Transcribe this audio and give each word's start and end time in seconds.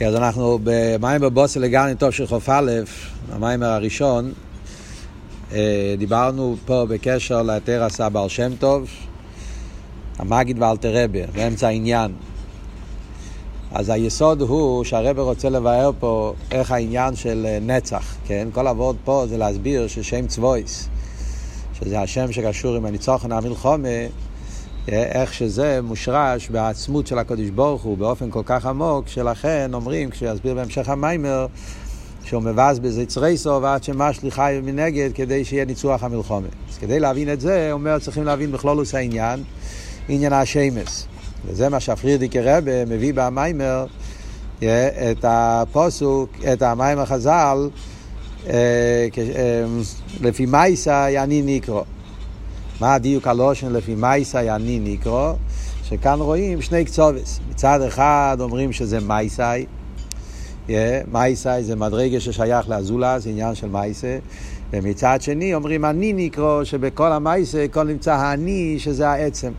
אז 0.00 0.14
אנחנו 0.14 0.58
במים 0.64 1.20
בבוסר 1.20 1.60
לגני 1.60 1.94
טוב 1.94 2.10
של 2.10 2.26
חוף 2.26 2.48
א', 2.48 2.70
המיימר 3.32 3.66
הראשון, 3.66 4.32
אה, 5.52 5.94
דיברנו 5.98 6.56
פה 6.66 6.84
בקשר 6.88 7.42
לתר 7.42 7.84
עשה 7.84 8.08
בעל 8.08 8.28
שם 8.28 8.56
טוב, 8.56 8.88
המגיד 10.18 10.62
ואלתרבה, 10.62 11.26
באמצע 11.34 11.66
העניין. 11.66 12.12
אז 13.72 13.88
היסוד 13.88 14.40
הוא 14.40 14.84
שהרבר 14.84 15.22
רוצה 15.22 15.48
לבאר 15.50 15.90
פה 15.98 16.34
איך 16.50 16.70
העניין 16.70 17.16
של 17.16 17.46
אה, 17.48 17.58
נצח, 17.62 18.14
כן? 18.26 18.48
כל 18.52 18.66
עבוד 18.66 18.96
פה 19.04 19.24
זה 19.28 19.38
להסביר 19.38 19.86
ששם 19.86 20.26
צבויס, 20.26 20.88
שזה 21.78 22.00
השם 22.00 22.32
שקשור 22.32 22.76
עם 22.76 22.86
הניצוחן 22.86 23.32
המלחומה, 23.32 23.88
איך 24.88 25.34
שזה 25.34 25.80
מושרש 25.82 26.48
בעצמות 26.48 27.06
של 27.06 27.18
הקדוש 27.18 27.50
ברוך 27.50 27.82
הוא 27.82 27.98
באופן 27.98 28.30
כל 28.30 28.42
כך 28.46 28.66
עמוק, 28.66 29.08
שלכן 29.08 29.70
אומרים, 29.74 30.10
כשיסביר 30.10 30.54
בהמשך 30.54 30.88
המיימר, 30.88 31.46
שהוא 32.24 32.42
מבזבז 32.42 32.98
את 32.98 33.08
צריסו 33.08 33.58
ועד 33.62 33.82
שמשלי 33.82 34.30
חי 34.30 34.60
מנגד 34.62 35.10
כדי 35.14 35.44
שיהיה 35.44 35.64
ניצוח 35.64 36.02
המלחומה. 36.02 36.46
אז 36.72 36.78
כדי 36.78 37.00
להבין 37.00 37.32
את 37.32 37.40
זה, 37.40 37.68
אומר, 37.72 37.98
צריכים 37.98 38.24
להבין 38.24 38.52
בכלולוס 38.52 38.94
העניין, 38.94 39.42
עניין 40.08 40.32
השמס. 40.32 41.06
וזה 41.46 41.68
מה 41.68 41.80
שהפרידיקי 41.80 42.40
רבה 42.40 42.84
מביא 42.84 43.12
במיימר, 43.14 43.86
את 44.58 45.24
הפוסוק, 45.24 46.30
את 46.52 46.62
המיימר 46.62 47.04
חז"ל, 47.04 47.68
לפי 50.20 50.46
מייסה 50.46 51.10
יעני 51.10 51.42
נקרו. 51.44 51.84
מה 52.80 52.94
הדיוק 52.94 53.26
הלושן 53.26 53.72
לפי 53.72 53.94
מייסאי 53.94 54.50
אני 54.50 54.80
נקרו? 54.82 55.32
שכאן 55.84 56.20
רואים 56.20 56.62
שני 56.62 56.84
קצובס. 56.84 57.40
מצד 57.50 57.82
אחד 57.82 58.36
אומרים 58.40 58.72
שזה 58.72 59.00
מייסאי, 59.00 59.66
yeah, 60.68 60.70
מייסאי 61.12 61.64
זה 61.64 61.76
מדרגה 61.76 62.20
ששייך 62.20 62.68
לאזולה, 62.68 63.18
זה 63.18 63.30
עניין 63.30 63.54
של 63.54 63.68
מייסה. 63.68 64.18
ומצד 64.72 65.18
שני 65.20 65.54
אומרים 65.54 65.84
אני 65.84 66.12
נקרו, 66.12 66.60
שבכל 66.64 67.12
המייסה 67.12 67.66
כל 67.70 67.84
נמצא 67.84 68.14
האני, 68.14 68.76
שזה 68.78 69.08
העצם. 69.08 69.52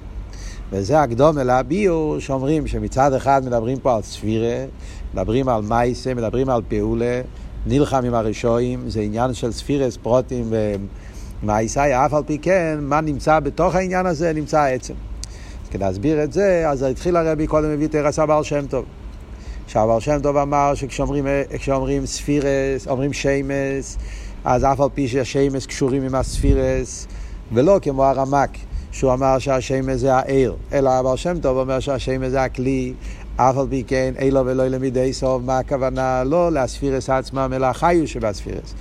וזה 0.72 1.02
הקדום 1.02 1.40
אל 1.40 1.50
הביור, 1.50 2.20
שאומרים 2.20 2.68
שמצד 2.68 3.14
אחד 3.14 3.42
מדברים 3.46 3.80
פה 3.80 3.96
על 3.96 4.02
ספירה, 4.02 4.66
מדברים 5.14 5.50
על 5.50 5.62
מייסה, 5.62 6.14
מדברים 6.14 6.50
על 6.50 6.62
פעולה, 6.68 7.22
נלחם 7.66 8.06
עם 8.06 8.14
הרשועים, 8.14 8.90
זה 8.90 9.02
עניין 9.02 9.34
של 9.34 9.52
ספירס, 9.52 9.98
פרוטים 9.98 10.46
ו... 10.50 10.76
מהאיסאי, 11.44 12.06
אף 12.06 12.14
על 12.14 12.24
פי 12.26 12.38
כן, 12.38 12.78
מה 12.82 13.02
נמצא 13.02 13.40
בתוך 13.40 13.76
העניין 13.76 14.06
הזה, 14.06 14.34
נמצא 14.34 14.60
העצם. 14.60 14.94
אז 15.64 15.70
כדי 15.70 15.84
להסביר 15.84 16.24
את 16.24 16.34
זה, 16.34 16.64
אז 16.70 16.84
התחיל 16.84 17.16
הרבי 17.16 17.48
קודם 17.48 17.74
מביא 17.74 17.88
תרס 17.88 18.20
הבעל 18.20 18.44
שם 18.44 18.68
טוב. 18.68 18.86
שהבעל 19.68 20.00
שם 20.00 20.20
טוב 20.24 20.38
אמר 20.38 20.74
שכשאומרים 20.76 22.06
ספירס, 22.06 22.88
אומרים 22.88 23.14
שמס, 23.14 23.98
אז 24.46 24.64
אף 24.64 24.82
על 24.82 24.90
פי 24.94 25.08
שהשמס 25.08 25.66
קשורים 25.66 26.04
עם 26.04 26.16
הספירס, 26.16 27.08
ולא 27.52 27.80
כמו 27.82 28.06
הרמק, 28.06 28.50
שהוא 28.92 29.14
אמר 29.14 29.40
שהשמס 29.40 30.00
זה 30.00 30.16
העיר, 30.16 30.56
אלא 30.74 30.90
הבעל 30.90 31.18
שם 31.18 31.40
טוב 31.40 31.58
אומר 31.58 31.80
שהשמס 31.80 32.30
זה 32.30 32.44
הכלי, 32.44 32.94
אף 33.36 33.58
על 33.58 33.68
פי 33.70 33.84
כן, 33.88 34.14
אילו 34.20 34.46
ולא 34.46 34.68
למידי 34.68 35.14
סוף, 35.14 35.42
מה 35.46 35.58
הכוונה? 35.58 36.24
לא 36.24 36.52
להספירס 36.52 37.10
עצמם, 37.10 37.52
אלא 37.56 37.66
החיו 37.66 38.08
שבספירס. 38.08 38.74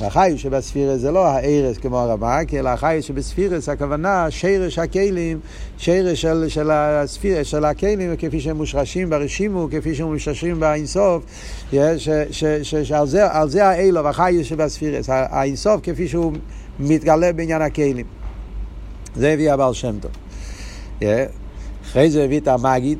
והחיוס 0.00 0.40
שבספירס 0.40 1.00
זה 1.00 1.10
לא 1.10 1.26
הארס 1.26 1.78
כמו 1.78 1.98
הרמק, 1.98 2.54
אלא 2.54 2.68
החיוס 2.68 3.04
שבספירס 3.04 3.68
הכוונה 3.68 4.26
שרש 4.30 4.78
הכלים, 4.78 5.40
שרש 5.78 6.22
של, 6.22 6.48
של 6.48 6.70
הספירס, 6.70 7.46
של 7.46 7.64
הכלים, 7.64 8.16
כפי 8.18 8.40
שהם 8.40 8.56
מושרשים 8.56 9.10
ברשימו, 9.10 9.68
כפי 9.70 9.94
שהם 9.94 10.12
מושרשים 10.12 10.60
באינסוף, 10.60 11.24
שעל 12.82 13.06
זה, 13.06 13.26
זה 13.46 13.66
האלו 13.66 14.04
והחיוס 14.04 14.46
שבספירס, 14.46 15.06
האינסוף 15.08 15.80
כפי 15.82 16.08
שהוא 16.08 16.32
מתגלה 16.78 17.32
בעניין 17.32 17.62
הכלים. 17.62 18.06
זה 19.16 19.32
הביא 19.32 19.52
הבעל 19.52 19.74
שם 19.74 19.96
טוב. 20.00 20.10
אחרי 21.84 22.10
זה 22.10 22.24
הביא 22.24 22.40
את 22.40 22.48
המגיד, 22.48 22.98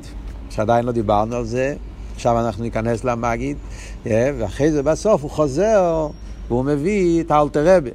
שעדיין 0.51 0.85
לא 0.85 0.93
דיברנו 0.93 1.37
על 1.37 1.45
זה, 1.45 1.75
עכשיו 2.15 2.41
אנחנו 2.41 2.65
ניכנס 2.65 3.05
למגיד, 3.05 3.57
ואחרי 4.05 4.71
זה 4.73 4.83
בסוף 4.83 5.23
הוא 5.23 5.31
חוזר 5.31 6.09
והוא 6.51 6.65
מביא 6.65 7.21
את 7.21 7.31
האלתר 7.31 7.77
רבה. 7.77 7.91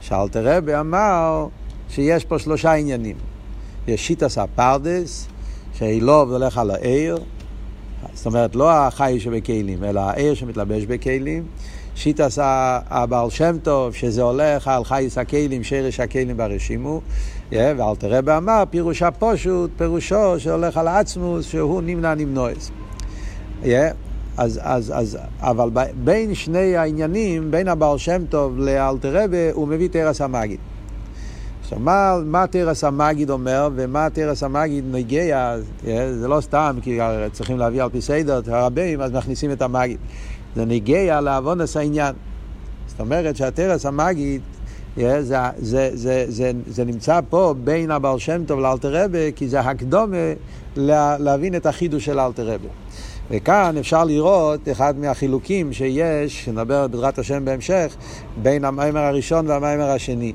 שאלתר 0.00 0.56
רבה 0.56 0.80
אמר 0.80 1.46
שיש 1.88 2.24
פה 2.24 2.38
שלושה 2.38 2.72
עניינים. 2.72 3.16
יש 3.88 4.06
שיטס 4.06 4.38
הפרדס, 4.38 5.28
שאילוב 5.74 6.32
הולך 6.32 6.58
על 6.58 6.70
העיר, 6.70 7.18
זאת 8.14 8.26
אומרת 8.26 8.54
לא 8.54 8.70
החי 8.72 9.16
שבכלים, 9.20 9.84
אלא 9.84 10.00
העיר 10.00 10.34
שמתלבש 10.34 10.84
בכלים. 10.84 11.44
שיטס 11.94 12.38
הבעל 12.42 13.30
שם 13.30 13.56
טוב, 13.62 13.94
שזה 13.94 14.22
הולך 14.22 14.68
על 14.68 14.84
חייס 14.84 15.18
הכלים, 15.18 15.64
שרש 15.64 16.00
הכלים 16.00 16.36
ברשימו. 16.36 17.00
ואלתר 17.52 18.18
רבה 18.18 18.36
אמר, 18.36 18.64
פירוש 18.70 19.02
הפושוט, 19.02 19.70
פירושו 19.76 20.40
שהולך 20.40 20.76
על 20.76 20.88
העצמוס, 20.88 21.46
שהוא 21.50 21.82
נמנע 21.82 22.14
נמנועס. 22.14 22.70
אז, 24.36 24.60
אז, 24.62 24.92
אז, 24.96 25.18
אבל 25.40 25.68
בין 26.04 26.34
שני 26.34 26.76
העניינים, 26.76 27.50
בין 27.50 27.68
הבעל 27.68 27.98
שם 27.98 28.22
טוב 28.28 28.58
לאלתרבה, 28.58 29.52
הוא 29.52 29.68
מביא 29.68 29.88
תרס 29.88 30.20
המגיד. 30.20 30.58
עכשיו, 31.62 31.78
מה, 31.78 32.16
מה 32.24 32.46
תרס 32.46 32.84
המגיד 32.84 33.30
אומר, 33.30 33.68
ומה 33.74 34.10
תרס 34.10 34.42
המגיד 34.42 34.84
נגיע, 34.90 35.56
זה 36.12 36.28
לא 36.28 36.40
סתם, 36.40 36.78
כי 36.82 36.98
צריכים 37.32 37.58
להביא 37.58 37.82
על 37.82 37.88
פי 37.88 38.00
סדר 38.00 38.38
את 38.38 38.48
הרבים, 38.48 39.00
אז 39.00 39.12
מכניסים 39.12 39.52
את 39.52 39.62
המגיד. 39.62 39.98
זה 40.56 40.64
נגיע 40.64 41.20
לעוונס 41.20 41.76
העניין. 41.76 42.14
זאת 42.86 43.00
אומרת 43.00 43.36
שהתרס 43.36 43.86
המגיד, 43.86 44.40
זה, 44.96 45.22
זה, 45.22 45.36
זה, 45.58 45.90
זה, 45.94 46.24
זה, 46.28 46.52
זה 46.66 46.84
נמצא 46.84 47.20
פה 47.30 47.54
בין 47.64 47.90
הבעל 47.90 48.18
שם 48.18 48.44
טוב 48.44 48.60
לאלתרבה, 48.60 49.30
כי 49.36 49.48
זה 49.48 49.60
הקדומה 49.60 50.32
להבין 50.76 51.54
את 51.54 51.66
החידוש 51.66 52.04
של 52.04 52.20
אלתרבה. 52.20 52.68
וכאן 53.30 53.76
אפשר 53.80 54.04
לראות 54.04 54.68
אחד 54.68 54.98
מהחילוקים 54.98 55.72
שיש, 55.72 56.44
שנדבר 56.44 56.86
בעזרת 56.86 57.18
השם 57.18 57.44
בהמשך, 57.44 57.96
בין 58.42 58.64
המיימר 58.64 59.00
הראשון 59.00 59.46
והמיימר 59.46 59.90
השני. 59.90 60.32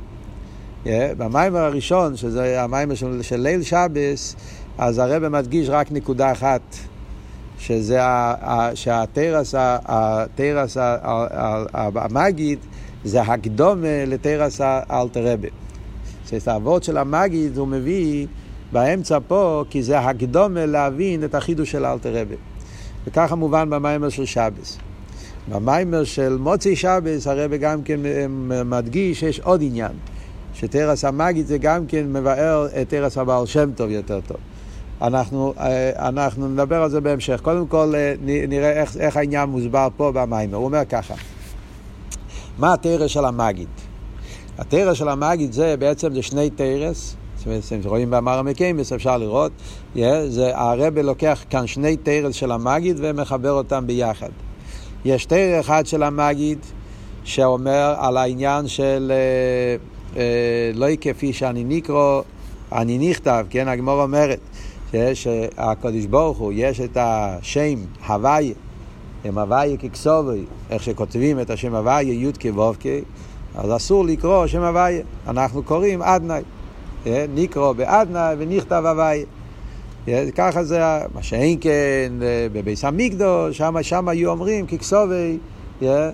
Yeah, 0.86 0.90
במיימר 1.18 1.60
הראשון, 1.60 2.16
שזה 2.16 2.64
המיימר 2.64 2.96
של, 2.96 3.22
של 3.22 3.40
ליל 3.40 3.64
שבס, 3.64 4.36
אז 4.78 4.98
הרב 4.98 5.28
מדגיש 5.28 5.70
רק 5.70 5.92
נקודה 5.92 6.32
אחת, 6.32 6.62
שזה 7.60 8.00
שהתרס, 8.74 9.56
התרס 9.58 10.78
המגיד, 11.84 12.60
זה 13.04 13.22
הקדומה 13.22 14.06
לתרס 14.08 14.62
האלתרבה. 14.62 15.48
את 16.38 16.48
האבות 16.48 16.84
של 16.84 16.98
המגיד 16.98 17.58
הוא 17.58 17.68
מביא 17.68 18.28
באמצע 18.72 19.18
פה, 19.28 19.64
כי 19.70 19.84
זה 19.84 20.00
הקדומה 20.00 20.66
להבין 20.66 21.24
את 21.24 21.36
החידוש 21.36 21.72
של 21.72 21.86
האלתרבה. 21.86 22.36
וככה 23.08 23.36
מובן 23.36 23.70
במיימר 23.70 24.10
של 24.10 24.26
שבס. 24.26 24.78
במיימר 25.50 26.04
של 26.04 26.38
מוצאי 26.38 26.76
שבס 26.76 27.28
הרב 27.28 27.54
גם 27.54 27.84
כן 27.84 28.00
מדגיש 28.66 29.20
שיש 29.20 29.40
עוד 29.40 29.62
עניין, 29.64 29.92
שתרס 30.54 31.06
המגיד 31.06 31.48
זה 31.48 31.58
גם 31.58 31.86
כן 31.86 32.14
מבאר 32.14 32.68
את 32.82 32.90
תרס 32.90 33.18
הבעל 33.18 33.46
שם 33.46 33.72
טוב 33.76 33.90
יותר 33.90 34.20
טוב. 34.28 34.38
אנחנו, 35.02 35.54
אה, 35.60 36.08
אנחנו 36.10 36.48
נדבר 36.48 36.84
על 36.84 36.90
זה 36.90 37.02
בהמשך. 37.02 37.40
קודם 37.42 37.68
כל 37.68 37.94
אה, 37.96 38.14
נראה 38.48 38.72
איך, 38.72 38.98
איך 38.98 39.18
העניין 39.18 39.50
מוסבר 39.50 39.88
פה 39.98 40.12
במיימר. 40.12 40.58
הוא 40.58 40.66
אומר 40.66 40.86
ככה, 40.86 41.14
מה 42.58 42.74
התרס 42.74 43.12
של 43.12 43.26
המגיד? 43.26 43.68
התרס 44.58 44.98
של 44.98 45.10
המגיד 45.10 45.52
זה 45.52 45.76
בעצם 45.80 46.14
זה 46.14 46.22
שני 46.22 46.50
תרס 46.50 47.16
רואים 47.86 48.10
באמר 48.10 48.40
המקיימס, 48.40 48.94
אפשר 48.94 49.18
לראות, 49.18 49.52
yeah, 49.96 50.00
זה 50.28 50.52
הרבה 50.58 51.02
לוקח 51.02 51.44
כאן 51.50 51.68
שני 51.68 51.98
תרס 51.98 52.36
של 52.36 52.52
המגיד 52.52 52.98
ומחבר 53.00 53.52
אותם 53.52 53.88
ביחד. 53.88 54.30
יש 55.06 55.26
תרס 55.26 55.66
אחד 55.66 55.86
של 55.86 56.04
המגיד 56.04 56.60
שאומר 57.24 57.96
על 57.98 58.18
העניין 58.18 58.68
של 58.68 59.12
אה, 59.12 60.22
אה, 60.22 60.72
לא 60.74 60.88
כפי 61.02 61.34
שאני 61.34 61.64
נקרא, 61.64 62.22
אני 62.72 63.10
נכתב, 63.10 63.46
כן, 63.50 63.68
הגמור 63.68 64.02
אומרת, 64.02 64.40
שהקדוש 65.14 66.06
ברוך 66.06 66.38
הוא, 66.38 66.52
יש 66.56 66.82
את 66.82 66.98
השם 67.02 67.80
הוויה, 68.08 68.54
הם 69.26 69.38
הוויה 69.38 69.78
ככסובי, 69.78 70.46
איך 70.70 70.84
שכותבים 70.84 71.40
את 71.40 71.50
השם 71.50 71.76
הוויה, 71.76 72.14
י' 72.14 72.32
כו' 72.42 72.74
אז 73.56 73.76
אסור 73.76 74.06
לקרוא 74.06 74.48
שם 74.48 74.62
הוויה, 74.62 75.02
אנחנו 75.28 75.64
קוראים 75.64 76.02
אדנאי. 76.02 76.42
נקרו 77.06 77.74
באדנא 77.74 78.34
ונכתב 78.38 78.84
הוואי. 78.86 79.26
ככה 80.36 80.64
זה, 80.64 80.80
מה 81.14 81.24
שאין 81.24 81.58
כן, 81.62 82.14
בביס 82.54 82.86
המקדו, 82.86 83.48
שם, 83.82 84.08
היו 84.08 84.30
אומרים 84.30 84.68
ככסובי, 84.68 85.38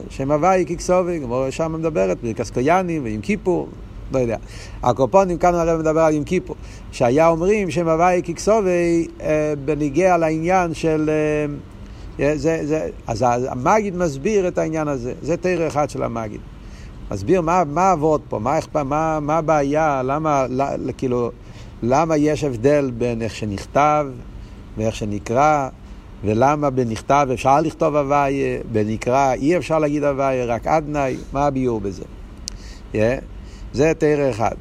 שם 0.10 0.32
הוואי 0.32 0.66
ככסובי, 0.70 1.20
כמו 1.24 1.46
שם 1.50 1.76
מדברת, 1.80 2.18
בקסקויאנים 2.24 3.04
ועם 3.04 3.22
כיפור, 3.22 3.68
לא 4.12 4.20
יודע. 4.20 4.38
הקופונים, 4.84 5.38
כאן 5.38 5.56
הרב 5.56 5.80
מדבר 5.80 6.00
על 6.00 6.14
עם 6.14 6.24
כיפור, 6.24 6.56
שהיה 6.92 7.28
אומרים 7.28 7.72
שם 7.72 7.88
הוואי 7.88 8.22
ככסובי 8.28 9.08
בניגיע 9.66 10.18
לעניין 10.18 10.74
של, 10.74 11.10
זה, 12.18 12.36
זה, 12.36 12.90
אז 13.08 13.26
המגיד 13.50 13.96
מסביר 13.96 14.48
את 14.48 14.58
העניין 14.58 14.88
הזה, 14.88 15.14
זה 15.22 15.38
תרא 15.38 15.68
אחד 15.68 15.90
של 15.90 16.04
המגיד. 16.04 16.42
מסביר 17.14 17.42
מה, 17.42 17.64
מה 17.64 17.92
עבוד 17.92 18.22
פה, 18.30 18.40
מה, 18.40 18.60
מה, 18.86 19.20
מה 19.20 19.38
הבעיה, 19.38 20.02
למה, 20.04 20.46
לא, 20.50 20.66
כאילו, 20.98 21.32
למה 21.84 22.18
יש 22.18 22.44
הבדל 22.44 22.92
בין 22.98 23.22
איך 23.22 23.36
שנכתב 23.36 24.08
ואיך 24.78 24.96
שנקרא, 24.96 25.70
ולמה 26.24 26.70
בנכתב 26.70 27.28
אפשר 27.34 27.62
לכתוב 27.62 27.96
הוויה, 27.96 28.60
בנקרא 28.72 29.34
אי 29.34 29.58
אפשר 29.58 29.80
להגיד 29.80 30.04
הוויה, 30.04 30.46
רק 30.46 30.68
אדנאי, 30.68 31.16
מה 31.34 31.46
הביאור 31.46 31.82
בזה? 31.82 32.04
Yeah, 32.94 32.98
זה 33.74 33.92
תרא 33.98 34.30
אחד. 34.30 34.56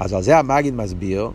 אז 0.00 0.12
על 0.12 0.22
זה 0.22 0.38
המגיד 0.38 0.74
מסביר 0.74 1.30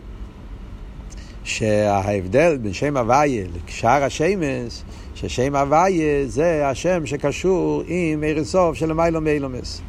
שההבדל 1.44 2.56
בין 2.56 2.72
שם 2.72 2.96
הוויה 2.96 3.44
לשאר 3.66 4.04
השמש, 4.04 4.82
ששם 5.14 5.56
הוויה 5.56 6.26
זה 6.26 6.68
השם 6.68 7.06
שקשור 7.06 7.82
עם 7.86 8.24
ערב 8.26 8.44
סוף 8.44 8.76
של 8.76 8.92
מיילו 8.92 9.20
מיילומס. 9.20 9.82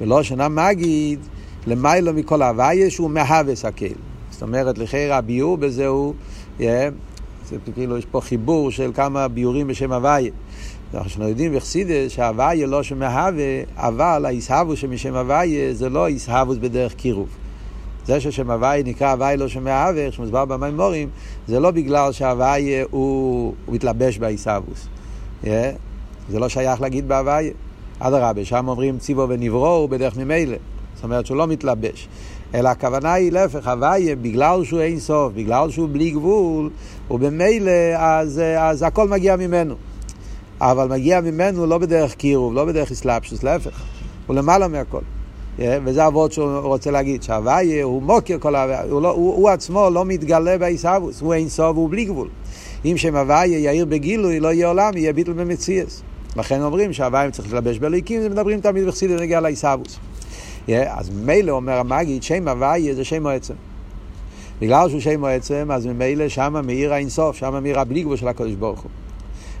ולא 0.00 0.22
שנה 0.22 0.48
מגיד 0.48 1.18
למיילו 1.66 2.12
מכל 2.12 2.42
הוויה 2.42 2.90
שהוא 2.90 3.10
מהווה 3.10 3.54
הקהל. 3.64 3.88
זאת 4.30 4.42
אומרת, 4.42 4.78
לחייר 4.78 5.14
הביור 5.14 5.56
בזה 5.56 5.86
הוא, 5.86 6.14
yeah, 6.58 6.62
זה 7.48 7.56
כאילו 7.74 7.98
יש 7.98 8.04
פה 8.04 8.20
חיבור 8.20 8.70
של 8.70 8.90
כמה 8.94 9.28
ביורים 9.28 9.66
בשם 9.66 9.92
הוויה. 9.92 10.30
אנחנו 10.94 11.28
יודעים 11.28 11.56
בחסידס 11.56 12.12
שההוויה 12.12 12.66
לא 12.66 12.82
שמהווה, 12.82 13.62
אבל 13.76 14.24
ההסהבוס 14.26 14.78
שמשם 14.78 15.14
הוויה 15.14 15.74
זה 15.74 15.88
לא 15.88 16.08
הסהבוס 16.08 16.58
בדרך 16.58 16.94
קירוב. 16.94 17.28
זה 18.06 18.20
ששם 18.20 18.50
הוויה 18.50 18.82
נקרא 18.82 19.10
הוויה 19.10 19.36
לא 19.36 19.48
שמהווה, 19.48 20.06
איך 20.06 20.14
שמוסבר 20.14 20.44
במימורים, 20.44 21.08
זה 21.48 21.60
לא 21.60 21.70
בגלל 21.70 22.12
שההוויה 22.12 22.84
הוא, 22.90 23.54
הוא 23.66 23.74
מתלבש 23.74 24.18
בעיסאוווס. 24.18 24.86
Yeah? 25.44 25.46
זה 26.28 26.38
לא 26.38 26.48
שייך 26.48 26.80
להגיד 26.80 27.08
בהוויה. 27.08 27.52
אדרבה, 28.06 28.44
שם 28.44 28.68
אומרים 28.68 28.98
ציבו 28.98 29.26
ונברו 29.28 29.66
הוא 29.66 29.88
בדרך 29.88 30.16
ממילא. 30.16 30.56
זאת 30.94 31.04
אומרת 31.04 31.26
שהוא 31.26 31.36
לא 31.36 31.46
מתלבש. 31.46 32.08
אלא 32.54 32.68
הכוונה 32.68 33.12
היא 33.12 33.32
להפך, 33.32 33.68
הוויה, 33.68 34.16
בגלל 34.16 34.64
שהוא 34.64 34.80
אין 34.80 35.00
סוף, 35.00 35.32
בגלל 35.32 35.70
שהוא 35.70 35.88
בלי 35.92 36.10
גבול, 36.10 36.70
ובמילא 37.10 37.70
אז, 37.96 38.40
אז 38.58 38.82
הכל 38.82 39.08
מגיע 39.08 39.36
ממנו. 39.36 39.74
אבל 40.60 40.88
מגיע 40.88 41.20
ממנו 41.20 41.66
לא 41.66 41.78
בדרך 41.78 42.14
קירוב, 42.14 42.54
לא 42.54 42.64
בדרך 42.64 42.90
אסלאפשוס, 42.90 43.42
להפך. 43.42 43.82
הוא 44.26 44.36
למעלה 44.36 44.68
מהכל. 44.68 45.00
וזה 45.58 46.06
אבות 46.06 46.32
שהוא 46.32 46.58
רוצה 46.58 46.90
להגיד, 46.90 47.22
שהוויה 47.22 47.84
הוא 47.84 48.02
מוקר 48.02 48.38
כל 48.38 48.54
ההוויה, 48.54 48.82
הוא, 48.82 49.02
לא, 49.02 49.10
הוא, 49.10 49.34
הוא 49.34 49.48
עצמו 49.48 49.90
לא 49.90 50.04
מתגלה 50.04 50.58
בעיסאוווס, 50.58 51.20
הוא 51.20 51.34
אין 51.34 51.48
סוף 51.48 51.76
והוא 51.76 51.90
בלי 51.90 52.04
גבול. 52.04 52.28
אם 52.84 52.94
שם 52.96 53.16
הוויה 53.16 53.58
יאיר 53.58 53.84
בגילוי, 53.84 54.40
לא 54.40 54.52
יהיה 54.52 54.68
עולם, 54.68 54.96
יהיה 54.96 55.12
ביטל 55.12 55.32
במציאס. 55.32 56.02
לכן 56.36 56.62
אומרים 56.62 56.92
שהוויה 56.92 57.30
צריך 57.30 57.54
להתלבש 57.54 57.78
זה 58.08 58.28
מדברים 58.28 58.60
תמיד 58.60 58.86
בחסידות 58.86 59.20
נגיע 59.20 59.40
לעיסאוווס. 59.40 59.98
אז 60.68 61.10
מילא 61.10 61.52
אומר 61.52 61.78
המגיד, 61.78 62.22
שם 62.22 62.48
הוויה 62.48 62.94
זה 62.94 63.04
שם 63.04 63.26
העצם. 63.26 63.54
בגלל 64.60 64.88
שהוא 64.88 65.00
שם 65.00 65.24
העצם, 65.24 65.68
אז 65.72 65.86
ממילא 65.86 66.28
שמה 66.28 66.62
מאיר 66.62 66.92
האינסוף, 66.92 67.36
שמה 67.36 67.60
מאיר 67.60 67.80
הבלי 67.80 68.02
גבול 68.02 68.16
של 68.16 68.28
הקדוש 68.28 68.54
ברוך 68.54 68.80
הוא. 68.80 68.90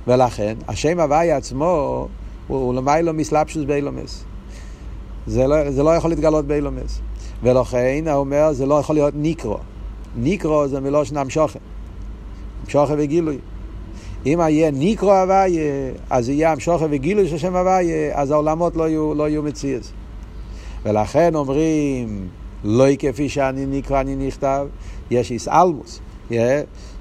ולכן, 0.06 0.54
השם 0.68 1.00
הוויה 1.00 1.36
עצמו, 1.36 2.08
הוא, 2.46 2.74
למיילו 2.74 3.12
מסלבשוס 3.12 3.64
באילומס. 3.64 4.24
זה 5.26 5.46
לא, 5.46 5.70
זה 5.70 5.82
לא 5.82 5.90
יכול 5.90 6.10
להתגלות 6.10 6.46
באילומס. 6.46 7.00
ולכן, 7.42 8.04
הוא 8.06 8.14
אומר, 8.14 8.52
זה 8.52 8.66
לא 8.66 8.74
יכול 8.74 8.96
להיות 8.96 9.14
ניקרו. 9.16 9.58
ניקרו 10.16 10.68
זה 10.68 10.80
מלושן 10.80 11.16
המשוכן. 11.16 11.58
המשוכן 12.64 12.94
וגילוי. 12.98 13.38
אם 14.26 14.40
יהיה 14.40 14.70
ניקרו 14.70 15.12
הוויה, 15.12 15.92
אז 16.10 16.28
יהיה 16.28 16.52
המשוכן 16.52 16.86
וגילוי 16.90 17.28
של 17.28 17.38
שם 17.38 17.56
הוויה, 17.56 18.20
אז 18.20 18.30
העולמות 18.30 18.76
לא 18.76 18.88
יהיו, 18.88 19.14
לא 19.14 19.28
יהיו 19.28 19.42
מציאס. 19.42 19.92
ולכן 20.84 21.34
אומרים, 21.34 22.28
לא 22.64 22.84
כפי 22.98 23.28
שאני 23.28 23.66
נקרא, 23.66 24.00
אני 24.00 24.16
נכתב, 24.16 24.66
יש 25.10 25.30
איסאלמוס. 25.30 26.00
Yeah, 26.30 26.34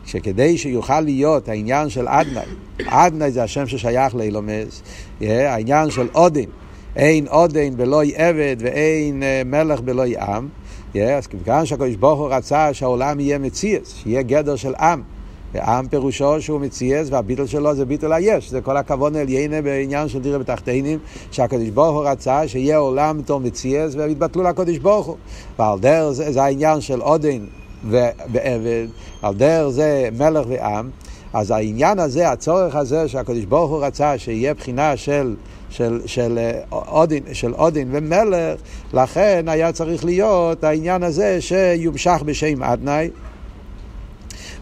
שכדי 0.05 0.57
שיוכל 0.57 0.99
להיות 0.99 1.49
העניין 1.49 1.89
של 1.89 2.07
אדנאי, 2.07 2.45
אדנאי 2.85 3.31
זה 3.31 3.43
השם 3.43 3.67
ששייך 3.67 4.15
לאילומס, 4.15 4.81
yeah, 5.21 5.25
העניין 5.25 5.91
של 5.91 6.07
אודן, 6.15 6.49
אין 6.95 7.27
אודן 7.27 7.77
בלוי 7.77 8.15
עבד 8.15 8.55
ואין 8.59 9.23
uh, 9.23 9.47
מלך 9.47 9.79
בלוי 9.81 10.17
עם, 10.17 10.47
yeah, 10.93 10.97
אז 10.97 11.27
כיוון 11.27 11.65
שהקדוש 11.65 11.95
ברוך 11.95 12.19
הוא 12.19 12.29
רצה 12.31 12.73
שהעולם 12.73 13.19
יהיה 13.19 13.37
מציאס, 13.37 13.95
שיהיה 13.95 14.21
גדר 14.21 14.55
של 14.55 14.75
עם. 14.75 15.01
ועם 15.53 15.87
פירושו 15.87 16.41
שהוא 16.41 16.61
מציאס 16.61 17.07
והביטל 17.11 17.45
שלו 17.45 17.75
זה 17.75 17.85
ביטל 17.85 18.13
היש, 18.13 18.49
זה 18.49 18.61
כל 18.61 18.77
הכבוד 18.77 19.17
עליינה 19.17 19.61
בעניין 19.61 20.07
של 20.07 20.19
דירה 20.19 20.39
בתחתינים, 20.39 20.99
שהקדוש 21.31 21.69
ברוך 21.69 21.95
הוא 21.95 22.05
רצה 22.05 22.47
שיהיה 22.47 22.77
עולם 22.77 23.17
בתור 23.17 23.39
מציאס 23.39 23.95
והתבטלו 23.95 24.43
לקדוש 24.43 24.77
ברוך 24.77 25.07
הוא. 25.07 25.17
ועל 25.59 25.79
דרך 25.79 26.11
זה, 26.11 26.31
זה 26.31 26.43
העניין 26.43 26.81
של 26.81 27.01
עודן 27.01 27.45
ועבד, 27.89 28.87
על 29.21 29.33
דרך 29.33 29.69
זה 29.69 30.09
מלך 30.17 30.45
ועם. 30.49 30.89
אז 31.33 31.51
העניין 31.51 31.99
הזה, 31.99 32.31
הצורך 32.31 32.75
הזה 32.75 33.07
שהקדוש 33.07 33.45
ברוך 33.45 33.71
הוא 33.71 33.85
רצה 33.85 34.17
שיהיה 34.17 34.53
בחינה 34.53 34.97
של, 34.97 35.35
של, 35.69 36.01
של, 36.05 36.39
עודין, 36.69 37.23
של 37.33 37.51
עודין 37.51 37.87
ומלך, 37.91 38.59
לכן 38.93 39.45
היה 39.47 39.71
צריך 39.71 40.05
להיות 40.05 40.63
העניין 40.63 41.03
הזה 41.03 41.41
שיומשך 41.41 42.21
בשם 42.25 42.63
אדנאי. 42.63 43.09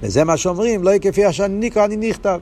וזה 0.03 0.24
מה 0.24 0.38
שאומרים, 0.38 0.83
לא 0.83 0.92
כפי 1.01 1.33
שאני 1.33 1.68
נקרא, 1.68 1.86
אני 1.86 2.09
נכתב. 2.09 2.39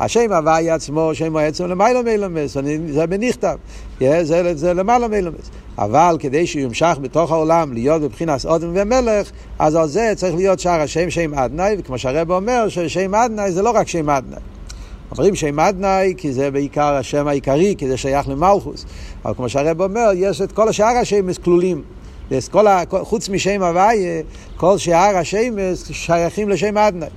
השם 0.00 0.32
הוואי 0.32 0.70
עצמו, 0.70 1.14
שם 1.14 1.36
העצם 1.36 1.66
למעלה 1.66 2.02
מילומס, 2.02 2.56
זה 2.88 3.06
בנכתב, 3.06 3.56
זה, 4.00 4.56
זה 4.56 4.74
למעלה 4.74 5.08
מילומס. 5.08 5.50
אבל 5.78 6.16
כדי 6.18 6.46
שהוא 6.46 6.62
ימשך 6.62 6.98
בתוך 7.00 7.30
העולם 7.30 7.72
להיות 7.72 8.02
בבחינת 8.02 8.44
אודם 8.44 8.70
ומלך, 8.74 9.30
אז 9.58 9.74
על 9.74 9.88
זה 9.88 10.12
צריך 10.16 10.34
להיות 10.34 10.60
שער 10.60 10.80
השם 10.80 11.10
שם 11.10 11.34
אדנאי, 11.34 11.76
וכמו 11.78 11.98
שהרב 11.98 12.30
אומר, 12.30 12.68
ששם 12.68 13.14
אדנאי 13.14 13.52
זה 13.52 13.62
לא 13.62 13.70
רק 13.70 13.88
שם 13.88 14.10
אדנאי. 14.10 14.40
אומרים 15.10 15.34
שם 15.34 15.60
אדנאי 15.60 16.14
כי 16.16 16.32
זה 16.32 16.50
בעיקר 16.50 16.94
השם 16.94 17.28
העיקרי, 17.28 17.74
כי 17.78 17.88
זה 17.88 17.96
שייך 17.96 18.28
למלכוס. 18.28 18.84
אבל 19.24 19.34
כמו 19.34 19.48
שהרב 19.48 19.82
אומר, 19.82 20.10
יש 20.14 20.40
את 20.40 20.52
כל 20.52 20.68
השאר 20.68 20.96
השמש 21.00 21.38
כלולים. 21.38 21.82
כל 22.50 22.66
ה... 22.66 22.82
חוץ 23.02 23.28
משם 23.28 23.62
הוויה, 23.62 24.22
כל 24.56 24.78
שאר 24.78 25.16
השמש 25.16 25.78
שייכים 25.92 26.48
לשם 26.48 26.78
אדנאי. 26.78 27.08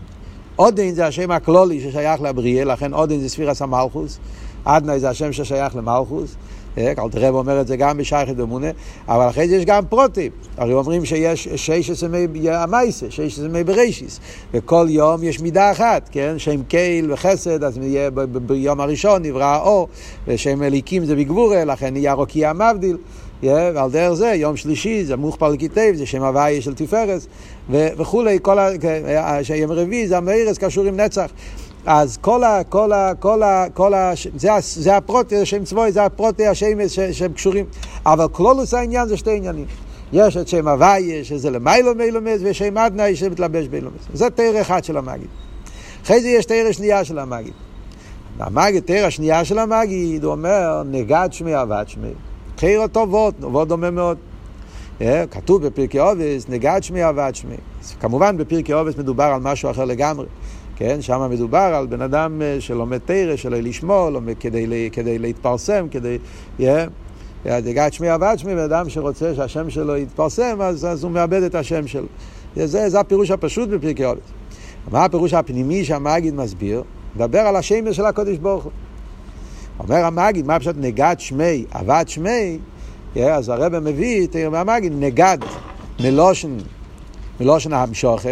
עודן 0.56 0.92
זה 0.92 1.06
השם 1.08 1.32
הכלולי 1.32 1.82
ששייך 1.82 2.22
לבריאה, 2.22 2.64
לכן 2.64 2.94
עודן 2.94 3.20
זה 3.20 3.30
ספירס 3.30 3.62
המלכוס. 3.62 4.20
אדנאי 4.64 5.00
זה 5.00 5.10
השם 5.10 5.34
ששייך 5.34 5.76
למלכוס. 5.76 6.36
אלתרעב 6.78 7.36
אומר 7.36 7.62
את 7.62 7.68
זה 7.68 7.78
גם 7.78 7.98
בשייכת 7.98 8.36
במונה, 8.36 8.68
אבל 9.08 9.30
אחרי 9.30 9.48
זה 9.48 9.56
יש 9.56 9.66
גם 9.66 9.86
פרוטים. 9.86 10.32
הרי 10.58 10.74
אומרים 10.74 11.06
שיש 11.06 11.48
שש 11.56 11.90
עשמי 11.90 12.28
המייסה, 12.50 13.06
שש 13.10 13.40
עשמי 13.40 13.64
בראשיס, 13.64 14.20
וכל 14.54 14.86
יום 14.90 15.24
יש 15.24 15.40
מידה 15.40 15.72
אחת, 15.72 16.10
כן? 16.12 16.34
שם 16.38 16.64
קייל 16.64 17.12
וחסד, 17.12 17.64
אז 17.64 17.78
יהיה 17.78 18.10
ביום 18.48 18.82
הראשון 18.82 19.22
נברא 19.22 19.44
האור, 19.44 19.88
ושם 20.28 20.64
אליקים 20.64 21.06
זה 21.06 21.16
בגבורה, 21.16 21.66
לכן 21.66 21.94
נהיה 21.94 22.14
רוקיע 22.14 22.50
המבדיל. 22.50 22.98
ועל 23.44 23.92
דרך 23.92 24.14
זה, 24.14 24.28
יום 24.28 24.58
שלישי 24.58 25.06
זה 25.06 25.16
מוכפל 25.16 25.56
כיתב, 25.58 25.92
זה 25.96 26.06
שם 26.06 26.24
הוויה 26.24 26.62
של 26.62 26.74
תפארס, 26.74 27.28
וכולי, 27.70 28.40
כל 28.42 28.60
ה... 28.60 28.70
יום 29.56 29.72
רביעי 29.72 30.08
זה 30.08 30.18
המאירס 30.18 30.58
קשור 30.58 30.86
עם 30.86 31.00
נצח. 31.00 31.32
אז 31.86 32.18
כל 32.18 32.44
ה... 32.44 32.64
כל 32.70 32.92
ה... 32.92 33.12
כל 33.20 33.44
ה... 33.44 33.66
כל 33.74 33.94
ה... 33.94 34.12
זה, 34.36 34.50
זה 34.62 34.98
הפרוטי, 34.98 35.46
שם 35.46 35.64
צבוי, 35.64 35.92
זה 35.92 36.06
הפרוטי 36.06 36.48
השמש 36.48 37.00
שהם 37.00 37.34
קשורים. 37.34 37.66
אבל 38.06 38.28
כלולוס 38.32 38.74
העניין 38.74 39.08
זה 39.08 39.18
שתי 39.18 39.38
עניינים. 39.38 39.66
יש 40.14 40.38
את 40.38 40.48
שם 40.48 40.68
הוויה, 40.68 41.24
שזה 41.24 41.50
למיילו 41.50 41.96
מילומס, 41.96 42.40
ושם 42.44 42.78
אדנאי 42.78 43.16
שמתלבש 43.16 43.68
באילומס. 43.68 44.02
זה 44.14 44.30
תאר 44.30 44.62
אחד 44.62 44.84
של 44.84 44.98
המגיד. 44.98 45.28
אחרי 46.04 46.22
זה 46.22 46.28
יש 46.28 46.46
תאר 46.46 46.72
שנייה 46.72 47.04
של 47.04 47.20
המגיד. 47.20 47.54
המגיד, 48.40 48.84
תאר 48.84 49.06
השנייה 49.06 49.46
של 49.46 49.60
המגיד, 49.60 50.24
הוא 50.24 50.32
אומר, 50.32 50.84
נגד 50.86 51.30
שמי 51.32 51.62
אבד 51.62 51.84
שמי. 51.88 52.10
חייר 52.58 52.88
טובות, 52.88 53.34
טובות 53.42 53.68
דומה 53.68 53.92
מאוד. 53.92 54.18
כתוב 55.32 55.66
בפרקי 55.66 56.00
אובס, 56.00 56.46
נגד 56.50 56.84
שמי 56.84 57.10
אבד 57.10 57.32
שמי. 57.34 57.56
כמובן 58.00 58.38
בפרקי 58.38 58.74
אובס 58.74 58.98
מדובר 58.98 59.24
על 59.24 59.42
משהו 59.42 59.72
אחר 59.72 59.86
לגמרי. 59.86 60.26
כן, 60.76 61.02
שם 61.02 61.28
מדובר 61.30 61.58
על 61.58 61.88
בן 61.88 62.02
אדם 62.02 62.42
שלומד 62.60 62.98
תרא, 62.98 63.36
שלא 63.36 63.58
לשמור, 63.58 64.10
כדי, 64.40 64.90
כדי 64.92 65.20
להתפרסם, 65.20 65.88
כדי... 65.92 66.18
נגד 67.46 67.94
שמי 67.94 68.16
אבד 68.16 68.36
שמי, 68.38 68.56
בן 68.56 68.62
אדם 68.62 68.90
שרוצה 68.90 69.36
שהשם 69.36 69.70
שלו 69.70 69.98
יתפרסם, 69.98 70.58
אז, 70.62 70.86
אז 70.86 71.04
הוא 71.04 71.12
מאבד 71.12 71.44
את 71.44 71.56
השם 71.56 71.88
שלו. 71.88 72.08
זה, 72.56 72.90
זה 72.90 73.00
הפירוש 73.00 73.32
הפשוט 73.32 73.70
בפרקי 73.70 74.06
אובס. 74.06 74.22
מה 74.92 75.06
הפירוש 75.06 75.34
הפנימי 75.34 75.86
שהמגיד 75.86 76.34
מסביר? 76.36 76.84
מדבר 77.16 77.40
על 77.40 77.56
השמש 77.56 77.96
של 77.96 78.06
הקודש 78.06 78.38
ברוך 78.38 78.64
הוא. 78.64 78.72
אומר 79.80 80.06
המגיד, 80.06 80.48
מה 80.48 80.60
פשוט 80.60 80.76
נגד 80.80 81.16
שמי, 81.18 81.66
עבד 81.72 82.04
שמי, 82.08 82.60
אז 83.16 83.50
הרב 83.50 83.80
מביא, 83.80 84.28
תראה 84.28 84.50
מהמגיד, 84.50 84.94
נגד 85.00 85.38
מלושן, 86.00 86.58
מלושן 87.40 87.74
המשוכה, 87.74 88.30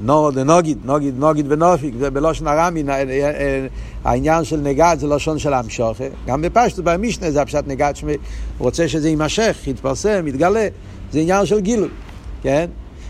נורד 0.00 0.36
ונוגיד, 0.36 0.78
נוגיד, 0.84 1.18
נוגיד 1.18 1.52
ונופיק, 1.52 1.94
זה 1.98 2.10
בלושן 2.10 2.46
הרמי, 2.46 2.82
העניין 4.04 4.44
של 4.44 4.56
נגד 4.60 4.96
זה 5.00 5.06
לשון 5.06 5.38
של 5.38 5.54
המשוכה. 5.54 6.04
גם 6.26 6.42
בפשטות, 6.42 6.84
במשנה 6.84 7.30
זה 7.30 7.42
הפשט 7.42 7.64
נגד 7.66 7.92
שמי, 7.96 8.12
הוא 8.12 8.18
רוצה 8.58 8.88
שזה 8.88 9.08
יימשך, 9.08 9.58
יתפרסם, 9.66 10.26
יתגלה, 10.26 10.68
זה 11.12 11.20
עניין 11.20 11.46
של 11.46 11.60
גילוי, 11.60 11.88
כן? 12.42 12.66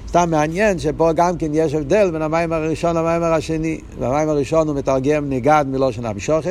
סתם 0.09 0.31
מעניין 0.31 0.79
שפה 0.79 1.13
גם 1.13 1.37
כן 1.37 1.51
יש 1.55 1.75
הבדל 1.75 2.11
בין 2.11 2.23
המים 2.23 2.53
הראשון 2.53 2.97
למים 2.97 3.23
השני. 3.23 3.81
במים 3.99 4.29
הראשון 4.29 4.69
הוא 4.69 4.77
מתרגם 4.77 5.31
נגד 5.31 5.65
מלושן 5.69 6.07
המשוכה, 6.07 6.51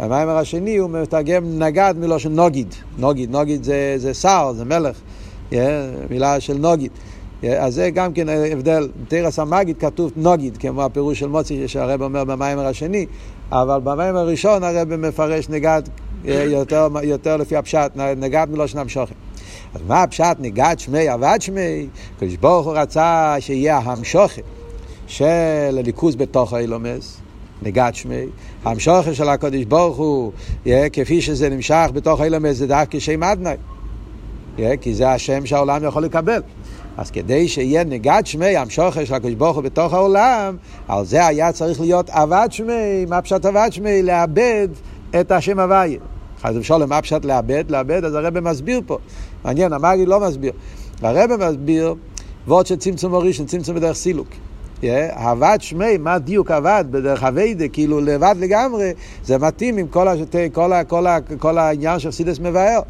במים 0.00 0.28
השני 0.28 0.76
הוא 0.76 0.90
מתרגם 0.90 1.58
נגד 1.58 1.94
מלושן 1.98 2.32
נוגיד. 2.32 2.74
נוגיד, 2.98 3.30
נוגיד 3.30 3.64
זה, 3.96 4.14
שר, 4.14 4.52
זה 4.56 4.64
מלך, 4.64 4.96
yeah, 5.50 5.54
מילה 6.10 6.40
של 6.40 6.58
נוגיד. 6.58 6.90
אז 7.42 7.74
זה 7.74 7.90
גם 7.90 8.12
כן 8.12 8.28
הבדל. 8.28 8.88
בתרס 9.02 9.38
המגיד 9.38 9.78
כתוב 9.78 10.12
נוגיד, 10.16 10.56
כמו 10.56 10.82
הפירוש 10.82 11.18
של 11.18 11.28
מוצי 11.28 11.68
שהרב 11.68 12.02
אומר 12.02 12.24
במים 12.24 12.58
השני, 12.58 13.06
אבל 13.52 13.80
במים 13.84 14.16
הראשון 14.16 14.64
הרב 14.64 14.96
מפרש 14.96 15.48
נגד 15.48 15.82
יותר, 16.24 16.88
יותר 17.02 17.36
לפי 17.36 17.56
הפשט, 17.56 17.92
נגד 18.16 18.46
מלושן 18.50 18.78
המשוכה. 18.78 19.14
אז 19.74 19.80
מה 19.88 20.02
הפשט 20.02 20.36
נגד 20.38 20.74
שמי 20.78 21.08
עבד 21.08 21.38
שמי? 21.40 21.86
הקדוש 22.16 22.36
ברוך 22.36 22.66
הוא 22.66 22.74
רצה 22.76 23.36
שיהיה 23.40 23.78
המשוכת 23.78 24.42
של 25.06 25.78
הליכוז 25.78 26.16
בתוך 26.16 26.52
האילומס, 26.52 27.20
נגד 27.62 27.90
שמי. 27.94 28.24
המשוכת 28.64 29.14
של 29.14 29.28
הקדוש 29.28 29.64
ברוך 29.64 29.96
הוא, 29.96 30.32
יהיה, 30.66 30.88
כפי 30.88 31.20
שזה 31.20 31.48
נמשך 31.48 31.90
בתוך 31.92 32.20
האילומס, 32.20 32.56
זה 32.56 32.66
דווקא 32.66 32.98
שם 32.98 33.22
אדנאי. 33.22 33.56
כי 34.80 34.94
זה 34.94 35.10
השם 35.10 35.46
שהעולם 35.46 35.84
יכול 35.84 36.04
לקבל. 36.04 36.40
אז 36.98 37.10
כדי 37.10 37.48
שיהיה 37.48 37.84
נגד 37.84 38.22
שמי, 38.24 38.56
המשוכר 38.56 39.04
של 39.04 39.14
הקדוש 39.14 39.34
ברוך 39.34 39.56
הוא 39.56 39.64
בתוך 39.64 39.94
העולם, 39.94 40.56
על 40.88 41.04
זה 41.04 41.26
היה 41.26 41.52
צריך 41.52 41.80
להיות 41.80 42.10
עבד 42.10 42.48
שמי, 42.50 43.04
מה 43.08 43.22
פשט 43.22 43.44
עבד 43.44 43.68
שמי? 43.70 44.02
לאבד 44.02 44.68
את 45.20 45.32
השם 45.32 45.60
הוויה. 45.60 45.98
חס 46.42 46.54
ושלום, 46.56 46.88
מה 46.88 47.02
פשט 47.02 47.24
לאבד? 47.24 47.64
לאבד, 47.68 48.04
אז 48.04 48.14
הרב 48.14 48.40
מסביר 48.40 48.80
פה. 48.86 48.98
מעניין, 49.44 49.72
המגיד 49.72 50.08
לא 50.08 50.20
מסביר. 50.20 50.52
הרב 51.02 51.30
מסביר 51.48 51.94
וורד 52.46 52.66
של 52.66 52.76
צמצום 52.76 53.14
הראשון, 53.14 53.46
צמצום 53.46 53.76
בדרך 53.76 53.96
סילוק. 53.96 54.28
הוועד 55.16 55.62
שמי, 55.62 55.96
מה 55.98 56.18
דיוק 56.18 56.50
הוועד 56.50 56.92
בדרך 56.92 57.22
אביידה, 57.24 57.68
כאילו 57.68 58.00
לבד 58.00 58.34
לגמרי, 58.38 58.92
זה 59.24 59.38
מתאים 59.38 59.76
עם 59.76 59.88
כל, 59.88 60.08
השתי, 60.08 60.48
כל, 60.52 60.70
כל, 60.88 61.04
כל 61.38 61.58
העניין 61.58 61.98
של 61.98 62.10
סידס 62.10 62.38
מבאר. 62.38 62.80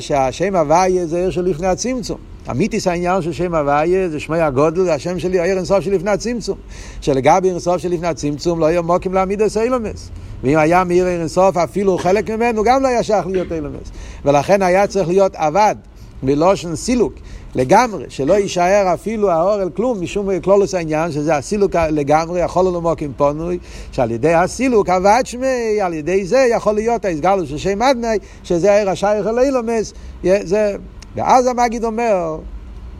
שהשם 0.00 0.56
הוויה 0.56 1.06
זה 1.06 1.16
עיר 1.16 1.30
של 1.30 1.42
לפני 1.42 1.66
הצמצום. 1.66 2.18
אמיתיס 2.50 2.86
העניין 2.86 3.22
של 3.22 3.32
שם 3.32 3.54
הוויה 3.54 4.08
זה 4.08 4.20
שמי 4.20 4.40
הגודל, 4.40 4.90
השם 4.90 5.18
שלי, 5.18 5.40
העיר 5.40 5.56
אינסוף 5.56 5.80
של 5.80 5.92
לפני 5.92 6.10
הצמצום. 6.10 6.58
שלגבי 7.00 7.48
אינסוף 7.48 7.76
של 7.76 7.88
לפני 7.88 8.06
הצמצום 8.06 8.60
לא 8.60 8.66
יהיה 8.66 8.82
מוקים 8.82 9.14
להעמיד 9.14 9.42
את 9.42 9.56
אילומס. 9.56 10.10
ואם 10.42 10.58
היה 10.58 10.84
מעיר 10.84 11.08
אינסוף 11.08 11.56
אפילו 11.56 11.98
חלק 11.98 12.30
ממנו 12.30 12.64
גם 12.64 12.82
לא 12.82 12.88
היה 12.88 13.02
שייך 13.02 13.26
להיות 13.26 13.52
אילומס. 13.52 13.90
ולכן 14.24 14.62
היה 14.62 14.86
צריך 14.86 15.08
להיות 15.08 15.32
עבד, 15.36 15.76
מלושן 16.22 16.76
סילוק. 16.76 17.14
לגמרי, 17.54 18.04
שלא 18.08 18.34
יישאר 18.34 18.94
אפילו 18.94 19.30
האור 19.30 19.62
אל 19.62 19.70
כלום, 19.70 20.00
משום 20.00 20.40
כלולוס 20.40 20.74
העניין, 20.74 21.12
שזה 21.12 21.36
הסילוק 21.36 21.76
לגמרי, 21.76 22.40
יכול 22.40 22.66
לנו 22.66 22.80
מוקים 22.80 23.12
פונוי, 23.16 23.58
שעל 23.92 24.10
ידי 24.10 24.34
הסילוק, 24.34 24.88
עבד 24.88 25.22
שמי, 25.24 25.80
על 25.80 25.94
ידי 25.94 26.24
זה 26.24 26.46
יכול 26.50 26.74
להיות 26.74 27.04
ההסגלות 27.04 27.46
של 27.48 27.58
שם 27.58 27.82
אדני, 27.82 28.16
שזה 28.44 28.72
העיר 28.72 28.90
השייך 28.90 29.26
אל 29.26 29.38
אילומס, 29.38 29.92
זה... 30.22 30.76
ואז 31.16 31.46
המגיד 31.46 31.84
אומר, 31.84 32.38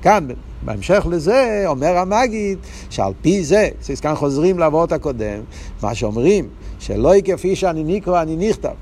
כאן, 0.03 0.27
בהמשך 0.63 1.07
לזה, 1.11 1.65
אומר 1.67 1.97
המגיד, 1.97 2.59
שעל 2.91 3.13
פי 3.23 3.45
זה, 3.45 3.69
כאן 4.03 4.15
חוזרים 4.15 4.59
לאבות 4.59 4.93
הקודם, 4.93 5.41
מה 5.83 5.95
שאומרים, 5.95 6.49
שלא 6.79 7.13
כפי 7.25 7.57
שאני 7.57 7.85
נקרא, 7.85 8.23
אני 8.23 8.49
נכתב. 8.49 8.75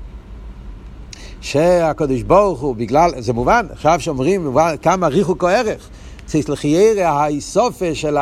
שהקדוש 1.43 2.21
ברוך 2.21 2.59
הוא, 2.59 2.75
בגלל, 2.75 3.11
זה 3.19 3.33
מובן, 3.33 3.65
עכשיו 3.71 3.99
שאומרים 3.99 4.45
מובן, 4.45 4.75
כמה 4.81 5.07
ריחוק 5.07 5.43
או 5.43 5.47
ערך, 5.47 5.89
צריך 6.25 6.65
האיסופה 7.05 7.95
של 7.95 8.17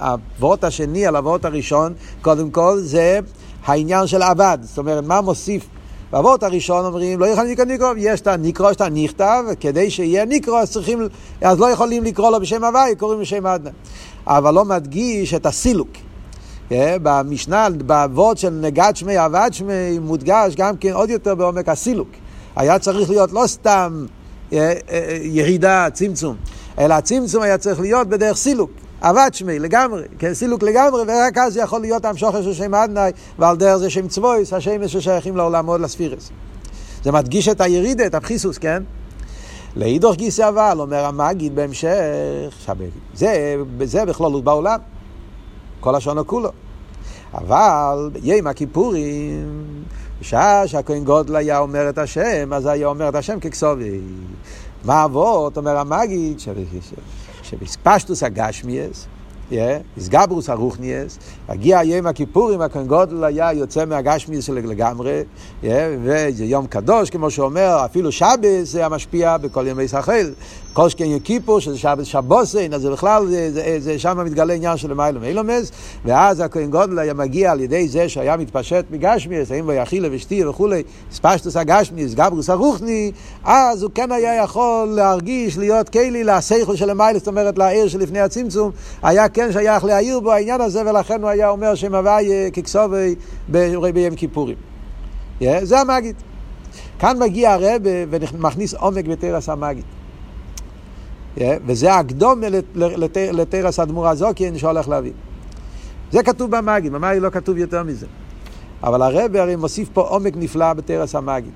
הוורט 0.00 0.64
השני 0.64 1.06
על 1.06 1.16
הוורט 1.16 1.44
הראשון, 1.44 1.92
קודם 2.22 2.50
כל 2.50 2.78
זה 2.80 3.20
העניין 3.64 4.06
של 4.06 4.22
עבד, 4.22 4.58
זאת 4.62 4.78
אומרת, 4.78 5.04
מה 5.04 5.20
מוסיף? 5.20 5.66
באבות 6.12 6.42
הראשון 6.42 6.84
אומרים, 6.84 7.20
לא 7.20 7.26
יכול 7.26 7.44
לקרוא 7.44 7.66
ניקרו, 7.66 7.88
יש 7.96 8.20
את 8.20 8.26
הניקרו, 8.26 8.70
את 8.70 8.80
הנכתב, 8.80 9.44
כדי 9.60 9.90
שיהיה 9.90 10.24
ניקרו, 10.24 10.58
אז 10.58 10.72
צריכים, 10.72 10.98
אז 11.40 11.58
לא 11.58 11.70
יכולים 11.70 12.04
לקרוא 12.04 12.30
לו 12.30 12.40
בשם 12.40 12.64
הוואי, 12.64 12.96
קוראים 12.96 13.20
בשם 13.20 13.46
אדנה. 13.46 13.70
אבל 14.26 14.54
לא 14.54 14.64
מדגיש 14.64 15.34
את 15.34 15.46
הסילוק. 15.46 15.88
במשנה, 16.72 17.68
באבות 17.86 18.38
של 18.38 18.50
נגד 18.50 18.92
שמי 18.94 19.16
עבד 19.16 19.48
שמי, 19.52 19.98
מודגש 19.98 20.54
גם 20.56 20.76
כן 20.76 20.92
עוד 20.92 21.10
יותר 21.10 21.34
בעומק 21.34 21.68
הסילוק. 21.68 22.08
היה 22.56 22.78
צריך 22.78 23.10
להיות 23.10 23.32
לא 23.32 23.44
סתם 23.46 24.06
ירידה, 25.22 25.86
צמצום, 25.92 26.36
אלא 26.78 26.94
הצמצום 26.94 27.42
היה 27.42 27.58
צריך 27.58 27.80
להיות 27.80 28.08
בדרך 28.08 28.36
סילוק. 28.36 28.70
עבד 29.00 29.30
שמי 29.32 29.58
לגמרי, 29.58 30.02
כן, 30.18 30.34
סילוק 30.34 30.62
לגמרי, 30.62 31.02
ורק 31.06 31.38
אז 31.38 31.56
יכול 31.56 31.80
להיות 31.80 32.04
המשוכר 32.04 32.42
של 32.42 32.54
שם 32.54 32.74
אדנאי, 32.74 33.12
ועל 33.38 33.56
דרך 33.56 33.76
זה 33.76 33.90
שם 33.90 34.08
צבויס, 34.08 34.52
השם 34.52 34.88
ששייכים 34.88 35.36
לעולמות 35.36 35.80
לספירס. 35.80 36.30
זה 37.04 37.12
מדגיש 37.12 37.48
את 37.48 37.60
הירידה, 37.60 38.06
את 38.06 38.14
הבחיסוס, 38.14 38.58
כן? 38.58 38.82
לאידוך 39.76 40.16
גיסא 40.16 40.48
אבל, 40.48 40.76
אומר 40.80 41.04
המגיד 41.04 41.54
בהמשך, 41.54 41.90
זה, 43.14 43.56
זה 43.84 44.04
בכללות 44.04 44.44
בעולם. 44.44 44.78
כל 45.80 45.94
השונו 45.94 46.26
כולו. 46.26 46.50
אבל 47.34 48.10
יום 48.22 48.46
הכיפורים, 48.46 49.74
בשעה 50.20 50.68
שהכהן 50.68 51.04
גודל 51.04 51.36
היה 51.36 51.58
אומר 51.58 51.88
את 51.88 51.98
השם, 51.98 52.52
אז 52.52 52.66
היה 52.66 52.86
אומר 52.86 53.08
את 53.08 53.14
השם 53.14 53.40
ככסובי. 53.40 54.00
מה 54.84 55.04
אבות, 55.04 55.56
אומר 55.56 55.76
המגיד, 55.76 56.40
שבספשטוס 57.42 58.22
הגשמיאס, 58.22 59.06
איסגברוס 59.96 60.50
הרוחניאס, 60.50 61.18
הגיע 61.48 61.80
יום 61.84 62.06
הכיפורים, 62.06 62.60
הכהן 62.60 62.86
גודל 62.86 63.24
היה 63.24 63.52
יוצא 63.52 63.84
מהגשמיאס 63.84 64.48
לגמרי, 64.48 65.22
וזה 65.62 66.44
יום 66.44 66.66
קדוש, 66.66 67.10
כמו 67.10 67.30
שאומר, 67.30 67.84
אפילו 67.84 68.12
שבס 68.12 68.74
היה 68.74 68.88
משפיע 68.88 69.36
בכל 69.36 69.66
ימי 69.66 69.88
שחל. 69.88 70.32
כל 70.78 70.88
שכן 70.88 71.04
יום 71.04 71.20
כיפור, 71.20 71.60
שזה 71.60 71.78
שבס 71.78 72.06
שבוסן, 72.06 72.72
אז 72.72 72.82
זה 72.82 72.90
בכלל, 72.90 73.26
זה, 73.26 73.52
זה, 73.52 73.76
זה 73.80 73.98
שם 73.98 74.18
מתגלה 74.24 74.54
עניין 74.54 74.76
של 74.76 74.94
מיילום 74.94 75.24
אילומס, 75.24 75.72
ואז 76.04 76.40
הכהן 76.40 76.70
גודל 76.70 76.98
היה 76.98 77.14
מגיע 77.14 77.52
על 77.52 77.60
ידי 77.60 77.88
זה 77.88 78.08
שהיה 78.08 78.36
מתפשט 78.36 78.84
מגשמיאס, 78.90 79.50
האם 79.50 79.68
ויאכילה 79.68 80.08
ושתייה 80.12 80.50
וכולי, 80.50 80.82
ספשטוס 81.10 81.56
הגשמיאס, 81.56 82.14
גברוס 82.14 82.50
הרוחני, 82.50 83.12
אז 83.44 83.82
הוא 83.82 83.90
כן 83.94 84.12
היה 84.12 84.42
יכול 84.42 84.88
להרגיש, 84.88 85.58
להיות 85.58 85.88
כלי 85.88 86.24
לסייכל 86.24 86.76
של 86.76 86.90
המיילס, 86.90 87.18
זאת 87.18 87.28
אומרת 87.28 87.58
לעיר 87.58 87.88
שלפני 87.88 88.20
הצמצום, 88.20 88.70
היה 89.02 89.28
כן 89.28 89.52
שייך 89.52 89.84
להעיר 89.84 90.20
בו 90.20 90.32
העניין 90.32 90.60
הזה, 90.60 90.82
ולכן 90.86 91.22
הוא 91.22 91.30
היה 91.30 91.48
אומר 91.48 91.74
שם 91.74 91.94
הוואי 91.94 92.50
ככסובי 92.52 93.14
ביום 93.48 94.14
כיפורים. 94.16 94.56
Yeah, 95.40 95.44
זה 95.62 95.80
המגיד. 95.80 96.16
כאן 96.98 97.18
מגיע 97.18 97.52
הרב 97.52 97.80
ומכניס 97.84 98.74
עומק 98.74 99.04
בתרס 99.04 99.48
המגיד. 99.48 99.84
Yeah, 101.36 101.40
וזה 101.66 101.94
הקדום 101.94 102.40
לתרס 103.14 103.78
אדמו"ר 103.78 104.08
הזוקין 104.08 104.58
שהולך 104.58 104.88
להביא. 104.88 105.12
זה 106.12 106.22
כתוב 106.22 106.56
במגיד, 106.56 106.92
במגיד 106.92 107.22
לא 107.22 107.30
כתוב 107.30 107.56
יותר 107.56 107.82
מזה. 107.82 108.06
אבל 108.82 109.02
הרב 109.02 109.36
הרי 109.36 109.56
מוסיף 109.56 109.88
פה 109.92 110.00
עומק 110.00 110.36
נפלא 110.36 110.72
בתרס 110.72 111.14
המגיד. 111.14 111.52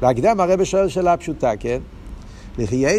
והקדם 0.00 0.40
הרב 0.40 0.64
שואל 0.64 0.88
שאלה 0.88 1.16
פשוטה, 1.16 1.50
כן? 1.60 1.78
לחיי 2.58 2.98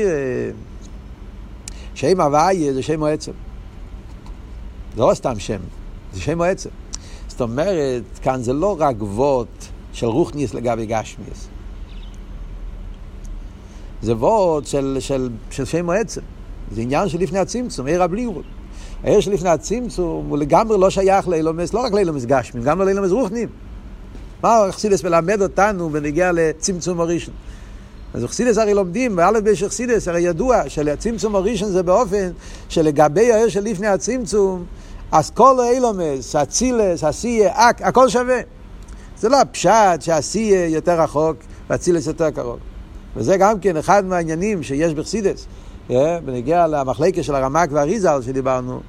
שם 1.93 2.21
הוואי 2.21 2.73
זה 2.73 2.83
שם 2.83 3.03
העצם. 3.03 3.31
זה 4.95 5.01
לא 5.01 5.13
סתם 5.13 5.39
שם, 5.39 5.59
זה 6.13 6.21
שם 6.21 6.41
העצם. 6.41 6.69
זאת 7.27 7.41
אומרת, 7.41 8.03
כאן 8.21 8.41
זה 8.41 8.53
לא 8.53 8.75
רק 8.79 8.95
ווט 8.99 9.65
של 9.93 10.05
רוחניס 10.05 10.53
לגבי 10.53 10.85
גשמיס. 10.85 11.47
זה 14.01 14.15
ווט 14.15 14.65
של, 14.65 14.97
של, 14.99 15.29
של 15.49 15.65
שם 15.65 15.89
העצם. 15.89 16.21
זה 16.75 16.81
עניין 16.81 17.09
של 17.09 17.19
לפני 17.19 17.39
הצמצום, 17.39 17.87
עיר 17.87 18.03
הבלירות. 18.03 18.45
העיר 19.03 19.19
לפני 19.31 19.49
הצמצום 19.49 20.25
הוא 20.29 20.37
לגמרי 20.37 20.77
לא 20.77 20.89
שייך 20.89 21.27
לאילומס, 21.27 21.73
לא 21.73 21.79
רק 21.79 21.93
לאילומס 21.93 22.25
גשמים, 22.25 22.63
גם 22.63 22.79
לא 22.79 22.85
לאילומס 22.85 23.11
רוחנים. 23.11 23.49
מה 24.43 24.69
אכסידס 24.69 25.03
מלמד 25.03 25.41
אותנו 25.41 25.89
בנגיע 25.89 26.31
לצמצום 26.33 27.01
הראשון? 27.01 27.33
אז 28.13 28.25
אכסידס 28.25 28.57
הרי 28.57 28.73
לומדים, 28.73 29.15
באלף 29.15 29.43
ביש 29.43 29.63
אכסידס 29.63 30.07
הרי 30.07 30.21
ידוע 30.21 30.69
שלצמצום 30.69 31.35
הראשון 31.35 31.69
זה 31.69 31.83
באופן 31.83 32.31
שלגבי 32.69 33.31
העיר 33.31 33.47
של 33.47 33.63
לפני 33.63 33.87
הצמצום 33.87 34.65
אז 35.11 35.29
כל 35.29 35.59
האילומס, 35.59 36.35
אצילס, 36.35 37.03
אסיה, 37.03 37.51
אק, 37.53 37.81
הכל 37.81 38.09
שווה. 38.09 38.39
זה 39.17 39.29
לא 39.29 39.41
הפשט 39.41 40.01
שאסיה 40.01 40.67
יותר 40.67 41.01
רחוק 41.01 41.37
ואצילס 41.69 42.07
יותר 42.07 42.31
קרוב. 42.31 42.70
וזה 43.15 43.37
גם 43.37 43.59
כן 43.59 43.77
אחד 43.77 44.05
מהעניינים 44.05 44.63
שיש 44.63 44.93
בחסידס, 44.93 45.47
בנגיע 46.25 46.67
למחלקה 46.67 47.23
של 47.23 47.35
הרמק 47.35 47.69
והריזל 47.71 48.21
שדיברנו, 48.21 48.79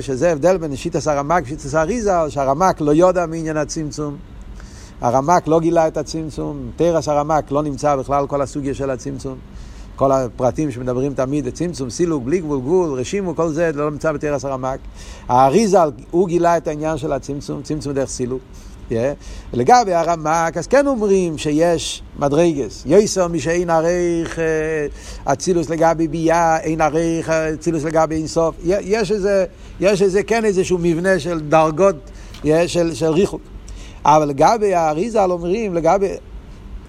שזה 0.00 0.32
הבדל 0.32 0.56
בין 0.56 0.76
שיטס 0.76 1.08
הרמק 1.08 1.42
ושיטס 1.46 1.74
האריזה, 1.74 2.12
שהרמק 2.28 2.80
לא 2.80 2.94
יודע 2.94 3.26
מעניין 3.26 3.56
הצמצום. 3.56 4.16
הרמק 5.00 5.48
לא 5.48 5.60
גילה 5.60 5.88
את 5.88 5.96
הצמצום, 5.96 6.70
תרס 6.76 7.08
הרמק 7.08 7.50
לא 7.50 7.62
נמצא 7.62 7.96
בכלל 7.96 8.26
כל 8.26 8.42
הסוגיה 8.42 8.74
של 8.74 8.90
הצמצום. 8.90 9.38
כל 9.96 10.12
הפרטים 10.12 10.70
שמדברים 10.70 11.14
תמיד, 11.14 11.48
צמצום, 11.48 11.90
סילוק, 11.90 12.22
בלי 12.24 12.40
גבול, 12.40 12.60
גבול, 12.60 12.98
רשימו, 12.98 13.36
כל 13.36 13.52
זה 13.52 13.70
לא 13.74 13.90
נמצא 13.90 14.12
בתרס 14.12 14.44
הרמק. 14.44 14.78
האריזה, 15.28 15.78
הוא 16.10 16.28
גילה 16.28 16.56
את 16.56 16.68
העניין 16.68 16.98
של 16.98 17.12
הצמצום, 17.12 17.62
צמצום 17.62 17.92
דרך 17.92 18.08
סילוק. 18.08 18.40
Yeah. 18.90 18.92
לגבי 19.52 19.94
הרמק, 19.94 20.56
אז 20.56 20.66
כן 20.66 20.86
אומרים 20.86 21.38
שיש 21.38 22.02
מדרגס. 22.18 22.82
יסר 22.86 23.28
מי 23.28 23.40
שאין 23.40 23.70
עריך 23.70 24.38
אצילוס 25.24 25.70
לגבי 25.70 26.08
ביאה, 26.08 26.58
אין 26.58 26.80
עריך 26.80 27.30
אצילוס 27.30 27.84
לגבי 27.84 28.14
אינסוף. 28.14 28.54
יש 28.64 29.12
איזה, 29.12 29.44
יש 29.80 30.02
איזה, 30.02 30.22
כן 30.22 30.44
איזשהו 30.44 30.78
מבנה 30.80 31.18
של 31.18 31.40
דרגות, 31.40 31.96
של, 32.66 32.94
של 32.94 33.06
ריחוק. 33.06 33.40
אבל 34.04 34.28
לגבי 34.28 34.74
האריזה 34.74 35.24
אומרים, 35.24 35.74
לגבי 35.74 36.08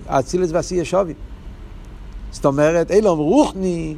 אצילוס 0.08 0.50
ועשייה 0.52 0.86
שווי. 0.86 1.14
זאת 2.32 2.46
אומרת, 2.46 2.92
אילום 2.92 3.20
רוחני, 3.20 3.96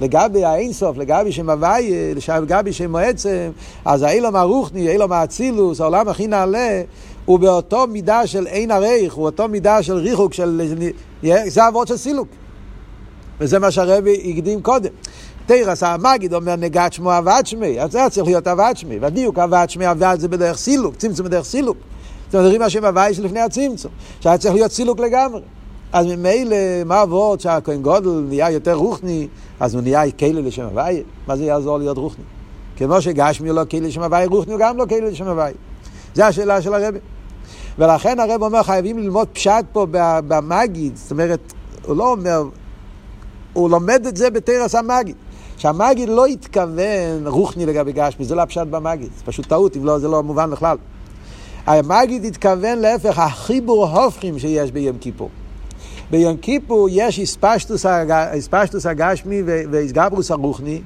לגבי 0.00 0.44
האינסוף, 0.44 0.96
לגבי 0.96 1.32
שם 1.32 1.50
הוויה, 1.50 2.14
לגבי 2.42 2.72
שם 2.72 2.96
עצם, 2.96 3.50
אז 3.84 4.02
האילום 4.02 4.36
הרוחני, 4.36 4.88
אילום 4.88 5.12
האצילוס, 5.12 5.80
העולם 5.80 6.08
הכי 6.08 6.26
נעלה, 6.26 6.82
הוא 7.24 7.38
באותו 7.38 7.86
מידה 7.86 8.26
של 8.26 8.46
אין 8.46 8.70
הריך, 8.70 9.14
הוא 9.14 9.24
אותו 9.24 9.48
מידה 9.48 9.82
של 9.82 9.94
ריחוק, 9.94 10.34
של... 10.34 10.72
זה 11.46 11.68
אבות 11.68 11.88
של 11.88 11.96
סילוק. 11.96 12.28
וזה 13.40 13.58
מה 13.58 13.70
שהרבי 13.70 14.32
הקדים 14.34 14.62
קודם. 14.62 14.90
תרס 15.46 15.82
המגיד 15.82 16.34
אומר 16.34 16.56
נגד 16.56 16.88
שמו 16.92 17.18
אבד 17.18 17.42
שמי, 17.44 17.80
אז 17.80 17.92
זה 17.92 17.98
צריך 18.10 18.26
להיות 18.26 18.48
אבד 18.48 18.72
שמי, 18.76 18.98
והדיוק 18.98 19.38
אבד 19.38 19.66
שמי 19.68 19.90
אבד 19.90 20.16
זה 20.18 20.28
בדרך 20.28 20.58
סילוק, 20.58 20.96
צמצום 20.96 21.26
בדרך 21.26 21.44
סילוק. 21.44 21.76
זאת 22.30 22.34
אומרת, 22.34 22.58
מה 22.58 22.70
שם 22.70 22.84
הוויה 22.84 23.14
שלפני 23.14 23.40
הצמצום, 23.40 23.92
שהיה 24.20 24.38
צריך 24.38 24.54
להיות 24.54 24.72
סילוק 24.72 25.00
לגמרי. 25.00 25.40
אז 25.92 26.06
ממילא, 26.06 26.56
מה 26.86 27.00
עבוד 27.00 27.40
שהכהן 27.40 27.82
גודל 27.82 28.24
נהיה 28.28 28.50
יותר 28.50 28.74
רוחני, 28.74 29.28
אז 29.60 29.74
הוא 29.74 29.82
נהיה 29.82 30.10
כלא 30.10 30.40
לשם 30.40 30.62
הוויה? 30.62 31.02
מה 31.26 31.36
זה 31.36 31.44
יעזור 31.44 31.78
להיות 31.78 31.98
רוחני? 31.98 32.24
כמו 32.76 33.02
שגשמי 33.02 33.48
הוא 33.48 33.56
לא 33.56 33.62
כלא 33.70 33.80
לשם 33.80 34.02
הוויה, 34.02 34.26
רוחני 34.26 34.52
הוא 34.52 34.60
גם 34.60 34.76
לא 34.76 34.86
כלא 34.86 34.98
לשם 34.98 35.26
הוויה. 35.26 35.54
זו 36.14 36.22
השאלה 36.22 36.62
של 36.62 36.74
הרבי. 36.74 36.98
ולכן 37.78 38.20
הרב 38.20 38.42
אומר, 38.42 38.62
חייבים 38.62 38.98
ללמוד 38.98 39.28
פשט 39.28 39.64
פה 39.72 39.86
במגיד, 40.28 40.96
זאת 40.96 41.10
אומרת, 41.10 41.52
הוא 41.86 41.96
לא 41.96 42.10
אומר, 42.10 42.42
הוא 43.52 43.70
לומד 43.70 44.06
את 44.06 44.16
זה 44.16 44.30
בתרס 44.30 44.74
המגיד. 44.74 45.16
שהמגיד 45.62 46.08
לא 46.08 46.26
התכוון 46.26 47.26
רוחני 47.26 47.66
לגבי 47.66 47.92
גשמי, 47.92 48.24
זה 48.24 48.34
לא 48.34 48.42
הפשט 48.42 48.66
במגיד, 48.70 49.10
זה 49.16 49.24
פשוט 49.24 49.46
טעות, 49.46 49.76
אם 49.76 49.84
לא, 49.84 49.98
זה 49.98 50.08
לא 50.08 50.22
מובן 50.22 50.50
בכלל. 50.50 50.76
המגיד 51.66 52.24
התכוון 52.24 52.78
להפך, 52.78 53.18
החיבור 53.18 53.86
הופכים 53.86 54.38
שיש 54.38 54.72
ביום 54.72 54.98
כיפור. 54.98 55.30
ביום 56.10 56.36
כיפור 56.36 56.88
יש 56.90 57.18
הספשטוס 57.18 58.86
הגשמי 58.86 59.42
והסגברוס 59.46 60.30
הרוחני, 60.30 60.82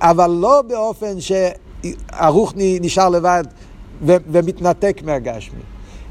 אבל 0.00 0.30
לא 0.30 0.62
באופן 0.62 1.14
שהרוחני 1.20 2.78
נשאר 2.82 3.08
לבד 3.08 3.44
ומתנתק 4.02 5.00
מהגשמי. 5.04 5.60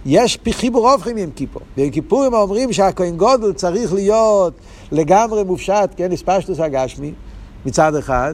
יש 0.06 0.40
חיבור 0.52 0.92
הופכים 0.92 1.18
עם 1.18 1.30
כיפור. 1.36 1.62
ביום 1.78 1.90
כיפור 1.90 2.24
הם 2.24 2.34
אומרים 2.34 2.74
שהכהן 2.74 3.18
גודל 3.18 3.54
צריך 3.54 3.94
להיות 3.94 4.54
לגמרי 4.92 5.44
מופשט, 5.44 5.90
כן, 5.98 6.12
הספשטוס 6.12 6.60
הגשמי, 6.60 7.12
מצד 7.66 7.96
אחד, 7.96 8.34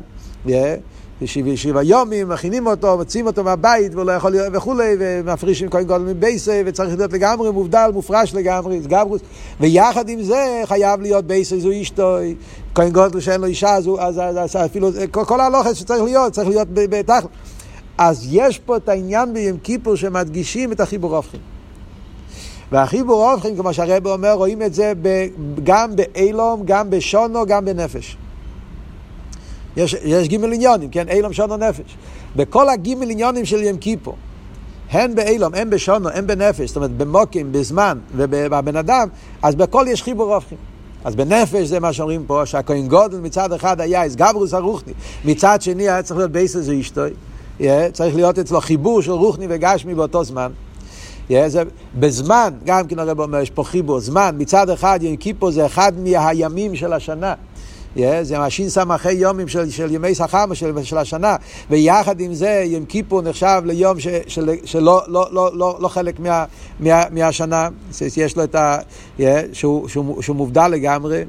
שבעה 1.55 1.84
יומים, 1.84 2.29
מכינים 2.29 2.67
אותו, 2.67 2.98
מוציאים 2.98 3.27
אותו 3.27 3.43
מהבית, 3.43 3.96
והוא 3.96 4.05
לא 4.05 4.12
יכול 4.12 4.31
להיות 4.31 4.48
וכולי, 4.53 4.96
ומפרישים 5.00 5.70
כהן 5.70 5.84
גודל 5.84 6.03
מבייסי, 6.03 6.63
וצריך 6.65 6.98
להיות 6.98 7.13
לגמרי 7.13 7.51
מובדל, 7.51 7.89
מופרש 7.93 8.34
לגמרי, 8.34 8.81
סגברוס, 8.84 9.21
ויחד 9.60 10.10
עם 10.10 10.21
זה 10.21 10.62
חייב 10.65 11.02
להיות 11.02 11.25
בייסי 11.25 11.62
זו 11.62 11.69
אשתוי, 11.82 12.36
כהן 12.75 12.89
גודל 12.89 13.19
שאין 13.19 13.41
לו 13.41 13.47
אישה, 13.47 13.75
אז, 13.75 13.89
אז, 13.99 14.19
אז, 14.38 14.56
אפילו, 14.65 14.89
כל, 15.12 15.25
כל 15.25 15.39
ההלוכת 15.39 15.75
שצריך 15.75 16.04
להיות, 16.04 16.34
צריך 16.34 16.47
להיות 16.47 16.67
בתכל'ס. 16.71 17.23
אז 18.03 18.27
יש 18.31 18.59
פה 18.59 18.77
את 18.77 18.89
העניין 18.89 19.33
ביום 19.33 19.57
כיפור 19.57 19.95
שמדגישים 19.95 20.71
את 20.71 20.79
החיבור 20.79 21.15
הופכים. 21.15 21.39
והחיבור 22.71 23.31
הופכים, 23.31 23.57
כמו 23.57 23.73
שהרב 23.73 24.07
אומר, 24.07 24.33
רואים 24.33 24.61
את 24.61 24.73
זה 24.73 24.93
גם 25.63 25.95
באילום, 25.95 26.61
גם 26.65 26.89
בשונו, 26.89 27.45
גם 27.45 27.65
בנפש. 27.65 28.17
יש, 29.77 29.95
יש 30.03 30.27
גימל 30.27 30.53
עניונים, 30.53 30.89
כן? 30.89 31.09
אילום, 31.09 31.33
שונו, 31.33 31.57
נפש. 31.57 31.97
בכל 32.35 32.69
הגימל 32.69 33.09
עניונים 33.09 33.45
של 33.45 33.63
יום 33.63 33.77
כיפור, 33.77 34.15
הן 34.91 35.15
באילום, 35.15 35.53
הן 35.53 35.69
בשונו, 35.69 36.09
הן 36.09 36.27
בנפש, 36.27 36.67
זאת 36.67 36.75
אומרת 36.75 36.91
במוקים, 36.91 37.51
בזמן 37.51 37.97
ובבן 38.15 38.75
אדם, 38.75 39.07
אז 39.41 39.55
בכל 39.55 39.85
יש 39.89 40.03
חיבור 40.03 40.35
הופכים. 40.35 40.57
אז 41.03 41.15
בנפש 41.15 41.67
זה 41.67 41.79
מה 41.79 41.93
שאומרים 41.93 42.23
פה, 42.27 42.45
שהכהן 42.45 42.87
גודל 42.87 43.17
מצד 43.17 43.53
אחד 43.53 43.81
היה 43.81 44.07
אסגברוס 44.07 44.53
הרוחני, 44.53 44.93
מצד 45.25 45.61
שני 45.61 45.83
היה 45.83 46.03
צריך 46.03 46.17
להיות 46.17 46.31
בייסס 46.31 46.55
זה 46.55 46.79
אשתוי, 46.79 47.11
צריך 47.93 48.15
להיות 48.15 48.39
אצלו 48.39 48.62
חיבור 48.62 49.02
של 49.02 49.12
רוחני 49.12 49.45
וגשמי 49.50 49.95
באותו 49.95 50.24
זמן. 50.24 50.52
זה, 51.30 51.63
בזמן, 52.00 52.54
גם 52.65 52.88
כן 52.88 53.00
הרב 53.00 53.19
אומר, 53.19 53.39
יש 53.39 53.50
פה 53.50 53.63
חיבור, 53.63 54.00
זמן, 54.00 54.36
מצד 54.38 54.69
אחד 54.69 55.00
יום 55.02 55.15
כיפור 55.15 55.52
זה 55.52 55.65
אחד 55.65 55.91
מהימים 56.00 56.76
של 56.76 56.93
השנה. 56.93 57.34
זה 58.21 58.39
משין 58.39 58.69
סמכי 58.69 59.12
יומים 59.12 59.47
של, 59.47 59.69
של 59.69 59.91
ימי 59.91 60.15
שכר 60.15 60.54
של, 60.54 60.84
של 60.84 60.97
השנה, 60.97 61.36
ויחד 61.69 62.19
עם 62.19 62.34
זה 62.34 62.63
יום 62.65 62.86
כיפור 62.86 63.21
נחשב 63.21 63.62
ליום 63.65 64.00
ש, 64.00 64.08
של, 64.28 64.50
שלא 64.65 65.02
לא, 65.08 65.28
לא, 65.32 65.50
לא, 65.54 65.78
לא 65.82 65.88
חלק 65.88 66.19
מה, 66.19 66.45
מה, 66.80 67.04
מהשנה, 67.12 67.69
יש 68.17 68.38
לו 68.38 68.43
את 68.43 68.56
ה... 68.56 68.78
שהוא, 69.54 69.88
שהוא, 69.88 70.21
שהוא 70.21 70.36
מובדל 70.36 70.67
לגמרי. 70.67 71.24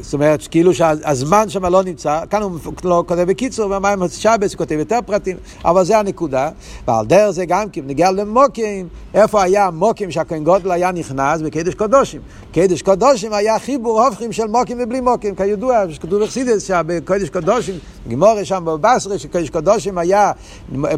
זאת 0.00 0.12
אומרת, 0.12 0.46
כאילו 0.46 0.74
שהזמן 0.74 1.48
שם 1.48 1.66
לא 1.66 1.82
נמצא, 1.82 2.20
כאן 2.30 2.42
הוא 2.42 2.58
לא 2.84 3.04
כותב 3.06 3.22
בקיצור, 3.22 3.78
במים 3.78 4.08
שבס 4.08 4.52
הוא 4.52 4.58
כותב 4.58 4.76
יותר 4.78 4.98
פרטים, 5.06 5.36
אבל 5.64 5.84
זה 5.84 5.98
הנקודה, 5.98 6.50
ועל 6.88 7.06
דרך 7.06 7.30
זה 7.30 7.44
גם 7.46 7.70
כן 7.70 7.80
נגיע 7.86 8.10
למוקים, 8.10 8.88
איפה 9.14 9.42
היה 9.42 9.66
המוקים 9.66 10.10
שהכהן 10.10 10.44
גודל 10.44 10.70
היה 10.70 10.92
נכנס? 10.92 11.40
בקדש 11.40 11.74
קודושים. 11.74 12.20
קדש 12.52 12.82
קודושים 12.82 13.32
היה 13.32 13.58
חיבור 13.58 14.04
הופכים 14.04 14.32
של 14.32 14.46
מוקים 14.46 14.78
ובלי 14.80 15.00
מוקים, 15.00 15.34
כידוע, 15.34 15.84
שכתוב 15.90 16.22
בחסידס 16.22 16.62
שבקדש 16.62 17.28
קודושים, 17.28 17.74
גימורי 18.08 18.44
שם 18.44 18.64
בבשרי, 18.64 19.18
שקדש 19.18 19.50
קודושים 19.50 19.98
היה 19.98 20.32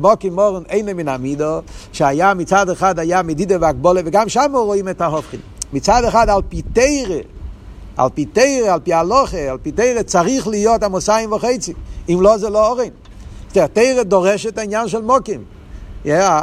מוקים 0.00 0.34
מורן 0.34 0.62
אין 0.68 0.86
מן 0.86 1.08
המידו, 1.08 1.60
שהיה 1.92 2.34
מצד 2.34 2.70
אחד 2.70 2.98
היה 2.98 3.22
מדידה 3.22 3.56
והגבולה, 3.60 4.00
וגם 4.04 4.28
שם 4.28 4.52
רואים 4.54 4.88
את 4.88 5.00
ההופכים. 5.00 5.40
מצד 5.72 6.04
אחד 6.04 6.28
על 6.28 6.40
פי 6.48 6.62
תרא, 6.62 7.16
על 7.96 8.08
פי 8.14 8.24
תרא, 8.24 8.72
על 8.72 8.80
פי 8.80 8.92
הלוכה, 8.92 9.50
על 9.50 9.58
פי 9.62 9.72
תרא 9.72 10.02
צריך 10.02 10.48
להיות 10.48 10.82
המוסיים 10.82 11.32
וחצי. 11.32 11.72
אם 12.08 12.18
לא, 12.20 12.38
זה 12.38 12.50
לא 12.50 12.68
אורן. 12.68 12.88
תרא 13.52 14.02
דורש 14.02 14.46
את 14.46 14.58
העניין 14.58 14.88
של 14.88 15.02
מוקים. 15.02 15.44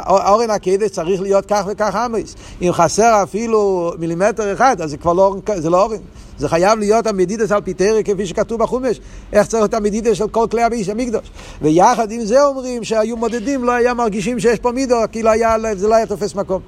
אורן 0.08 0.50
הקדש 0.50 0.90
צריך 0.90 1.20
להיות 1.20 1.46
כך 1.46 1.64
וכך 1.68 1.96
אמס. 2.06 2.34
אם 2.62 2.72
חסר 2.72 3.20
אפילו 3.22 3.92
מילימטר 3.98 4.52
אחד, 4.52 4.80
אז 4.80 4.90
זה 4.90 4.96
כבר 4.96 5.12
לא, 5.12 5.36
זה 5.56 5.70
לא 5.70 5.82
ארון. 5.82 5.96
זה 6.38 6.48
חייב 6.48 6.78
להיות 6.78 7.06
המדידות 7.06 7.52
על 7.52 7.60
פי 7.60 7.74
תורה 7.74 8.02
כפי 8.02 8.26
שכתוב 8.26 8.60
בחומש. 8.60 9.00
איך 9.32 9.46
צריך 9.46 9.60
להיות 9.60 9.74
המדידות 9.74 10.16
של 10.16 10.28
כל 10.28 10.46
כלי 10.50 10.62
הבית 10.62 10.88
המקדש. 10.88 11.30
ויחד 11.62 12.10
עם 12.10 12.24
זה 12.24 12.44
אומרים 12.44 12.84
שהיו 12.84 13.16
מודדים, 13.16 13.64
לא 13.64 13.72
היה 13.72 13.94
מרגישים 13.94 14.40
שיש 14.40 14.58
פה 14.58 14.72
מידה, 14.72 14.96
כי 15.12 15.22
לא 15.22 15.30
היה, 15.30 15.56
זה 15.76 15.88
לא 15.88 15.94
היה 15.94 16.06
תופס 16.06 16.34
מקום. 16.34 16.60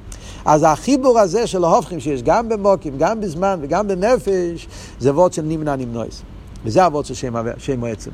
אז 0.45 0.65
החיבור 0.69 1.19
הזה 1.19 1.47
של 1.47 1.65
ההפכים 1.65 2.01
שיש 2.01 2.23
גם 2.23 2.49
במקום, 2.49 2.99
גם 2.99 3.21
בזמן 3.21 3.59
וגם 3.63 3.89
בנפש, 3.89 4.69
זה 4.99 5.15
וורד 5.15 5.33
של 5.33 5.43
נמנע 5.43 5.77
הנמנעות. 5.77 6.23
וזה 6.65 6.85
הוורד 6.85 7.05
של 7.05 7.15
שם, 7.15 7.35
שם 7.59 7.85
העצם. 7.85 8.11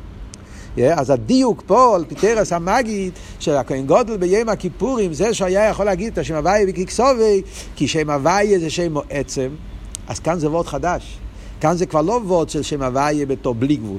Yeah, 0.76 0.80
אז 0.96 1.10
הדיוק 1.10 1.62
פה 1.66 1.94
על 1.94 2.04
פי 2.08 2.23
תורת 2.23 2.52
המגיד 2.52 3.12
של 3.38 3.56
הכהן 3.56 3.86
גודל 3.86 4.16
ביום 4.16 4.48
הכיפורים 4.48 5.12
זה 5.12 5.34
שהיה 5.34 5.68
יכול 5.68 5.86
להגיד 5.86 6.12
את 6.12 6.18
השם 6.18 6.34
הוויה 6.34 6.66
וקיקסובי 6.68 7.42
כי 7.76 7.88
שם 7.88 8.10
הוויה 8.10 8.58
זה 8.58 8.70
שם 8.70 8.94
עצם 9.10 9.48
אז 10.08 10.18
כאן 10.18 10.38
זה 10.38 10.50
וורד 10.50 10.66
חדש 10.66 11.18
כאן 11.60 11.76
זה 11.76 11.86
כבר 11.86 12.02
לא 12.02 12.20
וורד 12.24 12.48
של 12.48 12.62
שם 12.62 12.82
הוויה 12.82 13.26
בתור 13.26 13.54
בלי 13.54 13.76
גבול 13.76 13.98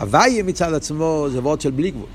הוויה 0.00 0.42
מצד 0.42 0.74
עצמו 0.74 1.26
זה 1.32 1.40
וורד 1.40 1.60
של 1.60 1.70
בלי 1.70 1.90
גבול 1.90 2.06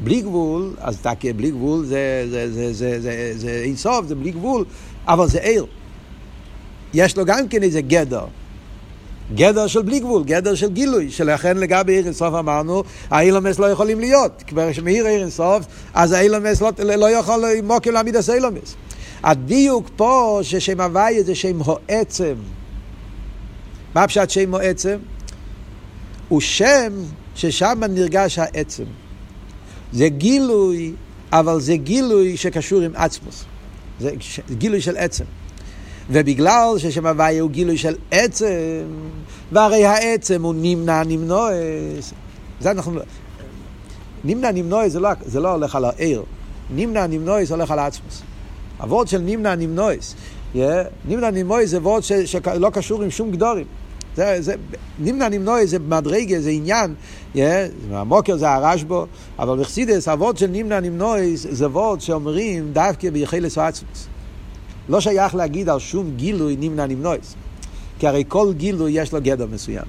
בלי 0.00 0.20
גבול, 0.20 0.74
אז 0.80 0.98
תקה 1.00 1.32
בלי 1.36 1.50
גבול 1.50 1.84
זה, 1.84 2.26
זה, 2.30 2.52
זה, 2.52 2.72
זה, 2.72 3.00
זה, 3.00 3.32
זה 3.36 3.50
אין 3.64 3.76
סוף, 3.76 4.06
זה 4.06 4.14
בלי 4.14 4.30
גבול, 4.30 4.64
אבל 5.06 5.28
זה 5.28 5.38
עיר. 5.38 5.66
יש 6.94 7.16
לו 7.16 7.24
גם 7.24 7.48
כן 7.48 7.62
איזה 7.62 7.80
גדר. 7.80 8.24
גדר 9.34 9.66
של 9.66 9.82
בלי 9.82 10.00
גבול, 10.00 10.24
גדר 10.24 10.54
של 10.54 10.72
גילוי, 10.72 11.10
שלכן 11.10 11.56
לגבי 11.56 11.92
עיר 11.92 12.04
אינסוף 12.04 12.34
אמרנו, 12.34 12.82
האילומס 13.10 13.58
לא 13.58 13.66
יכולים 13.66 14.00
להיות. 14.00 14.42
כבר 14.46 14.72
שמעיר 14.72 15.06
עיר 15.06 15.20
אינסוף, 15.20 15.64
אז 15.94 16.12
האילומס 16.12 16.60
לא, 16.60 16.70
לא 16.78 17.10
יכול 17.10 17.44
מוקם 17.62 17.90
להעמיד 17.90 18.16
את 18.16 18.28
האילומס. 18.28 18.76
הדיוק 19.22 19.90
פה 19.96 20.40
ששם 20.42 20.80
הוויה 20.80 21.22
זה 21.22 21.34
שם 21.34 21.58
העצם. 21.88 22.34
מה 23.94 24.06
פשט 24.08 24.30
שם 24.30 24.54
או 24.54 24.58
עצם? 24.58 24.96
הוא 26.28 26.40
שם 26.40 26.92
ששם 27.34 27.80
נרגש 27.88 28.38
העצם. 28.38 28.84
זה 29.96 30.08
גילוי, 30.08 30.92
אבל 31.32 31.60
זה 31.60 31.76
גילוי 31.76 32.36
שקשור 32.36 32.80
עם 32.80 32.92
עצמוס. 32.94 33.44
זה 34.00 34.10
גילוי 34.50 34.80
של 34.80 34.96
עצם. 34.96 35.24
ובגלל 36.10 36.74
ששם 36.78 37.06
הוויה 37.06 37.42
הוא 37.42 37.50
גילוי 37.50 37.78
של 37.78 37.94
עצם, 38.10 38.84
והרי 39.52 39.84
העצם 39.84 40.42
הוא 40.42 40.54
נמנע 40.56 41.02
נמנועס. 41.04 42.12
זה 42.60 42.70
אנחנו... 42.70 43.00
נמנע 44.24 44.52
נמנועס 44.52 44.92
זה, 44.92 45.00
לא, 45.00 45.10
זה 45.24 45.40
לא 45.40 45.52
הולך 45.52 45.76
על 45.76 45.84
העיר. 45.84 46.22
נמנע 46.74 47.06
נמנועס 47.06 47.50
הולך 47.50 47.70
על 47.70 47.78
עצמוס. 47.78 48.22
הוורד 48.78 49.08
של 49.08 49.18
נמנע 49.18 49.54
נמנועס. 49.54 50.14
Yeah, 50.54 50.58
נמנע 51.08 51.30
נמנועס 51.30 51.68
זה 51.68 51.78
וורד 51.78 52.02
שלא 52.02 52.70
קשור 52.72 53.02
עם 53.02 53.10
שום 53.10 53.30
גדורים. 53.30 53.66
זה, 54.16 54.36
זה, 54.40 54.54
נמנע 54.98 55.28
נמנועס 55.28 55.70
זה 55.70 55.78
מדרגה, 55.78 56.40
זה 56.40 56.50
עניין. 56.50 56.94
Yeah, 57.34 57.38
המוקר 57.90 58.36
זה 58.36 58.50
הרשבו, 58.50 59.06
אבל 59.38 59.60
בחסידס, 59.60 60.08
הוורד 60.08 60.36
של 60.36 60.46
נמנע 60.46 60.80
נמנועס 60.80 61.46
זה 61.50 61.68
וורד 61.68 62.00
שאומרים 62.00 62.72
דווקא 62.72 63.10
ביחלס 63.10 63.58
או 63.58 63.62
עצמוס. 63.62 64.06
לא 64.88 65.00
שייך 65.00 65.34
להגיד 65.34 65.68
על 65.68 65.78
שום 65.78 66.10
גילוי 66.16 66.56
נמנע 66.60 66.86
נמנועס. 66.86 67.34
כי 67.98 68.06
הרי 68.06 68.24
כל 68.28 68.52
גילוי 68.56 68.92
יש 68.92 69.12
לו 69.12 69.18
גדר 69.22 69.46
מסוים. 69.52 69.84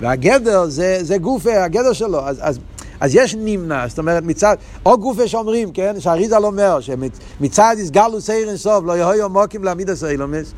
והגדר 0.00 0.66
זה, 0.68 0.98
זה 1.02 1.18
גופה, 1.18 1.64
הגדר 1.64 1.92
שלו. 1.92 2.20
אז, 2.20 2.38
אז, 2.40 2.58
אז 3.00 3.14
יש 3.14 3.34
נמנע, 3.38 3.88
זאת 3.88 3.98
אומרת 3.98 4.22
מצד, 4.22 4.56
או 4.86 4.98
גופה 4.98 5.28
שאומרים, 5.28 5.72
כן, 5.72 6.00
שהריזל 6.00 6.44
אומר, 6.44 6.80
שמצד 6.80 7.76
יסגלו 7.78 8.20
סיירן 8.20 8.56
סוף, 8.56 8.84
לא 8.84 8.92
יהיו 8.92 9.28
מוקים 9.28 9.64
להעמיד 9.64 9.90
הסיילומס, 9.90 10.52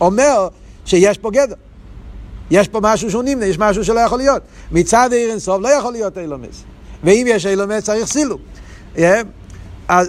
אומר 0.00 0.48
שיש 0.88 1.18
פה 1.18 1.30
גדר. 1.30 1.54
יש 2.50 2.68
פה 2.68 2.80
משהו 2.82 3.10
שהוא 3.10 3.22
נמנע, 3.22 3.46
יש 3.46 3.58
משהו 3.58 3.84
שלא 3.84 4.00
יכול 4.00 4.18
להיות. 4.18 4.42
מצד 4.72 5.12
אירן 5.12 5.38
סוף 5.38 5.60
לא 5.62 5.68
יכול 5.68 5.92
להיות 5.92 6.18
אילומס. 6.18 6.64
ואם 7.04 7.26
יש 7.28 7.46
אילומס 7.46 7.84
צריך 7.84 8.06
סילוק. 8.06 8.40
Yeah. 8.96 9.00
אז, 9.88 10.08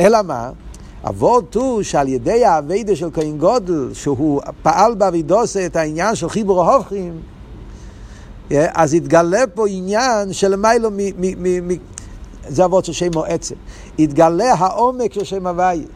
אלא 0.00 0.22
מה? 0.22 0.50
אבות 1.08 1.54
הוא 1.54 1.82
שעל 1.82 2.08
ידי 2.08 2.44
האביידה 2.44 2.96
של 2.96 3.08
כהן 3.12 3.38
גודל, 3.38 3.90
שהוא 3.94 4.40
פעל 4.62 4.94
באבידוסה 4.94 5.66
את 5.66 5.76
העניין 5.76 6.14
של 6.14 6.28
חיבור 6.28 6.64
ההופכים, 6.64 7.20
אז 8.50 8.94
התגלה 8.94 9.44
פה 9.54 9.68
עניין 9.68 10.32
של 10.32 10.56
מיילו, 10.56 10.90
זה 12.48 12.64
אבות 12.64 12.84
של 12.84 12.92
שם 12.92 13.10
עצם, 13.26 13.54
התגלה 13.98 14.54
העומק 14.54 15.12
של 15.12 15.24
שם 15.24 15.46
הוויה, 15.46 15.86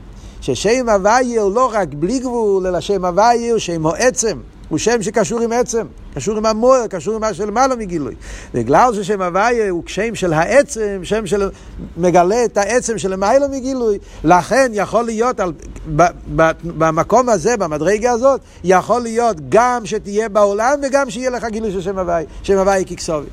ששם 0.40 0.88
הוויה 0.88 1.42
הוא 1.42 1.54
לא 1.54 1.70
רק 1.72 1.88
בלי 1.94 2.18
גבול, 2.18 2.66
אלא 2.66 2.80
שם 2.80 3.04
הוויה 3.04 3.52
הוא 3.52 3.58
שם 3.58 3.86
עצם. 3.86 4.38
הוא 4.70 4.78
שם 4.78 5.02
שקשור 5.02 5.40
עם 5.40 5.52
עצם, 5.52 5.86
קשור 6.14 6.36
עם 6.36 6.46
המוער, 6.46 6.86
קשור 6.86 7.14
עם 7.14 7.20
מה 7.20 7.34
שלמעלה 7.34 7.76
מגילוי. 7.76 8.14
בגלל 8.54 8.94
ששם 8.94 9.22
הוויה 9.22 9.70
הוא 9.70 9.82
שם 9.86 10.14
של 10.14 10.32
העצם, 10.32 11.00
שם 11.02 11.26
של 11.26 11.50
מגלה 11.96 12.44
את 12.44 12.56
העצם 12.56 12.98
של 12.98 13.12
למעלה 13.12 13.48
מגילוי, 13.48 13.98
לכן 14.24 14.70
יכול 14.74 15.04
להיות 15.04 15.40
על, 15.40 15.52
ב, 15.96 16.02
ב, 16.36 16.50
במקום 16.64 17.28
הזה, 17.28 17.56
במדרגה 17.56 18.10
הזאת, 18.10 18.40
יכול 18.64 19.02
להיות 19.02 19.36
גם 19.48 19.86
שתהיה 19.86 20.28
בעולם 20.28 20.78
וגם 20.82 21.10
שיהיה 21.10 21.30
לך 21.30 21.44
גילוי 21.44 21.72
של 21.72 21.80
שם 21.80 21.98
הוויה, 21.98 22.26
שם 22.42 22.58
הוויה 22.58 22.84
ככסובי. 22.84 23.28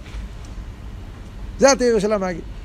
זה 1.59 1.71
התיאור 1.71 1.99
של 1.99 2.13
המגיד. 2.13 2.56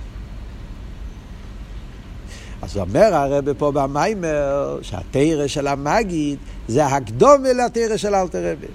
אז 2.62 2.76
אומר 2.76 3.14
הרב 3.14 3.52
פה 3.52 3.72
במיימר 3.72 4.78
שהתרא 4.82 5.46
של 5.46 5.66
המגיד 5.66 6.38
זה 6.68 6.86
הקדומה 6.86 7.52
לתרא 7.52 7.96
של 7.96 8.14
אלתר 8.14 8.52
רבי. 8.52 8.66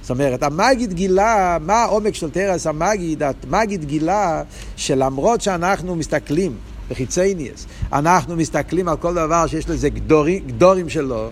זאת 0.00 0.10
אומרת, 0.10 0.42
המגיד 0.42 0.92
גילה, 0.92 1.58
מה 1.60 1.74
העומק 1.74 2.14
של 2.14 2.30
תרס 2.30 2.66
המגיד? 2.66 3.22
המגיד 3.22 3.84
גילה 3.84 4.42
שלמרות 4.76 5.40
שאנחנו 5.40 5.96
מסתכלים 5.96 6.56
בחיצי 6.90 7.34
ניאס, 7.34 7.66
אנחנו 7.92 8.36
מסתכלים 8.36 8.88
על 8.88 8.96
כל 8.96 9.14
דבר 9.14 9.46
שיש 9.46 9.68
לזה 9.68 9.88
גדורים, 9.88 10.46
גדורים 10.46 10.88
שלו, 10.88 11.30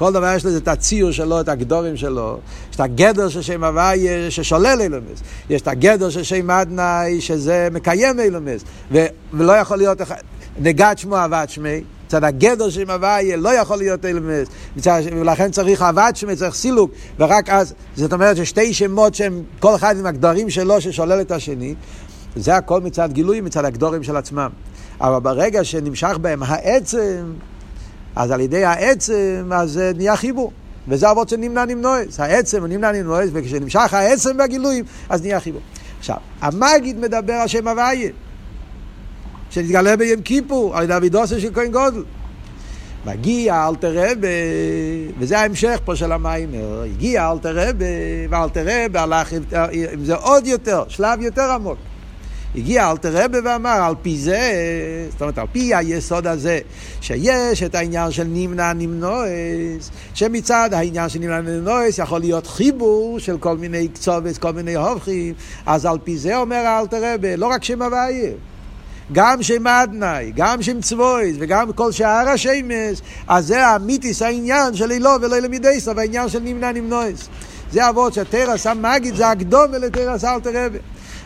כל 0.00 0.12
דבר 0.12 0.34
יש 0.36 0.44
לזה 0.44 0.58
את 0.58 0.68
הציור 0.68 1.10
שלו, 1.10 1.40
את 1.40 1.48
הגדורים 1.48 1.96
שלו. 1.96 2.38
יש 2.70 2.76
את 2.76 2.80
הגדר 2.80 3.28
של 3.28 3.42
שם 3.42 3.64
הוויה 3.64 4.30
ששולל 4.30 4.78
אילומס. 4.80 5.22
יש 5.50 5.62
את 5.62 5.68
הגדר 5.68 6.10
של 6.10 6.22
שם 6.22 6.50
אדנאי 6.50 7.20
שזה 7.20 7.68
מקיים 7.72 8.20
אילומס. 8.20 8.64
ולא 9.32 9.52
יכול 9.52 9.76
להיות 9.76 10.00
נגד 10.60 10.94
שמו 10.96 11.16
עבד 11.16 11.46
שמי. 11.48 11.80
מצד 12.06 12.24
הגדר 12.24 12.70
של 12.70 12.90
הוויה 12.90 13.36
לא 13.36 13.48
יכול 13.48 13.76
להיות 13.78 14.04
אלמס, 14.04 14.48
ולכן 15.12 15.50
צריך 15.50 15.82
אהבת 15.82 16.16
שמי, 16.16 16.36
צריך 16.36 16.54
סילוק, 16.54 16.90
ורק 17.18 17.48
אז, 17.48 17.74
זאת 17.96 18.12
אומרת 18.12 18.36
ששתי 18.36 18.74
שמות 18.74 19.14
שהם 19.14 19.42
כל 19.60 19.74
אחד 19.74 19.98
עם 19.98 20.06
הגדרים 20.06 20.50
שלו 20.50 20.80
ששולל 20.80 21.20
את 21.20 21.30
השני, 21.30 21.74
זה 22.36 22.56
הכל 22.56 22.80
מצד 22.80 23.12
גילוי, 23.12 23.40
מצד 23.40 23.64
הגדורים 23.64 24.02
של 24.02 24.16
עצמם. 24.16 24.48
אבל 25.00 25.18
ברגע 25.18 25.64
שנמשך 25.64 26.18
בהם 26.20 26.42
העצם, 26.42 27.32
אז 28.16 28.30
על 28.30 28.40
ידי 28.40 28.64
העצם, 28.64 29.50
אז 29.52 29.80
נהיה 29.96 30.16
חיבור. 30.16 30.52
וזה 30.88 31.10
אבות 31.10 31.28
של 31.28 31.36
נמנע 31.36 31.64
נמנועס. 31.64 32.20
העצם 32.20 32.60
הוא 32.60 32.68
נמנע 32.68 32.92
נמנועס, 32.92 33.30
וכשנמשך 33.32 33.94
העצם 33.94 34.36
והגילויים, 34.38 34.84
אז 35.08 35.22
נהיה 35.22 35.40
חיבור. 35.40 35.60
עכשיו, 35.98 36.16
המגיד 36.40 36.98
מדבר 36.98 37.32
על 37.32 37.48
שם 37.48 37.68
הוויה. 37.68 38.10
שנתגלה 39.50 39.96
ביום 39.96 40.22
כיפור 40.22 40.76
על 40.76 40.84
ידי 40.84 40.96
אבידוסה 40.96 41.40
של 41.40 41.54
כהן 41.54 41.70
גודל. 41.70 42.02
מגיע 43.06 43.68
אלתר 43.68 43.92
רבה, 43.94 44.28
וזה 45.18 45.38
ההמשך 45.38 45.80
פה 45.84 45.96
של 45.96 46.12
המים, 46.12 46.50
הגיע 46.84 47.30
אלתר 47.30 47.68
רבה, 47.68 47.86
ואלתר 48.30 48.66
רבה 48.66 49.02
הלך 49.02 49.32
עם 49.72 50.04
זה 50.04 50.14
עוד 50.14 50.46
יותר, 50.46 50.84
שלב 50.88 51.22
יותר 51.22 51.50
עמוק. 51.50 51.78
הגיע 52.54 52.90
אלתר 52.90 53.24
רבה 53.24 53.38
ואמר, 53.44 53.70
על 53.70 53.94
פי 54.02 54.16
זה, 54.16 54.52
זאת 55.10 55.20
אומרת, 55.20 55.38
על 55.38 55.46
פי 55.52 55.74
היסוד 55.74 56.26
הזה, 56.26 56.58
שיש 57.00 57.62
את 57.62 57.74
העניין 57.74 58.10
של 58.10 58.24
נמנע 58.26 58.72
נמנועס, 58.72 59.90
שמצד 60.14 60.70
העניין 60.72 61.08
של 61.08 61.18
נמנע 61.18 61.40
נמנועס 61.40 61.98
יכול 61.98 62.20
להיות 62.20 62.46
חיבור 62.46 63.18
של 63.18 63.38
כל 63.38 63.56
מיני 63.56 63.88
קצובס, 63.88 64.38
כל 64.38 64.52
מיני 64.52 64.74
הופכים, 64.74 65.34
אז 65.66 65.86
על 65.86 65.98
פי 66.04 66.18
זה 66.18 66.36
אומר 66.36 66.80
אלתר 66.80 67.14
רבה, 67.14 67.36
לא 67.36 67.46
רק 67.46 67.64
שם 67.64 67.82
הוויה. 67.82 68.30
גם 69.12 69.42
שם 69.42 69.66
אדנאי, 69.66 70.32
גם 70.36 70.62
שם 70.62 70.80
צבויס 70.80 71.36
וגם 71.40 71.72
כל 71.72 71.92
שאר 71.92 72.28
השמש, 72.28 73.00
אז 73.28 73.46
זה 73.46 73.66
האמיתיס 73.66 74.22
העניין 74.22 74.74
של 74.74 74.90
אילו 74.90 75.10
ולא 75.20 75.38
למידי 75.38 75.80
סוף, 75.80 75.98
העניין 75.98 76.28
של 76.28 76.40
נמנע 76.40 76.72
נמנועס. 76.72 77.28
זה 77.72 77.88
אבות 77.88 78.14
שהתרס 78.14 78.66
המגיד 78.66 79.16
זה 79.16 79.28
הקדום 79.28 79.64
ולתרס 79.72 80.24
אלתר 80.24 80.50
רבי. 80.54 80.78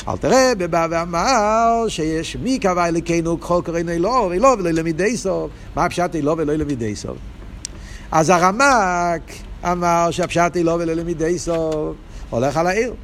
אלתר 0.09 0.31
רבי 0.33 0.66
בא 0.66 0.87
ואמר 0.90 1.85
שיש 1.88 2.37
מי 2.37 2.59
קבע 2.59 2.88
אלוקינו 2.88 3.40
ככל 3.40 3.61
קראינו 3.64 3.90
אילו 3.90 4.27
ואילו 4.31 4.49
ולא 4.59 4.70
למידי 4.70 5.16
סוף. 5.16 5.51
מה 5.77 5.85
הפשט 5.85 6.14
אילו 6.14 6.35
ולא 6.38 6.55
למידי 6.55 6.97
סוף? 6.97 7.16
אז 8.12 8.31
הרמק 8.31 9.23
אמר 9.64 10.09
שהפשט 10.11 10.57
אילו 10.57 10.73
ולא 10.73 10.92
למידי 10.92 11.38
סוף 11.38 11.97
הולך 12.31 12.57
על 12.57 12.66
העיר. 12.66 12.94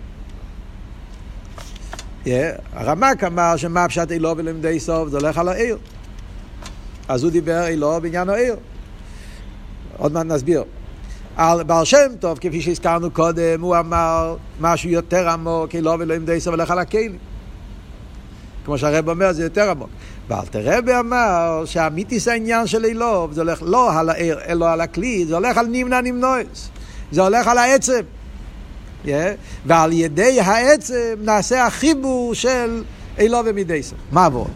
הרמק 2.73 3.25
אמר 3.25 3.57
שמה 3.57 3.89
פשט 3.89 4.11
אילו 4.11 4.35
ולמדי 4.37 4.81
סוף, 4.81 5.09
זה 5.09 5.17
הולך 5.17 5.39
על 5.39 5.49
העיר. 5.49 5.79
אז 7.09 7.23
הוא 7.23 7.33
דיבר 7.33 7.67
אילו 7.67 8.01
בעניין 8.03 8.29
העיר. 8.29 8.57
עוד 9.97 10.13
מעט 10.13 10.27
נסביר. 10.27 10.65
על 11.37 11.63
בעל 11.63 11.85
שם 11.85 12.07
טוב, 12.21 12.39
כפי 12.39 12.63
שהזכרנו 12.63 13.11
קודם, 13.11 13.61
הוא 13.61 13.77
אמר 13.77 14.37
משהו 14.61 14.91
יותר 14.91 15.29
עמוק, 15.29 15.75
אילו 15.75 15.95
ולמדי 15.99 16.41
סוף 16.41 16.55
הולך 16.55 16.71
על 16.71 16.79
הכלים. 16.79 17.19
כמו 18.65 18.79
שהרב 18.79 19.09
אומר, 19.09 19.33
זה 19.33 19.43
יותר 19.43 19.71
עמוק. 19.71 19.89
ואלתר 20.29 20.61
רבי 20.65 20.97
אמר 20.99 21.63
שהמיתיס 21.65 22.29
העניין 22.29 22.67
של 22.67 22.85
אילוב, 22.85 23.33
זה 23.33 23.41
הולך 23.41 23.63
לא 23.67 23.99
על 23.99 24.09
העיר, 24.09 24.39
אלא 24.49 24.71
על 24.71 24.81
הכלי, 24.81 25.27
זה 25.27 25.35
הולך 25.35 25.59
על 25.59 25.67
נמנע 25.67 26.01
נמנועס. 26.01 26.71
זה 27.13 27.23
הולך 27.23 27.47
על 27.47 27.59
העצם. 27.59 28.01
Yeah, 29.05 29.09
ועל 29.67 29.93
ידי 29.93 30.41
העצם 30.41 31.15
נעשה 31.21 31.67
החיבור 31.67 32.35
של 32.35 32.83
אילו 33.19 33.39
ומידייסר. 33.47 33.97
מה 34.13 34.25
עבוד? 34.27 34.51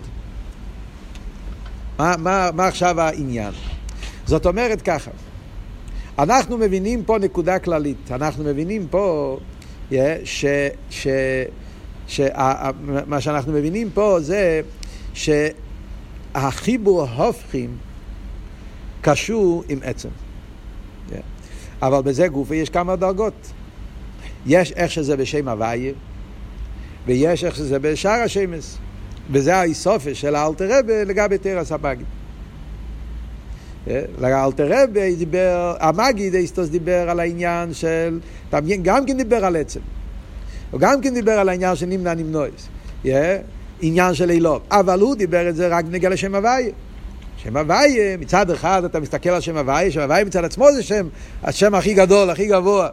מה, 1.98 2.14
מה, 2.18 2.50
מה 2.54 2.66
עכשיו 2.66 3.00
העניין? 3.00 3.52
זאת 4.26 4.46
אומרת 4.46 4.82
ככה, 4.82 5.10
אנחנו 6.18 6.58
מבינים 6.58 7.04
פה 7.04 7.18
נקודה 7.18 7.58
כללית, 7.58 8.10
אנחנו 8.10 8.44
מבינים 8.44 8.86
פה 8.90 9.38
yeah, 9.90 9.94
ש, 10.24 10.44
ש, 10.90 12.20
מה 13.06 13.20
שאנחנו 13.20 13.52
מבינים 13.52 13.90
פה 13.94 14.18
זה 14.20 14.60
שהחיבור 15.14 17.02
הופכים 17.02 17.76
קשור 19.00 19.64
עם 19.68 19.78
עצם. 19.82 20.08
Yeah. 21.10 21.14
אבל 21.82 22.02
בזה 22.02 22.28
גופה 22.28 22.54
יש 22.54 22.70
כמה 22.70 22.96
דרגות. 22.96 23.52
יש 24.46 24.72
איך 24.72 24.90
שזה 24.90 25.16
בשם 25.16 25.48
הוויה, 25.48 25.92
ויש 27.06 27.44
איך 27.44 27.56
שזה 27.56 27.78
בשאר 27.78 28.20
השמס. 28.24 28.78
וזה 29.30 29.56
האיסופה 29.56 30.14
של 30.14 30.34
האלתר 30.34 30.78
רבה 30.78 31.04
לגבי 31.04 31.38
תרס 31.38 31.72
המגיד. 31.72 32.06
אלתר 34.24 34.68
רבי 34.70 35.16
דיבר, 35.16 35.76
המגיד 35.80 36.34
איסטוס 36.34 36.68
דיבר 36.68 37.10
על 37.10 37.20
העניין 37.20 37.74
של, 37.74 38.20
גם 38.82 39.06
כן 39.06 39.16
דיבר 39.16 39.44
על 39.44 39.56
עצם. 39.56 39.80
הוא 40.70 40.80
גם 40.80 41.00
כן 41.00 41.14
דיבר 41.14 41.32
על 41.32 41.48
העניין 41.48 41.76
של 41.76 41.86
נמנע 41.86 42.14
נמנועס. 42.14 42.68
עניין 43.80 44.14
של 44.14 44.30
אילוב. 44.30 44.62
אבל 44.70 45.00
הוא 45.00 45.14
דיבר 45.14 45.48
את 45.48 45.56
זה 45.56 45.68
רק 45.68 45.84
בנגיע 45.84 46.10
לשם 46.10 46.34
הוויה. 46.34 46.70
שם 47.36 47.56
הוויה, 47.56 48.16
מצד 48.16 48.50
אחד 48.50 48.84
אתה 48.84 49.00
מסתכל 49.00 49.30
על 49.30 49.40
שם 49.40 49.56
הוויה, 49.56 49.90
שם 49.90 50.00
הוויה 50.00 50.24
מצד 50.24 50.44
עצמו 50.44 50.72
זה 50.72 50.82
שם, 50.82 51.08
השם 51.42 51.74
הכי 51.74 51.94
גדול, 51.94 52.30
הכי 52.30 52.46
גבוה. 52.46 52.88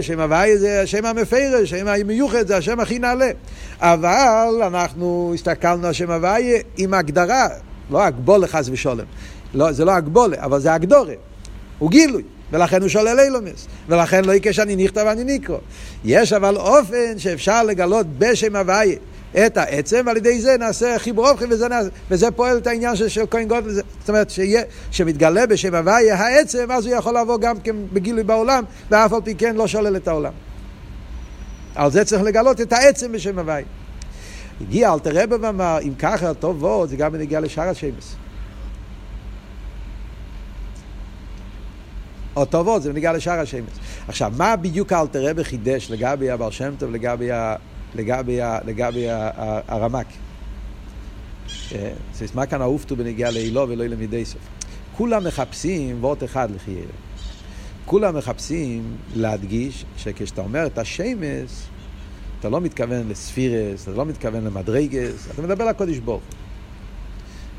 שם 0.00 0.20
הוויה 0.20 0.56
זה 0.56 0.82
השם 0.82 1.04
המפרש, 1.04 1.70
שם 1.70 1.88
המיוחד 1.88 2.46
זה 2.46 2.56
השם 2.56 2.80
הכי 2.80 2.98
נעלה. 2.98 3.30
אבל 3.80 4.62
אנחנו 4.66 5.32
הסתכלנו 5.34 5.86
על 5.86 5.92
שם 5.92 6.10
הוויה 6.10 6.58
עם 6.76 6.94
הגדרה, 6.94 7.48
לא 7.90 8.02
הגבולה 8.02 8.46
חס 8.46 8.68
ושולם. 8.72 9.04
לא, 9.54 9.72
זה 9.72 9.84
לא 9.84 9.92
הגבולה, 9.92 10.36
אבל 10.40 10.60
זה 10.60 10.74
הגדורה. 10.74 11.14
הוא 11.78 11.90
גילוי. 11.90 12.22
ולכן 12.52 12.80
הוא 12.80 12.88
שולל 12.88 13.20
אילומס, 13.20 13.66
ולכן 13.88 14.24
לא 14.24 14.32
יקש 14.32 14.58
אני 14.58 14.76
נכתב 14.76 15.04
ואני 15.06 15.24
נקרא. 15.24 15.56
יש 16.04 16.32
אבל 16.32 16.56
אופן 16.56 17.18
שאפשר 17.18 17.62
לגלות 17.62 18.06
בשם 18.18 18.56
הוויה 18.56 18.96
את 19.36 19.56
העצם, 19.56 20.02
ועל 20.06 20.16
ידי 20.16 20.40
זה 20.40 20.56
נעשה 20.58 20.98
חיבור 20.98 21.30
אופכי, 21.30 21.44
וזה, 21.50 21.68
נעשה, 21.68 21.88
וזה 22.10 22.30
פועל 22.30 22.58
את 22.58 22.66
העניין 22.66 22.96
של, 22.96 23.08
של 23.08 23.24
כהן 23.30 23.48
גודל. 23.48 23.70
זאת 23.70 24.08
אומרת, 24.08 24.30
שיה, 24.30 24.62
שמתגלה 24.90 25.46
בשם 25.46 25.74
הוויה 25.74 26.16
העצם, 26.16 26.70
אז 26.70 26.86
הוא 26.86 26.94
יכול 26.94 27.18
לבוא 27.18 27.38
גם 27.38 27.60
כן 27.60 27.76
בגילוי 27.92 28.22
בעולם, 28.22 28.64
ואף 28.90 29.12
על 29.12 29.20
פי 29.24 29.34
כן 29.34 29.56
לא 29.56 29.66
שולל 29.66 29.96
את 29.96 30.08
העולם. 30.08 30.32
על 31.74 31.90
זה 31.90 32.04
צריך 32.04 32.22
לגלות 32.22 32.60
את 32.60 32.72
העצם 32.72 33.12
בשם 33.12 33.38
הוויה. 33.38 33.66
הגיע 34.60 34.92
אלתר 34.92 35.10
רבי 35.14 35.34
ואמר, 35.34 35.78
אם 35.82 35.94
ככה 35.98 36.34
טוב 36.34 36.62
ועוד, 36.62 36.88
זה 36.88 36.96
גם 36.96 37.14
נגיע 37.14 37.40
לשאר 37.40 37.68
השמש. 37.68 38.14
או 42.36 42.44
טובות, 42.44 42.82
זה 42.82 42.92
נגיע 42.92 43.12
לשאר 43.12 43.40
השמש. 43.40 43.72
עכשיו, 44.08 44.32
מה 44.36 44.56
בדיוק 44.56 44.92
אלתר 44.92 45.30
רבי 45.30 45.44
חידש 45.44 45.90
לגבי 45.90 46.30
הבעל 46.30 46.50
שם 46.50 46.74
טוב, 46.78 46.90
לגבי 46.90 47.30
לגבי, 47.94 48.38
לגבי 48.64 49.06
הרמק. 49.68 50.06
אה, 51.74 51.92
מה 52.34 52.46
כאן 52.46 52.60
האופטו 52.60 52.96
בנגיעה 52.96 53.30
לאילו 53.30 53.68
ולא 53.68 53.84
למידי 53.84 54.24
סוף? 54.24 54.40
כולם 54.96 55.24
מחפשים 55.24 55.96
וורט 56.00 56.24
אחד 56.24 56.50
לחיירה. 56.50 56.92
כולם 57.84 58.16
מחפשים 58.16 58.96
להדגיש 59.14 59.84
שכשאתה 59.96 60.40
אומר 60.40 60.66
את 60.66 60.78
השמש, 60.78 61.50
אתה 62.40 62.48
לא 62.48 62.60
מתכוון 62.60 63.08
לספירס, 63.08 63.82
אתה 63.82 63.90
לא 63.90 64.04
מתכוון 64.04 64.44
למדרגס, 64.44 65.28
אתה 65.30 65.42
מדבר 65.42 65.64
לקודש 65.64 65.98
ברוך 65.98 66.22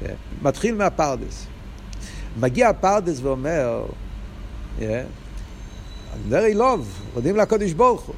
אה, 0.01 0.13
מתחיל 0.41 0.75
מהפרדס. 0.75 1.45
מגיע 2.39 2.69
הפרדס 2.69 3.19
ואומר, 3.21 3.85
אה, 4.81 5.03
מדבר 6.25 6.45
אילוב, 6.45 7.01
מודים 7.13 7.35
לקודש 7.35 7.71
ברוך 7.71 8.01
הוא. 8.01 8.15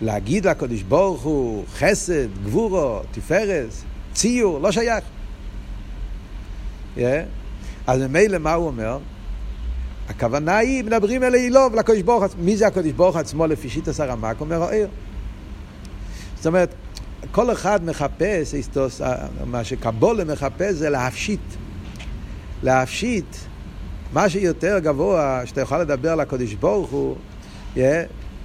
להגיד 0.00 0.46
לקדוש 0.46 0.82
ברוך 0.82 1.22
הוא 1.22 1.64
חסד, 1.74 2.44
גבורו, 2.44 3.00
תפארת, 3.10 3.68
ציור, 4.12 4.60
לא 4.60 4.72
שייך. 4.72 5.04
Yeah. 6.96 7.00
אז 7.86 8.00
ממילא 8.00 8.38
מה 8.38 8.52
הוא 8.52 8.66
אומר? 8.66 8.98
הכוונה 10.08 10.56
היא, 10.56 10.84
מדברים 10.84 11.22
אל 11.22 11.34
אילוב, 11.34 11.74
לקדוש 11.74 12.02
ברוך 12.02 12.22
הוא, 12.22 12.30
מי 12.38 12.56
זה 12.56 12.66
הקדוש 12.66 12.92
ברוך 12.92 13.16
עצמו 13.16 13.46
לפי 13.46 13.68
שיטס 13.68 14.00
הרמק? 14.00 14.40
אומר 14.40 14.62
העיר. 14.62 14.88
זאת 16.36 16.46
אומרת, 16.46 16.74
כל 17.30 17.52
אחד 17.52 17.84
מחפש, 17.84 18.54
מה 19.46 19.64
שקבולה 19.64 20.24
מחפש 20.24 20.74
זה 20.74 20.90
להפשיט. 20.90 21.40
להפשיט 22.62 23.36
מה 24.12 24.28
שיותר 24.28 24.78
גבוה, 24.78 25.42
שאתה 25.44 25.60
יכול 25.60 25.78
לדבר 25.78 26.12
על 26.12 26.20
הקדוש 26.20 26.54
ברוך 26.54 26.90
הוא, 26.90 27.16
yeah, 27.74 27.78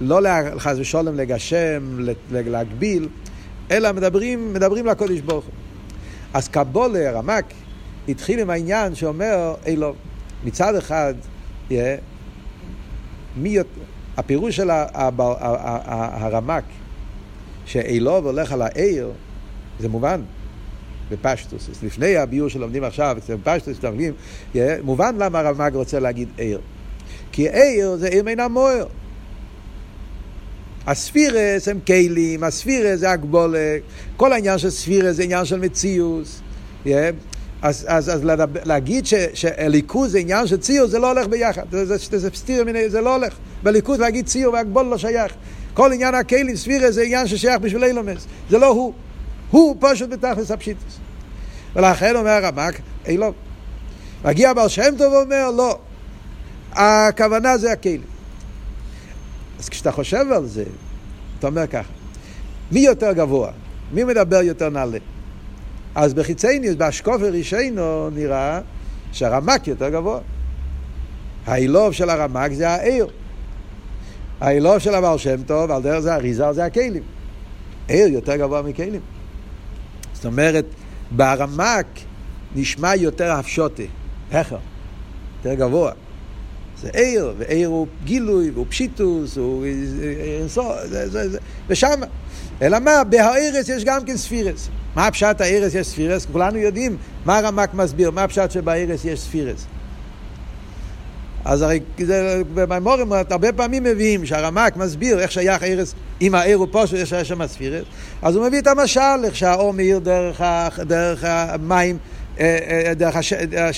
לא 0.00 0.20
חס 0.58 0.76
ושלום 0.78 1.16
לגשם, 1.16 1.98
להגביל, 2.30 3.08
אלא 3.70 3.92
מדברים, 3.92 4.54
מדברים 4.54 4.86
לקודש 4.86 5.20
ברוך 5.20 5.44
הוא. 5.44 5.54
אז 6.34 6.48
קבולה, 6.48 7.10
רמק, 7.12 7.44
התחיל 8.08 8.40
עם 8.40 8.50
העניין 8.50 8.94
שאומר, 8.94 9.54
אילו, 9.66 9.94
מצד 10.44 10.74
אחד, 10.76 11.14
yeah, 11.70 11.72
מי, 13.36 13.56
הפירוש 14.16 14.56
של 14.56 14.70
הרמק, 14.70 16.64
שאילוב 17.66 18.26
הולך 18.26 18.52
על 18.52 18.62
העיר, 18.62 19.12
זה 19.80 19.88
מובן, 19.88 20.20
בפשטוס. 21.10 21.70
לפני 21.82 22.16
הביור 22.16 22.48
שלומדים 22.48 22.84
עכשיו, 22.84 23.16
בפשטוס, 23.28 23.78
מובן 24.82 25.14
למה 25.18 25.38
הרמק 25.40 25.74
רוצה 25.74 26.00
להגיד 26.00 26.28
עיר. 26.36 26.60
כי 27.32 27.48
עיר 27.48 27.96
זה 27.96 28.08
עיר 28.08 28.22
מן 28.22 28.40
המוער. 28.40 28.86
הספירס 30.86 31.68
הם 31.68 31.78
כלים, 31.86 32.44
הספירס 32.44 33.00
זה 33.00 33.10
הגבולה, 33.10 33.76
כל 34.16 34.32
העניין 34.32 34.58
של 34.58 34.70
ספירס 34.70 35.16
זה 35.16 35.22
עניין 35.22 35.44
של 35.44 35.58
מציאוס. 35.58 36.40
Yeah. 36.86 36.88
אז, 37.64 37.84
אז, 37.88 38.08
אז 38.14 38.20
להגיד 38.64 39.06
שהליכוז 39.34 40.12
זה 40.12 40.18
עניין 40.18 40.46
של 40.46 40.56
ציור, 40.56 40.86
זה 40.86 40.98
לא 40.98 41.10
הולך 41.10 41.26
ביחד. 41.26 41.62
זה, 41.70 41.86
זה, 41.86 41.96
זה, 41.96 42.18
זה 42.18 42.30
סתיר, 42.34 42.64
זה 42.88 43.00
לא 43.00 43.14
הולך. 43.14 43.34
בליכוז 43.62 44.00
להגיד 44.00 44.26
ציור 44.26 44.54
והגבול 44.54 44.86
לא 44.86 44.98
שייך. 44.98 45.32
כל 45.74 45.92
עניין 45.92 46.14
הכלים, 46.14 46.56
ספירס, 46.56 46.94
זה 46.94 47.02
עניין 47.02 47.26
ששייך 47.26 47.58
בשביל 47.60 47.84
אילומס. 47.84 48.26
זה 48.50 48.58
לא 48.58 48.66
הוא. 48.66 48.92
הוא 49.50 49.76
פשוט 49.80 50.10
בתכלס 50.10 50.50
הפשיטוס. 50.50 50.98
ולכן 51.76 52.16
אומר 52.16 52.30
הרמק, 52.30 52.80
אילו. 53.06 53.32
מגיע 54.24 54.52
בעל 54.52 54.68
שם 54.68 54.94
טוב 54.98 55.12
ואומר, 55.12 55.50
לא. 55.50 55.78
הכוונה 56.72 57.58
זה 57.58 57.72
הכלים. 57.72 58.13
אז 59.58 59.68
כשאתה 59.68 59.92
חושב 59.92 60.24
על 60.32 60.46
זה, 60.46 60.64
אתה 61.38 61.46
אומר 61.46 61.66
ככה, 61.66 61.92
מי 62.72 62.80
יותר 62.80 63.12
גבוה? 63.12 63.50
מי 63.92 64.04
מדבר 64.04 64.42
יותר 64.42 64.68
נעלה? 64.68 64.98
אז 65.94 66.14
בחיצייניוס, 66.14 66.74
באשקופר 66.74 67.30
רישיינו, 67.30 68.10
נראה 68.10 68.60
שהרמק 69.12 69.68
יותר 69.68 69.88
גבוה. 69.88 70.20
האילוב 71.46 71.92
של 71.92 72.10
הרמק 72.10 72.52
זה 72.52 72.70
העיר. 72.70 73.06
האילוב 74.40 74.78
של 74.78 74.94
הבעל 74.94 75.18
שם 75.18 75.42
טוב, 75.42 75.70
על 75.70 75.82
דרך 75.82 75.98
זה 75.98 76.14
אריזה, 76.14 76.52
זה 76.52 76.64
הכלים. 76.64 77.02
עיר 77.88 78.06
יותר 78.06 78.36
גבוה 78.36 78.62
מכלים. 78.62 79.00
זאת 80.12 80.26
אומרת, 80.26 80.64
ברמק 81.10 81.86
נשמע 82.54 82.94
יותר 82.94 83.32
הפשוטה, 83.32 83.82
הכר, 84.32 84.56
יותר 85.36 85.54
גבוה. 85.54 85.92
זה 86.84 86.90
עיר, 86.92 87.34
ועיר 87.38 87.68
הוא 87.68 87.86
גילוי, 88.04 88.50
והוא 88.50 88.66
פשיטוס, 88.68 89.36
הוא 89.36 89.64
אינסוף, 90.38 90.66
ושם. 91.68 92.00
אלא 92.62 92.78
מה, 92.78 93.04
בהארץ 93.04 93.68
יש 93.68 93.84
גם 93.84 94.04
כן 94.04 94.16
ספירס. 94.16 94.68
מה 94.94 95.06
הפשט 95.06 95.40
הארץ 95.40 95.74
יש 95.74 95.86
ספירס? 95.86 96.26
כולנו 96.32 96.58
יודעים 96.58 96.96
מה 97.24 97.38
הרמק 97.38 97.74
מסביר, 97.74 98.10
מה 98.10 98.24
הפשט 98.24 98.50
שבארץ 98.50 99.04
יש 99.04 99.20
ספירס. 99.20 99.66
אז 101.44 101.62
הרי 101.62 101.80
במימורים 102.54 103.12
הרבה 103.12 103.52
פעמים 103.52 103.84
מביאים 103.84 104.26
שהרמק 104.26 104.76
מסביר 104.76 105.20
איך 105.20 105.32
שייך 105.32 105.62
ארץ, 105.62 105.94
אם 106.20 106.34
העיר 106.34 106.56
הוא 106.56 106.68
פה 106.70 106.86
שיש 106.86 107.14
שם 107.14 107.46
ספירס, 107.46 107.84
אז 108.22 108.36
הוא 108.36 108.46
מביא 108.46 108.58
את 108.58 108.66
המשל, 108.66 109.24
איך 109.24 109.36
שהאור 109.36 109.72
מאיר 109.72 109.98
דרך, 109.98 110.40
דרך 110.80 111.24
המים 111.24 111.96
אה, 111.96 112.00
אה, 112.00 112.13
דרך 112.96 113.16
הש... 113.16 113.32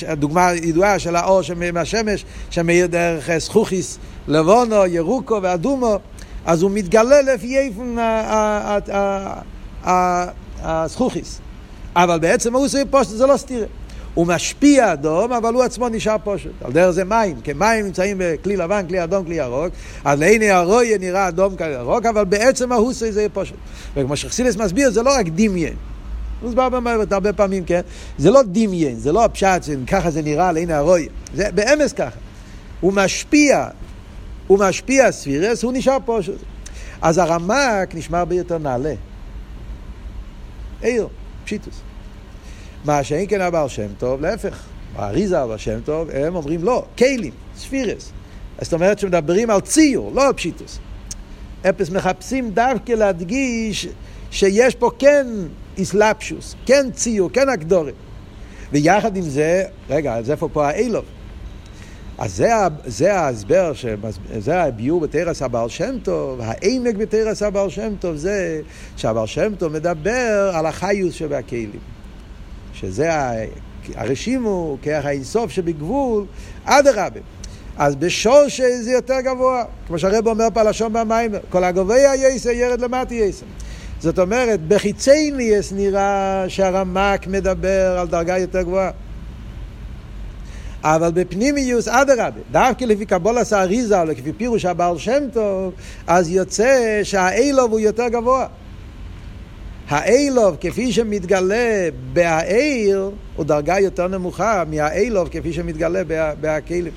הדוגמה 0.07 0.49
הידועה 0.49 0.99
של 0.99 1.17
האור 1.17 1.41
מהשמש 1.73 2.25
שמאיר 2.51 2.87
דרך 2.87 3.31
זכוכיס, 3.39 3.99
לבונו, 4.29 4.87
ירוקו 4.87 5.39
ואדומו, 5.43 5.99
אז 6.47 6.63
הוא 6.63 6.71
מתגלה 6.71 7.23
לפי 7.23 7.59
איפן 7.59 7.97
הזכוכיס. 10.63 11.41
אבל 11.97 12.19
בעצם 12.19 12.55
הוא 12.55 12.65
עושה 12.65 12.83
פושט 12.91 13.11
זה 13.11 13.27
לא 13.27 13.37
סתירה. 13.37 13.67
הוא 14.15 14.27
משפיע 14.27 14.93
אדום, 14.93 15.33
אבל 15.33 15.55
הוא 15.55 15.63
עצמו 15.63 15.89
נשאר 15.89 16.17
פושט. 16.25 16.51
על 16.65 16.73
דרך 16.73 16.91
זה 16.91 17.05
מים, 17.05 17.41
כי 17.45 17.53
מים 17.53 17.87
נמצאים 17.87 18.17
בכלי 18.21 18.57
לבן, 18.57 18.87
כלי 18.89 19.05
אדום, 19.05 19.25
כלי 19.25 19.35
ירוק, 19.35 19.75
אז 20.05 20.21
לעיני 20.21 20.51
הרויה 20.51 20.99
נראה 20.99 21.29
אדום 21.29 21.57
כלי 21.57 21.67
ירוק, 21.67 22.07
אבל 22.07 22.25
בעצם 22.25 22.73
ההוסי 22.73 23.13
זה 23.13 23.27
פושט. 23.33 23.55
וכמו 23.97 24.17
שחסילס 24.17 24.57
מסביר, 24.57 24.91
זה 24.91 25.03
לא 25.03 25.15
רק 25.19 25.27
דמיין. 25.29 25.75
מוסבר 26.43 26.69
במערכת 26.69 27.13
הרבה 27.13 27.33
פעמים, 27.33 27.65
כן? 27.65 27.81
זה 28.19 28.31
לא 28.31 28.43
דמיין, 28.43 28.97
זה 28.97 29.13
לא 29.13 29.25
הפשט, 29.25 29.63
ככה 29.87 30.11
זה 30.11 30.23
נראה 30.23 30.53
לעין 30.53 30.71
הרוי. 30.71 31.09
זה 31.35 31.49
באמס 31.55 31.93
ככה. 31.93 32.19
הוא 32.81 32.93
משפיע, 32.93 33.69
הוא 34.47 34.59
משפיע 34.59 35.13
ספירס, 35.13 35.63
הוא 35.63 35.73
נשאר 35.73 35.99
פה. 36.05 36.19
אז 37.03 37.19
הרמק 37.19 37.95
נשמע 37.95 38.19
הרבה 38.19 38.35
יותר 38.35 38.59
נעלה. 38.59 38.95
עיר, 40.83 41.09
פשיטוס. 41.45 41.81
מה 42.85 43.05
שאין 43.05 43.27
כן 43.29 43.41
הבעל 43.41 43.69
שם 43.69 43.89
טוב, 43.99 44.21
להפך. 44.21 44.63
האריזה 44.97 45.41
הבעל 45.41 45.59
שם 45.59 45.81
טוב, 45.85 46.11
הם 46.11 46.37
אומרים 46.37 46.65
לא, 46.65 46.85
כלים, 46.99 47.33
ספירס. 47.57 48.13
זאת 48.61 48.73
אומרת 48.73 48.99
שמדברים 48.99 49.51
על 49.51 49.61
ציור, 49.61 50.13
לא 50.15 50.27
על 50.27 50.33
פשיטוס. 50.33 50.79
אפס 51.69 51.91
מחפשים 51.91 52.51
דווקא 52.51 52.93
להדגיש 52.93 53.89
שיש 54.31 54.75
פה 54.75 54.91
כן 54.99 55.27
איסלפשוס, 55.79 56.55
כן 56.67 56.87
ציור, 56.93 57.31
כן 57.33 57.49
אקדורים. 57.49 57.95
ויחד 58.73 59.17
עם 59.17 59.23
זה, 59.23 59.65
רגע, 59.91 60.15
אז 60.15 60.31
איפה 60.31 60.49
פה 60.53 60.69
האילוב? 60.69 61.05
אז 62.19 62.37
זה, 62.37 62.51
זה 62.87 63.15
ההסבר, 63.15 63.73
זה 64.39 64.63
הביור 64.63 65.01
בתרס 65.01 65.43
הבעל 65.43 65.69
שם 65.69 65.99
טוב, 66.03 66.41
העמק 66.43 66.95
בתרס 66.97 67.43
הבעל 67.43 67.71
שם 67.71 67.93
טוב 68.01 68.17
זה 68.17 68.61
שהבעל 68.97 69.27
שם 69.27 69.55
טוב 69.59 69.73
מדבר 69.73 70.51
על 70.55 70.67
החיוס 70.67 71.15
שבכלים. 71.15 71.71
שזה 72.73 73.11
הרשימו, 73.95 74.77
כרך 74.83 75.05
האינסוף 75.05 75.51
שבגבול, 75.51 76.25
אדרבה. 76.65 77.21
אז 77.77 77.97
בשורש 77.97 78.61
זה 78.61 78.93
יותר 78.93 79.21
גבוה, 79.21 79.65
כמו 79.87 79.99
שהרב 79.99 80.27
אומר 80.27 80.47
פה 80.55 80.63
לשון 80.63 80.93
במים, 80.93 81.31
כל 81.51 81.65
הגבוה 81.65 82.15
יסר 82.17 82.51
ירד 82.51 82.81
למטה 82.81 83.15
יסר. 83.15 83.47
זאת 84.01 84.19
אומרת, 84.19 84.69
בחיצי 84.69 85.31
ניאס 85.31 85.73
נראה 85.73 86.45
שהרמק 86.49 87.27
מדבר 87.27 87.97
על 87.99 88.09
דרגה 88.09 88.39
יותר 88.39 88.63
גבוהה. 88.63 88.91
אבל 90.83 91.11
בפנימיוס 91.15 91.89
אדרבה, 91.89 92.41
דווקא 92.51 92.85
לפי 92.85 93.07
קבולת 93.07 93.53
האריזה, 93.53 94.01
או 94.01 94.05
לפי 94.05 94.33
פירוש 94.33 94.65
הבעל 94.65 94.99
שם 94.99 95.23
טוב, 95.33 95.73
אז 96.07 96.31
יוצא 96.31 97.01
שהאילוב 97.03 97.71
הוא 97.73 97.81
יותר 97.81 98.09
גבוה. 98.09 98.47
האילוב 99.89 100.57
כפי 100.61 100.93
שמתגלה 100.93 101.89
בהעיר 102.13 103.11
הוא 103.37 103.45
דרגה 103.45 103.81
יותר 103.81 104.09
נמוכה 104.09 104.65
מהאילוב 104.71 105.29
כפי 105.29 105.53
שמתגלה 105.53 106.03
בהכלים. 106.41 106.93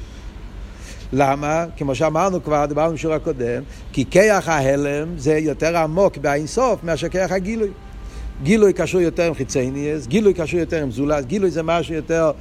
למה? 1.14 1.66
כמו 1.78 1.96
שאמרנו 1.96 2.44
כבר, 2.44 2.66
דיברנו 2.66 2.94
בשיעור 2.94 3.16
הקודם, 3.16 3.64
כי 3.94 4.06
כיח 4.12 4.50
ההלם 4.50 5.08
זה 5.18 5.38
יותר 5.38 5.78
עמוק 5.78 6.18
באינסוף 6.18 6.84
מאשר 6.84 7.10
כיח 7.10 7.32
הגילוי. 7.32 7.70
גילוי 8.44 8.74
קשור 8.74 9.02
יותר 9.02 9.24
עם 9.24 9.34
חיצייניאס, 9.34 10.08
גילוי 10.08 10.34
קשור 10.34 10.60
יותר 10.60 10.84
עם 10.84 10.92
זולס, 10.92 11.26
גילוי 11.26 11.52
זה 11.52 11.64
משהו 11.64 11.94
יותר, 11.94 12.32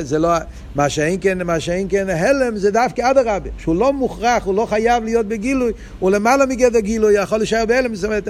זה 0.00 0.18
לא, 0.18 0.28
מה 0.74 0.88
שאין 0.88 1.18
כן, 1.20 1.46
מה 1.46 1.60
שאין 1.60 1.86
כן, 1.90 2.08
הלם 2.10 2.56
זה 2.56 2.70
דווקא 2.70 3.10
אדרבה, 3.10 3.50
שהוא 3.58 3.76
לא 3.76 3.92
מוכרח, 3.92 4.44
הוא 4.44 4.54
לא 4.54 4.66
חייב 4.66 5.04
להיות 5.04 5.26
בגילוי, 5.26 5.72
הוא 5.98 6.10
למעלה 6.10 6.46
מגדר 6.46 6.80
גילוי, 6.80 7.22
יכול 7.22 7.38
להישאר 7.38 7.64
בהלם, 7.66 7.94
זאת 7.94 8.04
אומרת, 8.04 8.28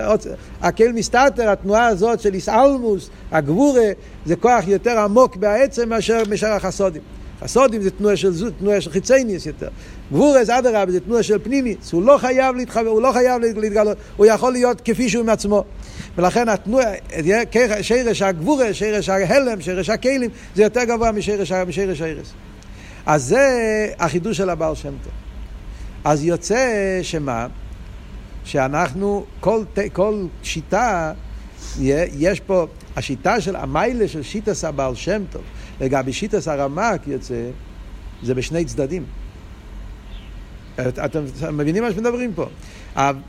הקל 0.61 0.93
מסתתר, 0.93 1.51
התנועה 1.51 1.87
הזאת 1.87 2.21
של 2.21 2.35
איסאלמוס, 2.35 3.11
הגבורה, 3.33 3.91
זה 4.27 4.37
כוח 4.37 4.69
יותר 4.69 4.99
עמוק 4.99 5.37
בעצם 5.37 5.89
מאשר 5.89 6.23
משאר 6.31 6.53
החסודים. 6.53 7.03
הסודים 7.43 7.83
זה 7.83 7.91
תנועה 7.91 8.17
של, 8.17 8.51
תנועה 8.59 8.81
של 8.81 8.91
חיצייניס 8.91 9.47
יותר. 9.47 9.69
גבורס 10.13 10.51
אדרבה 10.51 10.93
זה 10.93 11.01
תנועה 11.01 11.23
של 11.23 11.39
פנימיס, 11.39 11.93
הוא 11.93 12.03
לא 12.03 12.19
חייב 12.19 12.57
להתחבר, 12.57 12.89
הוא 12.89 13.03
לא 13.03 13.13
חייב 13.13 13.43
להתגלות, 13.43 13.97
הוא 14.17 14.27
יכול 14.27 14.53
להיות 14.53 14.81
כפי 14.85 15.09
שהוא 15.09 15.23
עם 15.23 15.29
עצמו. 15.29 15.65
ולכן 16.17 16.49
התנועה, 16.49 16.91
שרש 17.81 18.23
הגבורס, 18.23 18.77
שרש 18.77 19.09
ההלם, 19.09 19.61
שרש 19.61 19.91
הכלים, 19.91 20.31
זה 20.55 20.63
יותר 20.63 20.85
גבוה 20.85 21.13
משרש, 21.13 21.53
משרש 21.53 22.01
הארס. 22.01 22.33
אז 23.07 23.25
זה 23.25 23.89
החידוש 23.99 24.37
של 24.37 24.51
הבעל 24.51 24.75
שם 24.75 24.93
טוב. 25.05 25.13
אז 26.05 26.25
יוצא 26.25 26.99
שמה? 27.03 27.47
שאנחנו, 28.45 29.25
כל, 29.41 29.63
כל 29.93 30.27
שיטה, 30.43 31.13
יש 31.79 32.41
פה, 32.41 32.67
השיטה 32.97 33.41
של 33.41 33.57
המיילה 33.57 34.09
של 34.09 34.23
שיטס 34.23 34.65
הבעל 34.65 34.95
שם 34.95 35.23
טוב, 35.31 35.43
לגבי 35.81 36.13
שיטס 36.13 36.49
הרמק 36.49 37.07
יוצא, 37.07 37.51
זה 38.23 38.35
בשני 38.35 38.65
צדדים. 38.65 39.05
אתם 41.05 41.25
מבינים 41.53 41.83
מה 41.83 41.93
שמדברים 41.93 42.33
פה? 42.35 42.47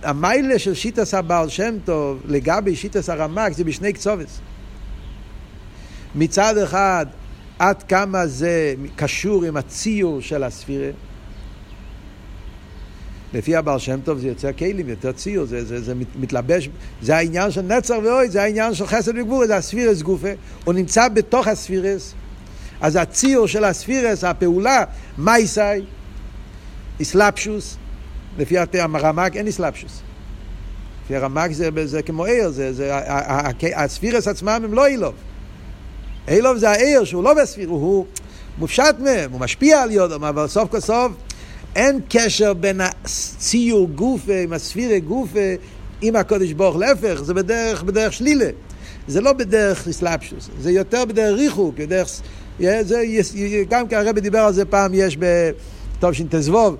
המיילה 0.03 0.59
של 0.59 0.73
שיטס 0.73 1.13
הבעל 1.13 1.49
שם 1.49 1.75
טוב 1.85 2.21
לגבי 2.25 2.75
שיטס 2.75 3.09
הרמק 3.09 3.53
זה 3.53 3.63
בשני 3.63 3.93
קצובס. 3.93 4.39
מצד 6.15 6.57
אחד, 6.57 7.05
עד 7.59 7.83
כמה 7.83 8.27
זה 8.27 8.73
קשור 8.95 9.43
עם 9.43 9.57
הציור 9.57 10.21
של 10.21 10.43
הספירה. 10.43 10.89
לפי 13.33 13.55
הבעל 13.55 13.79
שם 13.79 13.99
טוב 14.03 14.17
זה 14.17 14.27
יוצר 14.27 14.53
כלים, 14.53 14.89
יותר 14.89 15.11
ציור, 15.11 15.45
זה, 15.45 15.65
זה, 15.65 15.81
זה 15.81 15.93
מתלבש, 16.19 16.69
זה 17.01 17.17
העניין 17.17 17.51
של 17.51 17.61
נצר 17.61 17.99
ואוי, 18.03 18.29
זה 18.29 18.43
העניין 18.43 18.73
של 18.73 18.85
חסד 18.85 19.17
וגבור, 19.17 19.47
זה 19.47 19.55
הספירס 19.55 20.01
גופה, 20.01 20.29
הוא 20.65 20.73
נמצא 20.73 21.07
בתוך 21.07 21.47
הספירס, 21.47 22.13
אז 22.81 22.95
הציור 22.95 23.47
של 23.47 23.63
הספירס, 23.63 24.23
הפעולה, 24.23 24.83
מייסאי, 25.17 25.81
איסלפשוס, 26.99 27.77
לפי 28.37 28.57
הרמ"ג 28.57 29.37
אין 29.37 29.47
איסלפשוס. 29.47 30.01
לפי 31.05 31.15
הרמ"ג 31.15 31.51
זה, 31.51 31.69
זה 31.85 32.01
כמו 32.01 32.25
עיר, 32.25 32.51
זה, 32.51 32.73
זה, 32.73 32.99
הספירס 33.75 34.27
עצמם 34.27 34.61
הם 34.63 34.73
לא 34.73 34.87
אילוב. 34.87 35.13
אילוב 36.27 36.57
זה 36.57 36.69
העיר 36.69 37.03
שהוא 37.03 37.23
לא 37.23 37.33
בספיר, 37.33 37.69
הוא 37.69 38.05
מופשט 38.57 38.95
מהם, 38.99 39.31
הוא 39.31 39.39
משפיע 39.39 39.81
על 39.81 39.91
יודום, 39.91 40.23
אבל 40.23 40.47
סוף 40.47 40.71
כל 40.71 40.79
סוף 40.79 41.11
אין 41.75 41.99
קשר 42.09 42.53
בין 42.53 42.81
הציור 42.81 43.89
גופה 43.95 44.43
עם 44.43 44.53
הספירה 44.53 44.99
גופה 44.99 45.39
עם 46.01 46.15
הקודש 46.15 46.51
ברוך, 46.51 46.77
להפך, 46.77 47.21
זה 47.23 47.33
בדרך, 47.33 47.83
בדרך 47.83 48.13
שלילה. 48.13 48.49
זה 49.07 49.21
לא 49.21 49.33
בדרך 49.33 49.87
איסלפשוס, 49.87 50.49
זה 50.59 50.71
יותר 50.71 51.05
בדרך 51.05 51.39
ריחוק, 51.39 51.75
בדרך... 51.77 52.21
זה, 52.59 53.03
גם 53.69 53.87
כי 53.87 53.95
הרבי 53.95 54.21
דיבר 54.21 54.39
על 54.39 54.53
זה 54.53 54.65
פעם, 54.65 54.91
יש 54.93 55.17
בתשט"ו, 56.01 56.75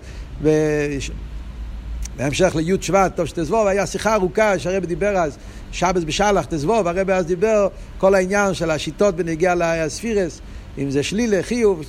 בהמשך 2.18 2.56
לי' 2.56 2.78
שבט, 2.82 3.20
תשט"ו, 3.20 3.68
היה 3.68 3.86
שיחה 3.86 4.14
ארוכה 4.14 4.60
שהרבי 4.60 4.88
דיבר 4.88 5.18
אז, 5.18 5.38
שבס 5.72 6.04
בשלח 6.04 6.46
תזבוב, 6.50 6.88
הרבי 6.88 7.14
אז 7.14 7.26
דיבר 7.26 7.68
כל 7.98 8.16
העניין 8.16 8.54
של 8.54 8.72
השיטות 8.72 9.16
בנגיעה 9.16 9.56
לספירס, 9.56 10.42
אם 10.78 10.92
זה 10.92 11.04
שלילה, 11.04 11.44
חיוב, 11.44 11.84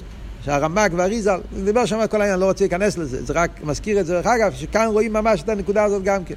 שהרמק 0.44 0.92
והריזל, 0.96 1.40
דיבר 1.64 1.87
שם 1.87 2.07
כל 2.11 2.20
העניין, 2.20 2.40
לא 2.40 2.46
רוצה 2.46 2.64
להיכנס 2.64 2.98
לזה, 2.98 3.24
זה 3.24 3.33
רק 3.33 3.50
מזכיר 3.64 4.00
את 4.00 4.07
זה, 4.07 4.12
דרך 4.12 4.26
אגב, 4.26 4.53
שכאן 4.53 4.87
רואים 4.87 5.12
ממש 5.12 5.42
את 5.42 5.48
הנקודה 5.48 5.85
הזאת 5.85 6.03
גם 6.03 6.24
כן. 6.24 6.35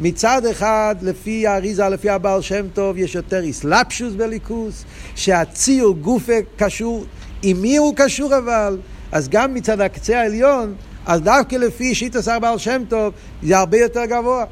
מצד 0.00 0.46
אחד, 0.46 0.96
לפי 1.02 1.46
האריזה, 1.46 1.88
לפי 1.88 2.10
הבעל 2.10 2.42
שם 2.42 2.66
טוב, 2.74 2.98
יש 2.98 3.14
יותר 3.14 3.42
איסלפשוס 3.42 4.14
בליכוס, 4.14 4.84
שהציור 5.14 5.94
גופה 5.94 6.32
קשור, 6.56 7.04
עם 7.42 7.62
מי 7.62 7.76
הוא 7.76 7.94
קשור 7.96 8.38
אבל? 8.38 8.78
אז 9.12 9.28
גם 9.28 9.54
מצד 9.54 9.80
הקצה 9.80 10.20
העליון, 10.20 10.74
אז 11.06 11.20
דווקא 11.20 11.56
לפי 11.56 11.94
שיטת 11.94 12.28
הבעל 12.28 12.58
שם 12.58 12.82
טוב, 12.88 13.14
זה 13.42 13.58
הרבה 13.58 13.78
יותר 13.78 14.04
גבוה. 14.04 14.44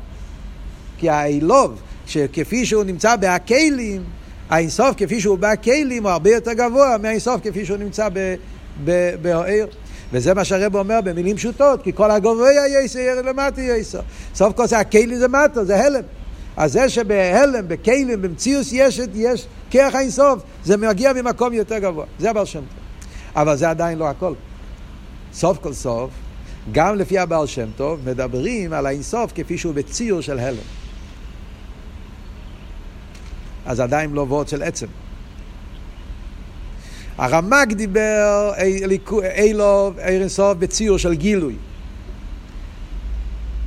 כי 0.99 1.09
האילוב, 1.09 1.81
שכפי 2.07 2.67
שהוא 2.67 2.85
נמצא 2.85 3.17
בהכלים, 3.17 4.03
האינסוף 4.51 4.95
כפי 4.97 5.21
שהוא 5.21 5.39
בהכלים 5.39 6.03
הוא 6.03 6.11
הרבה 6.11 6.31
יותר 6.31 6.53
גבוה 6.53 6.97
מהאינסוף 7.03 7.41
כפי 7.43 7.65
שהוא 7.65 7.79
נמצא 7.79 8.09
בהעיר. 9.23 9.67
וזה 10.15 10.35
מה 10.35 10.45
שהרב 10.45 10.77
אומר 10.77 11.01
במילים 11.01 11.37
פשוטות, 11.37 11.83
כי 11.83 11.93
כל 11.93 12.11
הגובה 12.11 12.47
יסר 12.85 12.99
ירד 12.99 13.25
למטה 13.25 13.61
יסר. 13.61 14.01
סוף 14.35 14.57
כל 14.57 14.67
זה 14.67 14.79
הכלים 14.79 15.15
זה 15.15 15.29
מטה, 15.29 15.65
זה 15.65 15.85
הלם. 15.85 16.03
אז 16.57 16.73
זה 16.73 16.89
שבהלם, 16.89 17.69
בכלים, 17.69 18.23
במציאוס 18.23 18.73
יש, 18.73 19.01
יש 19.15 19.47
כרך 19.71 19.95
האינסוף, 19.95 20.43
זה 20.65 20.77
מגיע 20.77 21.13
ממקום 21.13 21.53
יותר 21.53 21.79
גבוה. 21.79 22.05
זה 22.19 22.31
הבעל 22.31 22.45
שם 22.45 22.59
טוב. 22.59 22.69
אבל 23.37 23.57
זה 23.57 23.71
עדיין 23.71 23.99
לא 23.99 24.09
הכל. 24.09 24.35
סוף 25.33 25.59
כל 25.59 25.73
סוף, 25.73 26.11
גם 26.73 26.97
לפי 26.97 27.19
הבעל 27.19 27.47
שם 27.47 27.69
טוב, 27.77 28.01
מדברים 28.07 28.73
על 28.73 28.87
האינסוף 28.87 29.33
כפי 29.35 29.59
שהוא 29.59 29.75
בציור 29.75 30.21
של 30.21 30.39
הלם. 30.39 30.57
אז 33.67 33.81
עדיין 33.81 34.13
לא 34.13 34.21
וורד 34.21 34.49
של 34.49 34.63
עצם. 34.63 34.87
הרמ"ג 37.19 37.73
דיבר 37.73 38.53
אילוב, 39.37 39.99
עיר 39.99 40.21
אינסוף, 40.21 40.59
בציור 40.59 40.99
של 40.99 41.15
גילוי. 41.15 41.55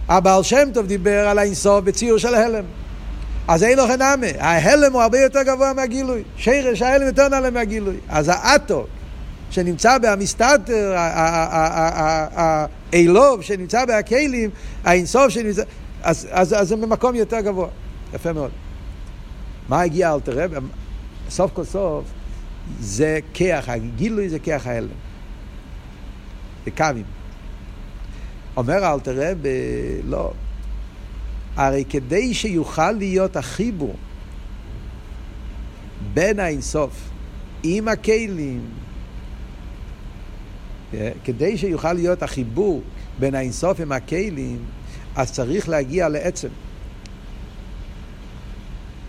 הבעל 0.08 0.44
שם 0.44 0.70
טוב 0.74 0.86
דיבר 0.86 1.28
על 1.28 1.40
האינסוף 1.40 1.84
בציור 1.84 2.18
של 2.18 2.36
הלם. 2.36 2.64
אז 3.48 3.64
אין 3.64 3.78
לו 3.78 3.88
חנמה, 3.88 4.28
ההלם 4.40 4.94
הוא 4.94 5.02
הרבה 5.02 5.20
יותר 5.20 5.44
גבוה 5.44 5.74
מהגילוי. 5.74 6.24
שרש 6.38 6.82
ההלם 6.82 7.08
יותר 7.08 7.28
נעלה 7.28 7.50
מהגילוי. 7.50 7.96
אז 8.10 8.32
האטו 8.34 8.88
שנמצא 9.52 9.98
בהמסתתר, 9.98 10.94
האילוב 12.94 13.42
שנמצא 13.42 13.86
בהכלים, 13.86 14.50
האינסוף 14.84 15.30
שנמצא, 15.30 15.62
אז, 16.04 16.28
אז, 16.32 16.56
זה 16.62 16.76
במקום 16.76 17.16
יותר 17.16 17.40
גבוה. 17.40 17.68
יפה 18.14 18.34
מאוד. 18.34 18.52
מה 19.70 19.82
הגיע 19.82 20.14
אל 20.14 20.20
תראה? 20.20 20.46
סוף 21.30 21.52
כל 21.54 21.64
סוף, 21.64 22.04
זה 22.80 23.20
כיח, 23.34 23.70
הגילוי 23.70 24.30
זה 24.30 24.40
כיח 24.40 24.68
ההלם. 24.68 24.88
זה 26.66 26.72
קווים. 26.72 27.06
אומר 28.58 28.94
אל 28.94 29.00
תראה, 29.00 29.34
לא. 30.04 30.32
הרי 31.56 31.84
כדי 31.90 32.34
שיוכל 32.34 32.92
להיות 32.92 33.36
החיבור 33.36 33.96
בין 36.14 36.40
האינסוף 36.40 37.10
עם 37.64 37.88
הכלים, 37.88 38.62
אה, 40.94 41.12
כדי 41.24 41.58
שיוכל 41.58 41.94
להיות 41.94 42.24
החיבור 42.24 42.82
בין 43.20 43.36
האינסוף 43.36 43.80
עם 43.80 43.92
הכלים, 43.92 44.60
אז 45.16 45.32
צריך 45.32 45.70
להגיע 45.70 46.10
לעצם. 46.10 46.48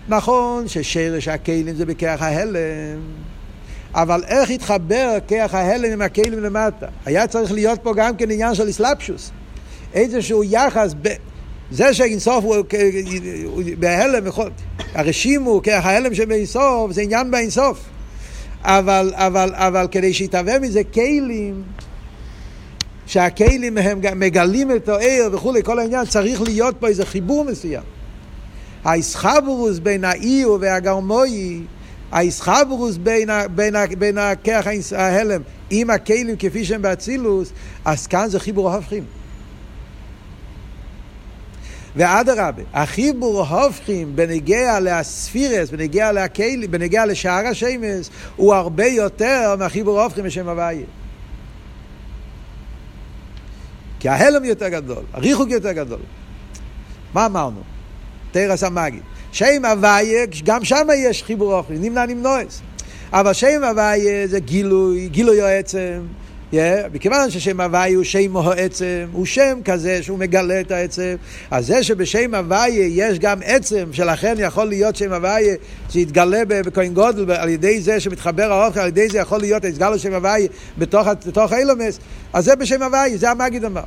נכון 0.08 0.68
ששרש 0.68 1.28
הכלים 1.28 1.74
זה 1.74 1.86
בכרך 1.86 2.22
ההלם, 2.22 3.00
אבל 3.94 4.22
איך 4.28 4.50
התחבר 4.50 5.18
כיח 5.28 5.54
ההלם 5.54 5.92
עם 5.92 6.02
הכלים 6.02 6.42
למטה? 6.42 6.86
היה 7.06 7.26
צריך 7.26 7.52
להיות 7.52 7.80
פה 7.82 7.94
גם 7.96 8.16
כן 8.16 8.30
עניין 8.30 8.54
של 8.54 8.70
אסלאפשוס. 8.70 9.30
איזשהו 9.94 10.44
יחס, 10.44 10.94
ב... 11.02 11.08
זה 11.70 11.94
שאינסוף 11.94 12.44
הוא, 12.44 12.56
בהלם, 13.78 14.24
הרשים 14.94 15.42
הוא 15.42 15.62
כיח 15.62 15.86
ההלם 15.86 16.14
שבאינסוף, 16.14 16.92
זה 16.92 17.02
עניין 17.02 17.30
באינסוף. 17.30 17.84
אבל, 18.62 19.12
אבל, 19.14 19.52
אבל 19.54 19.86
כדי 19.90 20.14
שיתהווה 20.14 20.58
מזה 20.58 20.84
כלים, 20.84 21.62
שהכלים 23.06 23.78
הם 23.78 24.20
מגלים 24.20 24.76
את 24.76 24.88
העיר 24.88 25.30
וכולי, 25.32 25.62
כל 25.62 25.78
העניין, 25.78 26.06
צריך 26.06 26.42
להיות 26.42 26.74
פה 26.80 26.88
איזה 26.88 27.06
חיבור 27.06 27.44
מסוים. 27.44 27.82
האיסחברוס 28.84 29.78
בין 29.78 30.04
האיר 30.04 30.56
והגרמוי, 30.60 31.60
האיסחברוס 32.12 32.96
בין, 33.96 34.16
הכח 34.18 34.66
ההלם 34.96 35.42
עם 35.70 35.90
הכלים 35.90 36.36
כפי 36.38 36.64
שהם 36.64 36.82
באצילוס, 36.82 37.52
אז 37.84 38.06
כאן 38.06 38.28
זה 38.28 38.40
חיבור 38.40 38.70
ההופכים. 38.70 39.04
ואדרבה, 41.96 42.62
החיבור 42.72 43.44
ההופכים 43.44 44.16
בנגיע 44.16 44.80
לספירס, 44.80 45.70
בנגיע 45.70 46.12
לכלים, 46.12 46.70
בנגיע 46.70 47.06
לשער 47.06 47.46
השמש, 47.46 48.08
הוא 48.36 48.54
הרבה 48.54 48.86
יותר 48.86 49.54
מהחיבור 49.58 50.00
ההופכים 50.00 50.24
בשם 50.24 50.48
הוויה. 50.48 50.86
כי 54.00 54.08
ההלם 54.08 54.44
יותר 54.44 54.68
גדול, 54.68 55.02
הריחוק 55.12 55.50
יותר 55.50 55.72
גדול. 55.72 56.00
מה 57.14 57.26
אמרנו? 57.26 57.60
תרס 58.30 58.62
המגיד. 58.62 59.02
שם 59.32 59.64
הוויה, 59.64 60.26
גם 60.44 60.64
שם 60.64 60.86
יש 60.96 61.22
חיבור 61.22 61.54
אוכלי, 61.54 61.78
נמנע 61.78 62.06
נמנועס. 62.06 62.60
אבל 63.12 63.32
שם 63.32 63.64
הוויה 63.64 64.26
זה 64.26 64.40
גילוי, 64.40 65.08
גילוי 65.08 65.42
העצם. 65.42 66.00
Yeah, 66.52 66.56
מכיוון 66.92 67.30
ששם 67.30 67.60
הוויה 67.60 67.96
הוא 67.96 68.04
שם 68.04 68.36
העצם, 68.36 69.06
הוא 69.12 69.26
שם 69.26 69.58
כזה 69.64 70.02
שהוא 70.02 70.18
מגלה 70.18 70.60
את 70.60 70.70
העצם, 70.70 71.14
אז 71.50 71.66
זה 71.66 71.82
שבשם 71.82 72.34
הוויה 72.34 72.86
יש 72.86 73.18
גם 73.18 73.38
עצם, 73.44 73.92
שלכן 73.92 74.34
יכול 74.38 74.64
להיות 74.64 74.96
שם 74.96 75.12
הוויה 75.12 75.54
שיתגלה 75.90 76.42
בכהן 76.48 76.94
גודל, 76.94 77.32
על 77.32 77.48
ידי 77.48 77.80
זה 77.80 78.00
שמתחבר 78.00 78.52
האוכל, 78.52 78.80
על 78.80 78.88
ידי 78.88 79.08
זה 79.08 79.18
יכול 79.18 79.40
להיות, 79.40 79.64
יסגל 79.64 79.98
שם 79.98 80.12
הוויה 80.12 80.48
בתוך, 80.78 81.08
בתוך 81.26 81.52
אילומס, 81.52 81.98
אז 82.32 82.44
זה 82.44 82.56
בשם 82.56 82.82
הוויה, 82.82 83.16
זה 83.16 83.30
המגיד 83.30 83.64
אמר. 83.64 83.82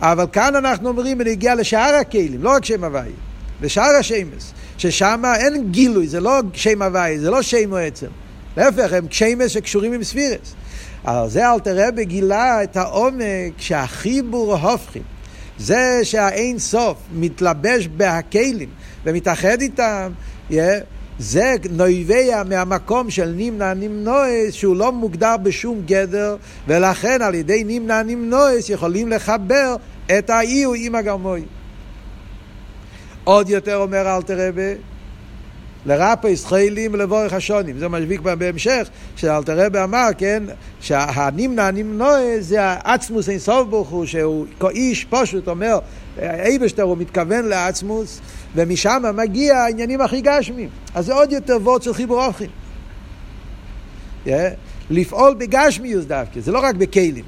אבל 0.00 0.24
כאן 0.32 0.56
אנחנו 0.56 0.88
אומרים 0.88 1.18
בנגיע 1.18 1.54
לשאר 1.54 1.94
הכלים, 2.00 2.42
לא 2.42 2.50
רק 2.50 2.64
שם 2.64 2.84
הוויה, 2.84 3.12
לשאר 3.62 3.96
השמש, 4.00 4.52
ששם 4.78 5.22
אין 5.36 5.70
גילוי, 5.70 6.08
זה 6.08 6.20
לא 6.20 6.40
שם 6.52 6.82
הוויה, 6.82 7.18
זה 7.18 7.30
לא 7.30 7.42
שם 7.42 7.74
עצם. 7.74 8.06
להפך, 8.56 8.92
הם 8.92 9.06
שמש 9.10 9.52
שקשורים 9.52 9.92
עם 9.92 10.04
ספירס. 10.04 10.54
אבל 11.04 11.28
זה 11.28 11.52
אלתר 11.52 11.88
רבי 11.88 12.04
גילה 12.04 12.62
את 12.62 12.76
העומק 12.76 13.52
שהחיבור 13.58 14.56
הופכים. 14.56 15.02
זה 15.58 16.00
שהאין 16.02 16.58
סוף 16.58 16.96
מתלבש 17.12 17.88
בהכלים 17.96 18.68
ומתאחד 19.04 19.60
איתם, 19.60 20.12
yeah, 20.50 20.54
זה 21.18 21.54
נויביה 21.70 22.44
מהמקום 22.44 23.10
של 23.10 23.32
נמנע 23.36 23.74
נמנועס 23.74 24.54
שהוא 24.54 24.76
לא 24.76 24.92
מוגדר 24.92 25.36
בשום 25.42 25.82
גדר 25.86 26.36
ולכן 26.66 27.22
על 27.22 27.34
ידי 27.34 27.64
נמנע 27.66 28.02
נמנועס 28.02 28.68
יכולים 28.68 29.08
לחבר 29.08 29.76
את 30.18 30.30
האיו 30.30 30.74
עם 30.74 30.94
הגרמוי. 30.94 31.42
עוד 33.24 33.50
יותר 33.50 33.76
אומר 33.76 34.16
אלתר 34.16 34.48
רבי 34.48 34.74
לרפא 35.86 36.26
ישחיילים 36.26 36.94
ולבורך 36.94 37.32
השונים. 37.32 37.78
זה 37.78 37.86
כבר 38.18 38.34
בהמשך, 38.34 38.88
שאלתר 39.16 39.66
רבי 39.66 39.82
אמר, 39.82 40.08
כן, 40.18 40.42
שהנמנע 40.80 41.70
נמנוע 41.70 42.16
זה 42.40 42.62
העצמוס 42.62 43.28
אין 43.28 43.38
סוף 43.38 43.68
ברוך 43.68 43.88
הוא, 43.88 44.06
שהוא 44.06 44.46
איש 44.70 45.04
פשוט 45.04 45.48
אומר, 45.48 45.78
אייבשטר 46.22 46.82
הוא 46.82 46.96
מתכוון 46.96 47.44
לעצמוס, 47.44 48.20
ומשם 48.54 49.02
מגיע 49.14 49.56
העניינים 49.56 50.00
הכי 50.00 50.20
גשמיים. 50.20 50.68
אז 50.94 51.06
זה 51.06 51.14
עוד 51.14 51.32
יותר 51.32 51.56
וורד 51.62 51.82
של 51.82 51.94
חיבור 51.94 52.24
אופכים. 52.26 52.50
Yeah. 54.26 54.30
לפעול 54.90 55.34
בגשמיוס 55.34 56.04
דווקא, 56.04 56.40
זה 56.40 56.52
לא 56.52 56.58
רק 56.58 56.74
בכלים. 56.74 57.24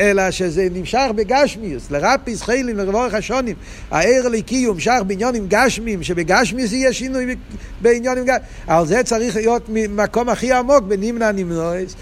אלא 0.00 0.30
שזה 0.30 0.68
נמשך 0.72 1.08
בגשמיוס, 1.14 1.90
לרפיס 1.90 2.42
חיילים 2.42 2.76
לרבורך 2.76 3.14
השונים, 3.14 3.56
הער 3.90 4.22
הליקי 4.26 4.64
הוא 4.64 4.76
בעניונים 5.06 5.46
גשמיים, 5.48 6.02
שבגשמיוס 6.02 6.72
יהיה 6.72 6.92
שינוי 6.92 7.36
בעניונים 7.80 8.24
גשמיים, 8.24 8.42
על 8.66 8.86
זה 8.86 9.02
צריך 9.02 9.36
להיות 9.36 9.68
מקום 9.88 10.28
הכי 10.28 10.52
עמוק 10.52 10.84
בנימנה 10.84 11.32
נמנויס, 11.32 11.96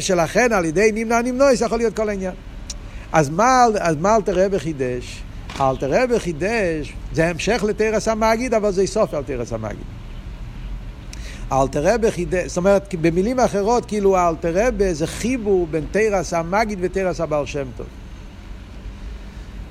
שלכן 0.00 0.52
על 0.52 0.64
ידי 0.64 0.92
נימנה 0.92 1.22
נמנויס 1.22 1.60
יכול 1.60 1.78
להיות 1.78 1.96
כל 1.96 2.08
העניין. 2.08 2.34
אז 3.12 3.30
אז 3.78 3.96
מה 4.00 4.16
אלתר 4.16 4.44
רבי 4.44 4.58
חידש? 4.58 5.22
אלתר 5.60 6.02
רבי 6.02 6.20
חידש, 6.20 6.92
זה 7.12 7.28
המשך 7.28 7.64
לתרס 7.68 8.08
המגיד, 8.08 8.54
אבל 8.54 8.72
זה 8.72 8.86
סוף 8.86 9.14
על 9.14 9.22
תרס 9.22 9.52
המגיד. 9.52 9.86
אלתרבה 11.52 12.10
חידש, 12.10 12.48
זאת 12.48 12.56
אומרת, 12.56 12.94
במילים 12.94 13.40
אחרות, 13.40 13.86
כאילו 13.86 14.16
אלתרבה 14.18 14.94
זה 14.94 15.06
חיבור 15.06 15.66
בין 15.70 15.84
תרס 15.90 16.34
המגיד 16.34 16.78
ותרס 16.82 17.20
הבעל 17.20 17.46
שם 17.46 17.66
טוב. 17.76 17.86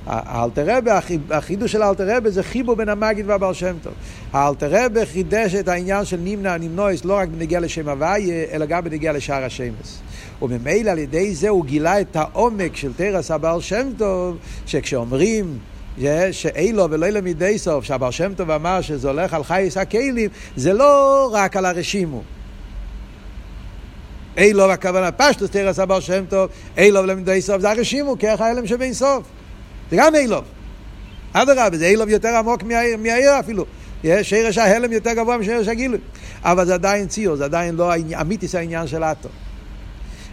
האלתרבה, 0.06 0.98
החידוש 1.30 1.72
של 1.72 1.82
האלתרבה 1.82 2.30
זה 2.30 2.42
חיבור 2.42 2.74
בין 2.74 2.88
המגיד 2.88 3.30
והבעל 3.30 3.54
שם 3.54 3.76
טוב. 3.82 3.92
האלתרבה 4.32 5.06
חידש 5.06 5.54
את 5.54 5.68
העניין 5.68 6.04
של 6.04 6.20
נמנע 6.20 6.56
נמנועס 6.56 7.04
לא 7.04 7.14
רק 7.14 7.28
בנגיע 7.28 7.60
לשם 7.60 7.88
הוויה, 7.88 8.44
אלא 8.52 8.66
גם 8.66 8.84
בנגיע 8.84 9.12
לשער 9.12 9.44
השמש. 9.44 9.98
וממילא 10.42 10.90
על 10.90 10.98
ידי 10.98 11.34
זה 11.34 11.48
הוא 11.48 11.64
גילה 11.64 12.00
את 12.00 12.16
העומק 12.16 12.76
של 12.76 12.92
תרס 12.96 13.30
הבעל 13.30 13.60
שם 13.60 13.88
טוב, 13.98 14.36
שכשאומרים 14.66 15.58
שאילו 16.32 16.90
ולא 16.90 17.20
מדי 17.20 17.58
סוף, 17.58 17.84
שהבר 17.84 18.10
שם 18.10 18.34
טוב 18.34 18.50
אמר 18.50 18.80
שזה 18.80 19.08
הולך 19.08 19.34
על 19.34 19.44
חייס 19.44 19.76
הכלים, 19.76 20.30
זה 20.56 20.72
לא 20.72 21.30
רק 21.32 21.56
על 21.56 21.64
הרשימו. 21.64 22.22
אילו 24.36 24.72
הכוונה 24.72 25.12
פשטוס 25.12 25.50
תרס 25.50 25.78
הבר 25.78 26.00
שם 26.00 26.24
טוב, 26.28 26.50
אילו 26.76 27.02
מדי 27.16 27.42
סוף, 27.42 27.60
זה 27.60 27.70
הרשימו, 27.70 28.16
כרך 28.18 28.40
ההלם 28.40 28.66
שבין 28.66 28.92
סוף. 28.92 29.22
זה 29.90 29.96
גם 29.96 30.14
אילו. 30.14 30.40
אדרבה, 31.32 31.76
זה 31.76 31.86
אילו 31.86 32.08
יותר 32.08 32.28
עמוק 32.28 32.62
מהעיר 32.98 33.40
אפילו. 33.40 33.64
שרש 34.22 34.58
ההלם 34.58 34.92
יותר 34.92 35.12
גבוה 35.12 35.38
משרש 35.38 35.68
הגילוי. 35.68 35.98
אבל 36.42 36.66
זה 36.66 36.74
עדיין 36.74 37.06
ציור, 37.06 37.36
זה 37.36 37.44
עדיין 37.44 37.74
לא 37.74 37.92
אמיתיס 38.20 38.54
העניין 38.54 38.86
של 38.86 39.02
האטום. 39.02 39.45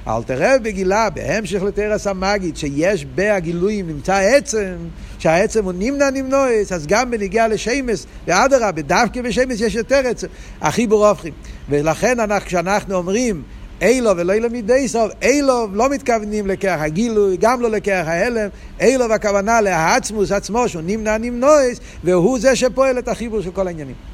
אלתר 0.08 0.38
רבי 0.40 0.72
גילה 0.72 1.10
בהמשך 1.10 1.64
לתרס 1.64 2.08
המגיד 2.08 2.58
שיש 2.58 3.06
בהגילויים 3.06 3.88
נמצא 3.88 4.16
עצם, 4.16 4.76
שהעצם 5.20 5.64
הוא 5.64 5.74
נמנע 5.78 6.10
נמנועס, 6.10 6.72
אז 6.72 6.88
גם 6.88 7.12
בנגיעה 7.12 7.48
לשמש, 7.48 8.06
ואדרבה, 8.28 8.82
דווקא 8.82 9.22
בשמש 9.22 9.62
יש 9.62 9.76
יותר 9.76 10.02
עצם, 10.08 10.28
החיבור 10.62 11.08
הופכים. 11.08 11.34
ולכן 11.70 12.20
אנחנו, 12.20 12.48
כשאנחנו 12.48 12.96
אומרים 12.96 13.44
אילו 13.82 14.18
ולא 14.18 14.50
מדי 14.52 14.88
סוף, 14.88 15.12
אילו 15.22 15.68
לא 15.74 15.90
מתכוונים 15.90 16.48
לכרך 16.48 16.82
הגילוי, 16.82 17.38
גם 17.40 17.62
לא 17.62 17.70
לכרך 17.70 18.08
ההלם, 18.08 18.50
אילו 18.80 19.10
והכוונה 19.10 19.62
להעצמוס 19.62 20.32
עצמו 20.32 20.70
שהוא 20.70 20.82
נמנע 20.86 21.18
נמנועס, 21.18 21.80
והוא 22.04 22.40
זה 22.40 22.56
שפועל 22.56 23.00
את 23.00 23.08
החיבור 23.08 23.42
של 23.42 23.52
כל 23.52 23.68
העניינים. 23.68 24.13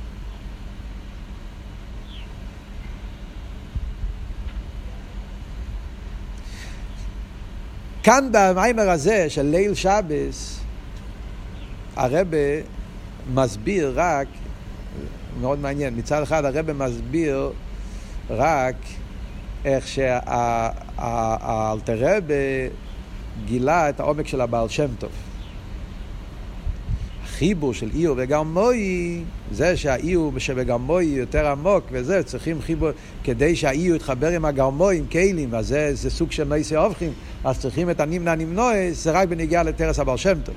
כאן 8.04 8.30
במיימר 8.32 8.90
הזה 8.90 9.30
של 9.30 9.42
ליל 9.46 9.74
שבס, 9.74 10.60
הרבה 11.96 12.38
מסביר 13.34 13.94
רק, 13.96 14.28
מאוד 15.42 15.60
מעניין, 15.60 15.96
מצד 15.98 16.22
אחד 16.22 16.46
הרבה 16.46 16.74
מסביר 16.74 17.52
רק 18.30 18.76
איך 19.66 19.88
שהאלתרבה 19.88 21.48
גילה 23.46 23.90
את 23.90 24.00
העומק 24.00 24.28
של 24.28 24.42
הבעל 24.42 24.70
שם 24.70 24.88
טוב. 25.00 25.29
החיבור 27.40 27.74
של 27.74 27.90
איור 27.96 28.16
וגרמוי, 28.18 29.22
זה 29.52 29.78
שהאיור 29.78 30.40
שבגרמוי 30.40 31.06
יותר 31.06 31.48
עמוק 31.48 31.84
וזה, 31.92 32.24
צריכים 32.24 32.62
חיבור, 32.62 32.90
כדי 33.24 33.56
שהאיור 33.56 33.96
יתחבר 33.96 34.28
עם 34.28 34.46
הגרמוי, 34.46 34.98
עם 34.98 35.06
כלים, 35.12 35.56
אז 35.56 35.68
זה, 35.68 35.90
זה 35.94 36.10
סוג 36.10 36.32
של 36.32 36.44
נויסי 36.44 36.76
אובכים, 36.76 37.12
אז 37.44 37.60
צריכים 37.60 37.90
את 37.90 38.00
הנמנע 38.00 38.36
נמנועס, 38.36 39.04
זה 39.04 39.12
רק 39.12 39.28
בנגיעה 39.28 39.64
לטרס 39.64 40.00
הבר 40.00 40.16
שם 40.16 40.38
טוב. 40.44 40.56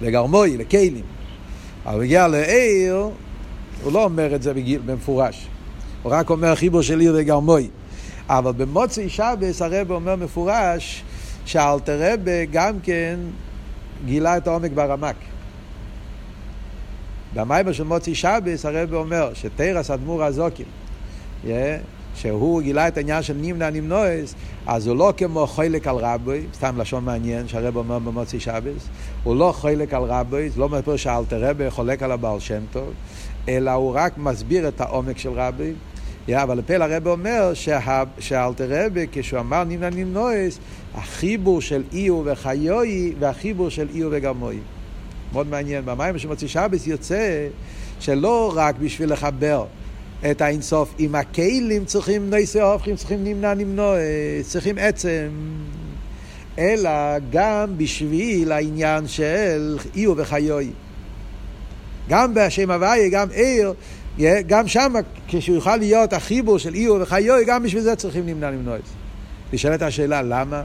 לגרמוי, 0.00 0.56
לכלים. 0.56 1.02
אבל 1.86 1.98
בנגיעה 1.98 2.28
לעיר, 2.28 3.08
הוא 3.82 3.92
לא 3.92 4.04
אומר 4.04 4.34
את 4.34 4.42
זה 4.42 4.52
במפורש. 4.86 5.46
הוא 6.02 6.12
רק 6.12 6.30
אומר 6.30 6.54
חיבור 6.54 6.82
של 6.82 7.00
עיר 7.00 7.14
וגרמוי. 7.18 7.68
אבל 8.28 8.52
במוצאי 8.52 9.08
שבס 9.08 9.62
הרב 9.62 9.90
אומר 9.90 10.16
מפורש 10.16 11.02
שאלתר 11.44 12.12
רבה 12.12 12.44
גם 12.44 12.80
כן 12.82 13.16
גילה 14.04 14.36
את 14.36 14.46
העומק 14.46 14.70
ברמק. 14.72 15.16
במיימר 17.34 17.72
של 17.72 17.84
מוצי 17.84 18.14
שבס 18.14 18.66
הרב 18.66 18.94
אומר 18.94 19.34
שתרס 19.34 19.90
אדמו"ר 19.90 20.24
הזוקים, 20.24 20.66
yeah, 21.44 21.48
שהוא 22.14 22.62
גילה 22.62 22.88
את 22.88 22.96
העניין 22.96 23.22
של 23.22 23.36
נמנע 23.40 23.70
נמנועס, 23.70 24.34
אז 24.66 24.86
הוא 24.86 24.96
לא 24.96 25.12
כמו 25.16 25.46
חולק 25.46 25.86
על 25.86 25.96
רבי, 25.96 26.42
סתם 26.54 26.80
לשון 26.80 27.04
מעניין 27.04 27.48
שהרב 27.48 27.76
אומר 27.76 27.98
במוצי 27.98 28.40
שבס, 28.40 28.88
הוא 29.24 29.36
לא 29.36 29.52
חולק 29.56 29.94
על 29.94 30.02
רבי, 30.02 30.50
זה 30.50 30.60
לא 30.60 30.64
אומר 30.64 30.96
שאלתר 30.96 31.50
רבי 31.50 31.70
חולק 31.70 32.02
על 32.02 32.12
הבעל 32.12 32.40
שם 32.40 32.62
טוב, 32.72 32.92
אלא 33.48 33.70
הוא 33.70 33.92
רק 33.94 34.18
מסביר 34.18 34.68
את 34.68 34.80
העומק 34.80 35.18
של 35.18 35.30
רבי. 35.30 35.72
אבל 36.34 36.58
לפעיל 36.58 36.82
הרב 36.82 37.06
אומר 37.06 37.54
שה, 37.54 38.02
שאלתר 38.18 38.66
רבי, 38.68 39.06
כשהוא 39.12 39.40
אמר 39.40 39.64
נמנע 39.64 39.90
נמנועס, 39.90 40.58
החיבור 40.94 41.60
של 41.60 41.82
איו 41.92 42.22
וחיוי 42.24 43.14
והחיבור 43.18 43.68
של 43.68 43.88
איו 43.94 44.08
וגרמוי. 44.10 44.58
מאוד 45.32 45.46
מעניין, 45.46 45.84
במים 45.84 46.18
שמוציא 46.18 46.48
שבס 46.48 46.86
יוצא 46.86 47.48
שלא 48.00 48.52
רק 48.56 48.74
בשביל 48.78 49.12
לחבר 49.12 49.64
את 50.30 50.40
האינסוף 50.40 50.94
עם 50.98 51.14
הכלים 51.14 51.84
צריכים 51.84 52.30
נעשה 52.30 52.62
הופכים, 52.62 52.96
צריכים 52.96 53.24
נמנע 53.24 53.54
נמנוע, 53.54 53.96
צריכים 54.42 54.78
עצם, 54.78 55.28
אלא 56.58 56.90
גם 57.30 57.68
בשביל 57.76 58.52
העניין 58.52 59.08
של 59.08 59.78
איו 59.96 60.16
וחיוי. 60.16 60.70
גם 62.08 62.34
בשם 62.34 62.70
הוויה, 62.70 63.08
גם 63.08 63.28
עיר, 63.30 63.74
גם 64.46 64.68
שם, 64.68 64.92
כשהוא 65.28 65.54
יוכל 65.54 65.76
להיות 65.76 66.12
החיבור 66.12 66.58
של 66.58 66.74
איו 66.74 67.00
וחיוי, 67.00 67.44
גם 67.44 67.62
בשביל 67.62 67.82
זה 67.82 67.96
צריכים 67.96 68.26
נמנע 68.26 68.50
נמנוע. 68.50 68.76
נשאלת 69.52 69.82
השאלה, 69.82 70.22
למה? 70.22 70.62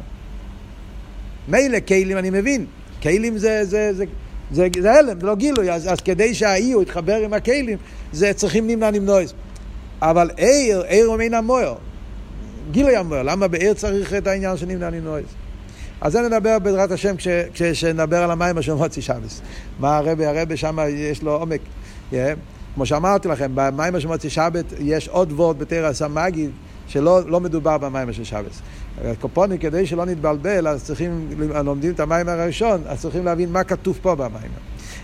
מילא 1.47 1.77
כלים 1.87 2.17
אני 2.17 2.29
מבין, 2.29 2.65
כלים 3.01 3.37
זה, 3.37 3.65
זה, 3.65 3.93
זה, 3.93 4.05
זה, 4.51 4.67
זה 4.79 4.93
הלם, 4.93 5.19
זה 5.19 5.25
לא 5.25 5.35
גילוי, 5.35 5.71
אז, 5.71 5.87
אז 5.87 6.01
כדי 6.01 6.33
שהאיו 6.33 6.81
יתחבר 6.81 7.15
עם 7.15 7.33
הכלים, 7.33 7.77
זה 8.13 8.33
צריכים 8.33 8.67
נמנע 8.67 8.91
נמנועס. 8.91 9.33
אבל 10.01 10.29
עיר, 10.37 10.81
עיר 10.81 11.05
הוא 11.05 11.17
מן 11.17 11.33
המוער. 11.33 11.75
גילוי 12.71 12.95
המוער, 12.95 13.23
למה 13.23 13.47
בעיר 13.47 13.73
צריך 13.73 14.13
את 14.13 14.27
העניין 14.27 14.57
של 14.57 14.65
נמנע 14.65 14.89
נמנועס? 14.89 15.25
אז 16.01 16.11
זה 16.11 16.21
נדבר 16.21 16.59
בעזרת 16.59 16.91
השם 16.91 17.17
כש, 17.17 17.27
כשנדבר 17.53 18.23
על 18.23 18.31
המים 18.31 18.57
אשר 18.57 18.75
מוציא 18.75 19.01
שבס. 19.01 19.41
מה 19.79 19.97
הרבי, 19.97 20.25
הרבי 20.25 20.57
שם 20.57 20.77
יש 20.89 21.23
לו 21.23 21.31
עומק. 21.35 21.61
Yeah. 22.11 22.15
כמו 22.75 22.85
שאמרתי 22.85 23.27
לכם, 23.27 23.51
במים 23.55 23.95
אשר 23.95 24.07
מוציא 24.07 24.29
שבת 24.29 24.65
יש 24.79 25.07
עוד 25.07 25.31
וורד 25.31 25.59
בתרס 25.59 26.01
המגיד, 26.01 26.49
שלא 26.87 27.29
לא 27.29 27.39
מדובר 27.39 27.77
במים 27.77 28.09
אשר 28.09 28.23
שבס. 28.23 28.61
קופוני, 29.19 29.59
כדי 29.59 29.85
שלא 29.85 30.05
נתבלבל, 30.05 30.67
אז 30.67 30.83
צריכים, 30.83 31.29
לומדים 31.65 31.93
את 31.93 31.99
המים 31.99 32.29
הראשון, 32.29 32.81
אז 32.87 33.01
צריכים 33.01 33.25
להבין 33.25 33.51
מה 33.51 33.63
כתוב 33.63 33.99
פה 34.01 34.15
במים. 34.15 34.51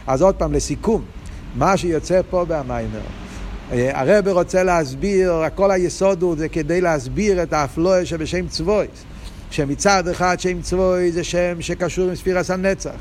אז 0.07 0.21
עוד 0.21 0.35
פעם, 0.35 0.53
לסיכום, 0.53 1.01
מה 1.55 1.77
שיוצא 1.77 2.21
פה 2.29 2.45
במיימר. 2.47 2.99
הרב 3.71 4.27
רוצה 4.27 4.63
להסביר, 4.63 5.43
כל 5.55 5.71
היסוד 5.71 6.21
הוא 6.21 6.35
זה 6.37 6.49
כדי 6.49 6.81
להסביר 6.81 7.43
את 7.43 7.53
האפלואה 7.53 8.05
שבשם 8.05 8.47
צבויס. 8.47 9.03
שמצד 9.51 10.07
אחד 10.07 10.39
שם 10.39 10.61
צבוי 10.61 11.11
זה 11.11 11.23
שם 11.23 11.61
שקשור 11.61 12.09
עם 12.09 12.15
ספירס 12.15 12.51
הנצח. 12.51 12.95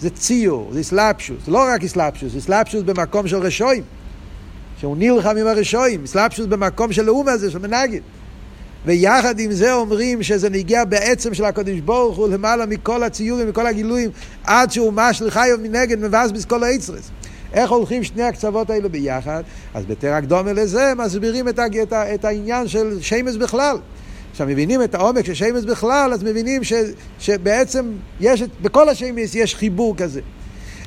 זה 0.00 0.10
ציור, 0.10 0.70
זה 0.72 0.80
אסלאפשוס, 0.80 1.48
לא 1.48 1.64
רק 1.68 1.84
אסלאפשוס, 1.84 2.36
אסלאפשוס 2.36 2.82
במקום 2.82 3.28
של 3.28 3.36
רשועים. 3.36 3.82
שהוא 4.80 4.96
נלחם 4.98 5.36
עם 5.36 5.46
הרשועים, 5.46 6.04
אסלאפשוס 6.04 6.46
במקום 6.46 6.92
של 6.92 7.02
לאום 7.02 7.28
הזה, 7.28 7.50
של 7.50 7.58
מנגד. 7.58 8.00
ויחד 8.86 9.40
עם 9.40 9.52
זה 9.52 9.72
אומרים 9.72 10.22
שזה 10.22 10.50
נגיע 10.50 10.84
בעצם 10.84 11.34
של 11.34 11.44
הקדוש 11.44 11.80
ברוך 11.80 12.16
הוא 12.16 12.28
למעלה 12.28 12.66
מכל 12.66 13.02
הציורים 13.02 13.46
וכל 13.50 13.66
הגילויים 13.66 14.10
עד 14.44 14.72
שהוא 14.72 14.92
משל 14.92 15.30
חיוב 15.30 15.60
מנגד 15.60 15.98
מבאס 15.98 16.30
בכל 16.30 16.64
היצרס. 16.64 17.10
איך 17.52 17.70
הולכים 17.70 18.04
שני 18.04 18.22
הקצוות 18.22 18.70
האלו 18.70 18.90
ביחד? 18.90 19.42
אז 19.74 19.86
בתרא 19.86 20.20
קדומה 20.20 20.52
לזה 20.52 20.92
מסבירים 20.96 21.48
את, 21.48 21.58
את, 21.82 21.92
את 21.92 22.24
העניין 22.24 22.68
של 22.68 22.98
שמש 23.00 23.36
בכלל. 23.36 23.78
עכשיו 24.30 24.46
מבינים 24.46 24.82
את 24.82 24.94
העומק 24.94 25.24
של 25.24 25.34
שמש 25.34 25.64
בכלל, 25.64 26.12
אז 26.12 26.22
מבינים 26.22 26.64
ש, 26.64 26.72
שבעצם 27.18 27.92
יש, 28.20 28.42
בכל 28.62 28.88
השמש 28.88 29.34
יש 29.34 29.54
חיבור 29.54 29.96
כזה. 29.96 30.20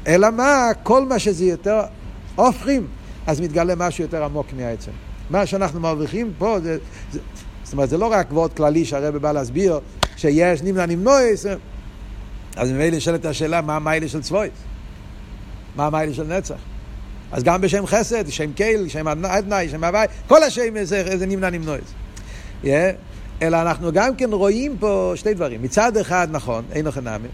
אלא 0.08 0.32
מה, 0.32 0.70
כל 0.84 1.06
מה 1.06 1.20
שזה 1.20 1.46
יותר 1.46 1.82
הופכים, 2.36 2.88
אז 3.28 3.42
מתגלה 3.42 3.76
משהו 3.76 4.04
יותר 4.04 4.24
עמוק 4.24 4.48
מהעצם. 4.58 4.92
מה 5.30 5.46
שאנחנו 5.46 5.80
מרוויחים 5.80 6.32
פה 6.38 6.60
זה, 6.60 6.78
זה, 7.12 7.20
זאת 7.64 7.74
אומרת, 7.74 7.90
זה 7.90 7.98
לא 7.98 8.12
רק 8.12 8.28
וורד 8.32 8.54
כללי 8.54 8.86
שהרבא 8.86 9.18
בא 9.20 9.32
להסביר 9.32 9.80
שיש 10.18 10.62
נמנע 10.62 10.86
נמנועס, 10.86 11.46
אז 12.56 12.72
ממילא 12.72 12.98
נשאלת 12.98 13.26
השאלה 13.26 13.62
מה 13.62 13.76
המיילה 13.76 14.08
של 14.08 14.22
צבויס? 14.22 14.52
מה 15.76 15.86
המיילה 15.86 16.14
של 16.14 16.38
נצח? 16.38 16.56
אז 17.32 17.44
גם 17.44 17.62
בשם 17.62 17.86
חסד, 17.86 18.30
שם 18.30 18.54
קייל, 18.54 18.88
שם 18.88 19.08
אדנאי, 19.08 19.70
שם 19.70 19.84
הוואי, 19.84 20.08
כל 20.28 20.44
השם 20.44 20.84
זה, 20.84 21.18
זה 21.18 21.26
נמנע 21.26 21.50
נמנועס. 21.50 21.94
Yeah. 22.64 22.68
אלא 23.42 23.62
אנחנו 23.62 23.92
גם 23.92 24.16
כן 24.16 24.34
רואים 24.34 24.78
פה 24.80 25.12
שתי 25.16 25.34
דברים. 25.34 25.62
מצד 25.62 25.98
אחד, 25.98 26.28
נכון, 26.32 26.64
אין 26.72 26.86
לכם 26.86 27.04
נאמר. 27.04 27.30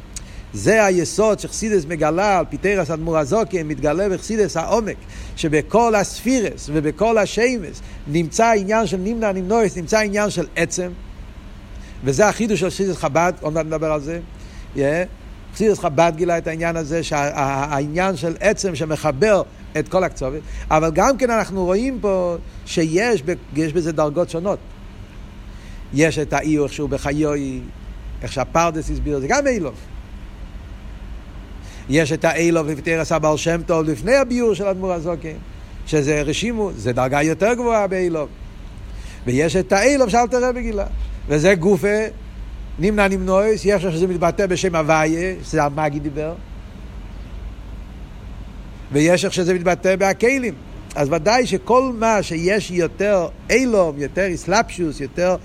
זה 0.55 0.85
היסוד 0.85 1.39
שחסידס 1.39 1.85
מגלה 1.85 2.39
על 2.39 2.45
פיתרס 2.49 2.91
אדמו"ר 2.91 3.17
הזוקן, 3.17 3.67
מתגלה 3.67 4.09
בחסידס 4.09 4.57
העומק, 4.57 4.95
שבכל 5.35 5.95
הספירס 5.95 6.69
ובכל 6.73 7.17
השמס 7.17 7.81
נמצא 8.07 8.45
העניין 8.45 8.87
של 8.87 8.97
נמנע 8.97 9.31
נמנועס, 9.31 9.77
נמצא 9.77 9.97
העניין 9.97 10.29
של 10.29 10.45
עצם, 10.55 10.91
וזה 12.03 12.27
החידוש 12.27 12.59
של 12.59 12.69
חסידס 12.69 12.97
חב"ד, 12.97 13.33
עוד 13.41 13.53
מעט 13.53 13.65
נדבר 13.65 13.91
על 13.91 14.01
זה. 14.01 14.19
Yeah. 14.75 14.79
חסידס 15.53 15.79
חב"ד 15.79 16.13
גילה 16.15 16.37
את 16.37 16.47
העניין 16.47 16.75
הזה, 16.75 17.03
שהעניין 17.03 18.17
של 18.17 18.35
עצם 18.39 18.75
שמחבר 18.75 19.41
את 19.79 19.87
כל 19.87 20.03
הקצובת, 20.03 20.41
אבל 20.71 20.91
גם 20.91 21.17
כן 21.17 21.29
אנחנו 21.29 21.65
רואים 21.65 21.99
פה 22.01 22.35
שיש 22.65 23.23
בזה 23.73 23.91
דרגות 23.91 24.29
שונות. 24.29 24.59
יש 25.93 26.19
את 26.19 26.33
האי 26.33 26.57
איך 26.57 26.73
שהוא 26.73 26.89
בחיוי, 26.89 27.61
איך 28.21 28.31
שהפרדס 28.31 28.89
הסביר, 28.89 29.19
זה 29.19 29.27
גם 29.27 29.47
אילוב. 29.47 29.75
יש 31.89 32.11
את 32.11 32.25
האילוב 32.25 32.65
ופטרס 32.69 33.11
הבעל 33.11 33.37
שם 33.37 33.61
טוב 33.65 33.89
לפני 33.89 34.15
הביור 34.15 34.53
של 34.53 34.65
אדמו"ר 34.65 34.93
הזוקן, 34.93 35.37
שזה 35.87 36.21
רשימו, 36.21 36.71
זה 36.75 36.93
דרגה 36.93 37.21
יותר 37.21 37.53
גבוהה 37.53 37.87
באילוב. 37.87 38.29
ויש 39.25 39.55
את 39.55 39.71
האילוב 39.71 40.09
שאלתר 40.09 40.49
רבי 40.49 40.61
גילה, 40.61 40.85
וזה 41.27 41.55
גופה 41.55 42.05
נמנע 42.79 43.07
נמנועס, 43.07 43.65
יש 43.65 43.83
שזה 43.83 44.07
מתבטא 44.07 44.45
בשם 44.45 44.75
הוויה, 44.75 45.33
שזה 45.43 45.63
המאגי 45.63 45.99
דיבר, 45.99 46.33
ויש 48.91 49.25
איך 49.25 49.33
שזה 49.33 49.53
מתבטא 49.53 49.95
בהכלים. 49.95 50.53
אז 50.95 51.09
ודאי 51.11 51.47
שכל 51.47 51.91
מה 51.99 52.23
שיש 52.23 52.71
יותר 52.71 53.27
אילום, 53.49 53.95
יותר 53.97 54.33
אסלאפשוס, 54.33 54.99
יותר 55.01 55.35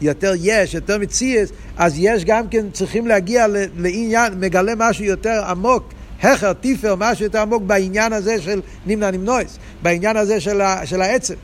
יותר 0.00 0.32
יש, 0.40 0.74
יותר 0.74 0.98
מציאס, 0.98 1.48
אז 1.76 1.94
יש 1.96 2.24
גם 2.24 2.48
כן, 2.48 2.70
צריכים 2.72 3.06
להגיע 3.06 3.46
לעניין, 3.76 4.32
מגלה 4.40 4.72
משהו 4.76 5.04
יותר 5.04 5.42
עמוק, 5.48 5.92
הכר, 6.22 6.52
טיפר, 6.52 6.94
משהו 6.98 7.24
יותר 7.24 7.40
עמוק 7.40 7.62
בעניין 7.62 8.12
הזה 8.12 8.42
של 8.42 8.60
נמנע 8.86 9.10
נמנועס, 9.10 9.58
בעניין 9.82 10.16
הזה 10.16 10.40
של, 10.40 10.60
ה, 10.60 10.86
של 10.86 11.02
העצם. 11.02 11.34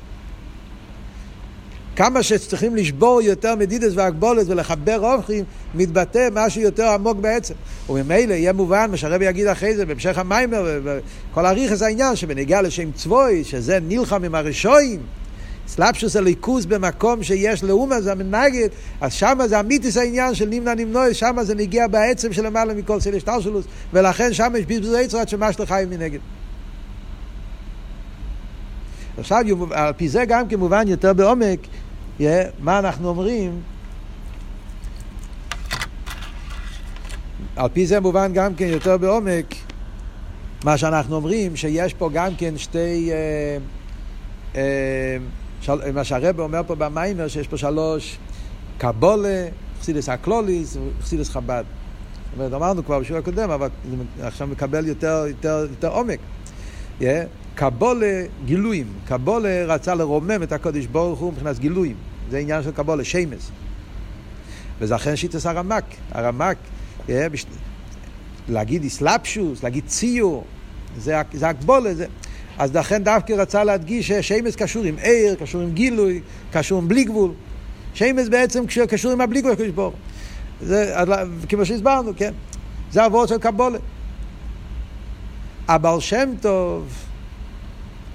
כמה 1.97 2.23
שצריכים 2.23 2.77
לשבור 2.77 3.23
יותר 3.23 3.55
מדידס 3.55 3.93
והגבולת 3.95 4.49
ולחבר 4.49 5.15
אופכים, 5.15 5.45
מתבטא 5.75 6.29
משהו 6.33 6.61
יותר 6.63 6.89
עמוק 6.89 7.19
בעצם. 7.19 7.55
וממילא 7.89 8.35
יהיה 8.35 8.53
מובן, 8.53 8.91
מה 8.91 8.97
שהרבי 8.97 9.25
יגיד 9.25 9.47
אחרי 9.47 9.77
זה, 9.77 9.87
בהמשך 9.87 10.19
המיימר, 10.19 10.81
וכל 10.85 11.47
אריכס 11.47 11.83
העניין, 11.83 12.17
שבנגיע 12.17 12.63
לשם 12.63 12.93
צבוי, 12.93 13.45
שזה 13.45 13.79
נלחם 13.89 14.25
עם 14.25 14.35
הרשועים, 14.35 15.01
סלפשוס 15.69 16.17
הליכוס 16.17 16.65
במקום 16.65 17.23
שיש 17.23 17.65
לאומה 17.65 18.01
זה 18.01 18.13
המנגד, 18.13 18.69
אז 19.01 19.13
שם 19.13 19.39
זה 19.47 19.61
אמיתיס 19.61 19.97
העניין 19.97 20.35
של 20.35 20.49
נמנע 20.49 20.75
נמנוע, 20.75 21.15
שם 21.15 21.37
זה 21.43 21.55
נגיע 21.55 21.87
בעצם 21.87 22.33
של 22.33 22.47
למעלה 22.47 22.75
מכל 22.75 23.01
סילש 23.01 23.23
טרשלוס, 23.23 23.65
ולכן 23.93 24.33
שם 24.33 24.53
יש 24.59 24.67
בזבוז 24.67 24.95
עצר 24.95 25.19
עד 25.19 25.29
שמש 25.29 25.61
לחיים 25.61 25.91
מנגד. 25.91 26.19
עכשיו, 29.19 29.45
על 29.71 29.93
פי 29.93 30.09
זה 30.09 30.25
גם 30.25 30.49
כמובן 30.49 30.89
יותר 30.89 31.13
בעומק, 31.13 31.61
מה 32.59 32.79
אנחנו 32.79 33.09
אומרים, 33.09 33.61
על 37.57 37.69
פי 37.73 37.87
זה 37.87 38.01
מובן 38.01 38.33
גם 38.33 38.55
כן 38.55 38.67
יותר 38.67 38.97
בעומק, 38.97 39.55
מה 40.65 40.79
שאנחנו 40.79 41.17
אומרים, 41.17 41.57
שיש 41.57 41.95
פה 41.95 42.11
גם 42.13 42.35
כן 42.39 42.59
שתי... 42.59 43.11
Uh, 43.13 44.55
uh, 44.55 44.59
של... 45.61 45.93
מה 45.93 46.05
שהרבא 46.05 46.43
אומר 46.43 46.61
פה 46.67 46.75
במיימר, 46.75 47.29
שיש 47.29 47.49
פה 47.49 47.57
שלוש, 47.57 48.19
קבולה, 48.79 49.49
חסידס 49.81 50.09
הקלוליס 50.09 50.77
וחסידס 50.99 51.31
חב"ד. 51.31 51.65
זאת 52.31 52.39
אומרת, 52.39 52.53
אמרנו 52.53 52.85
כבר 52.85 53.01
בשיעור 53.01 53.19
הקודם, 53.19 53.51
אבל 53.51 53.69
עכשיו 54.21 54.47
מקבל 54.47 54.87
יותר, 54.87 55.25
יותר, 55.29 55.67
יותר 55.71 55.89
עומק. 55.89 56.19
Yeah. 57.01 57.05
קבולה 57.55 58.25
גילויים. 58.45 58.87
קבולה 59.07 59.65
רצה 59.67 59.95
לרומם 59.95 60.43
את 60.43 60.53
הקודש 60.53 60.87
ברוך 60.87 61.21
הוא 61.21 61.33
מבחינת 61.33 61.59
גילויים. 61.59 61.97
זה 62.31 62.39
עניין 62.39 62.63
של 62.63 62.71
קבולה, 62.71 63.05
שמס. 63.05 63.51
וזה 64.81 64.97
אכן 64.97 65.17
שיטס 65.17 65.47
הרמק. 65.47 65.85
הרמק, 66.13 66.57
yeah, 67.07 67.11
בש... 67.33 67.47
להגיד 68.49 68.85
אסלאפשוס, 68.85 69.63
להגיד 69.63 69.85
ציור, 69.87 70.45
זה, 70.99 71.23
זה 71.33 71.49
הקבולה. 71.49 71.95
זה... 71.95 72.07
אז 72.59 72.77
לכן 72.77 73.05
דווקא 73.05 73.33
רצה 73.33 73.65
להדגיש 73.65 74.09
ששמש 74.09 74.57
קשור 74.57 74.85
עם 74.85 74.97
עיר, 74.99 75.35
קשור 75.35 75.61
עם 75.61 75.73
גילוי, 75.73 76.21
קשור 76.53 76.79
עם 76.79 76.89
בלי 76.89 77.05
גבול. 77.05 77.31
שמש 77.95 78.29
בעצם 78.29 78.65
קשור 78.89 79.13
עם 79.13 79.21
הבלי 79.21 79.41
גבול, 79.41 79.53
הקדוש 79.53 79.71
ברוך 79.71 79.95
כמו 81.49 81.67
שהסברנו, 81.67 82.13
כן? 82.17 82.33
זה 82.93 83.05
עבוד 83.05 83.29
של 83.29 83.39
קבולה. 83.39 83.79
הבעל 85.69 86.01
שם 86.01 86.31
טוב 86.41 86.89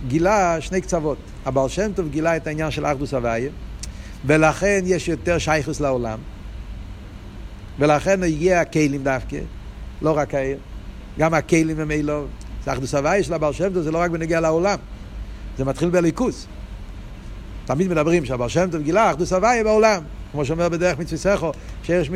גילה 0.07 0.61
שני 0.61 0.81
קצוות. 0.81 1.17
הבעל 1.45 1.69
שם 1.69 1.93
טוב 1.93 2.09
גילה 2.09 2.35
את 2.35 2.47
העניין 2.47 2.71
של 2.71 2.85
אחדוס 2.85 3.13
הוויה, 3.13 3.49
ולכן 4.25 4.81
יש 4.85 5.07
יותר 5.07 5.37
שייכוס 5.37 5.79
לעולם, 5.79 6.19
ולכן 7.79 8.23
הגיע 8.23 8.59
הכלים 8.59 9.03
דווקא, 9.03 9.37
לא 10.01 10.17
רק 10.17 10.33
העיר, 10.33 10.57
גם 11.19 11.33
הכלים 11.33 11.79
הם 11.79 11.91
אילו. 11.91 12.25
זה 12.65 12.73
אחדוס 12.73 12.95
הוויה 12.95 13.23
של 13.23 13.33
הבעל 13.33 13.53
שם 13.53 13.73
טוב, 13.73 13.83
זה 13.83 13.91
לא 13.91 13.97
רק 13.97 14.11
בנגיע 14.11 14.39
לעולם, 14.39 14.77
זה 15.57 15.65
מתחיל 15.65 15.89
בליכוס. 15.89 16.47
תמיד 17.65 17.87
מדברים 17.87 18.25
שהבעל 18.25 18.49
שם 18.49 18.67
טוב 18.71 18.81
גילה 18.81 19.11
אחדוס 19.11 19.33
הוויה 19.33 19.63
בעולם. 19.63 20.03
כמו 20.31 20.45
שאומר 20.45 20.69
בדרך 20.69 20.99
מצווה 20.99 21.51
שיש 21.83 22.09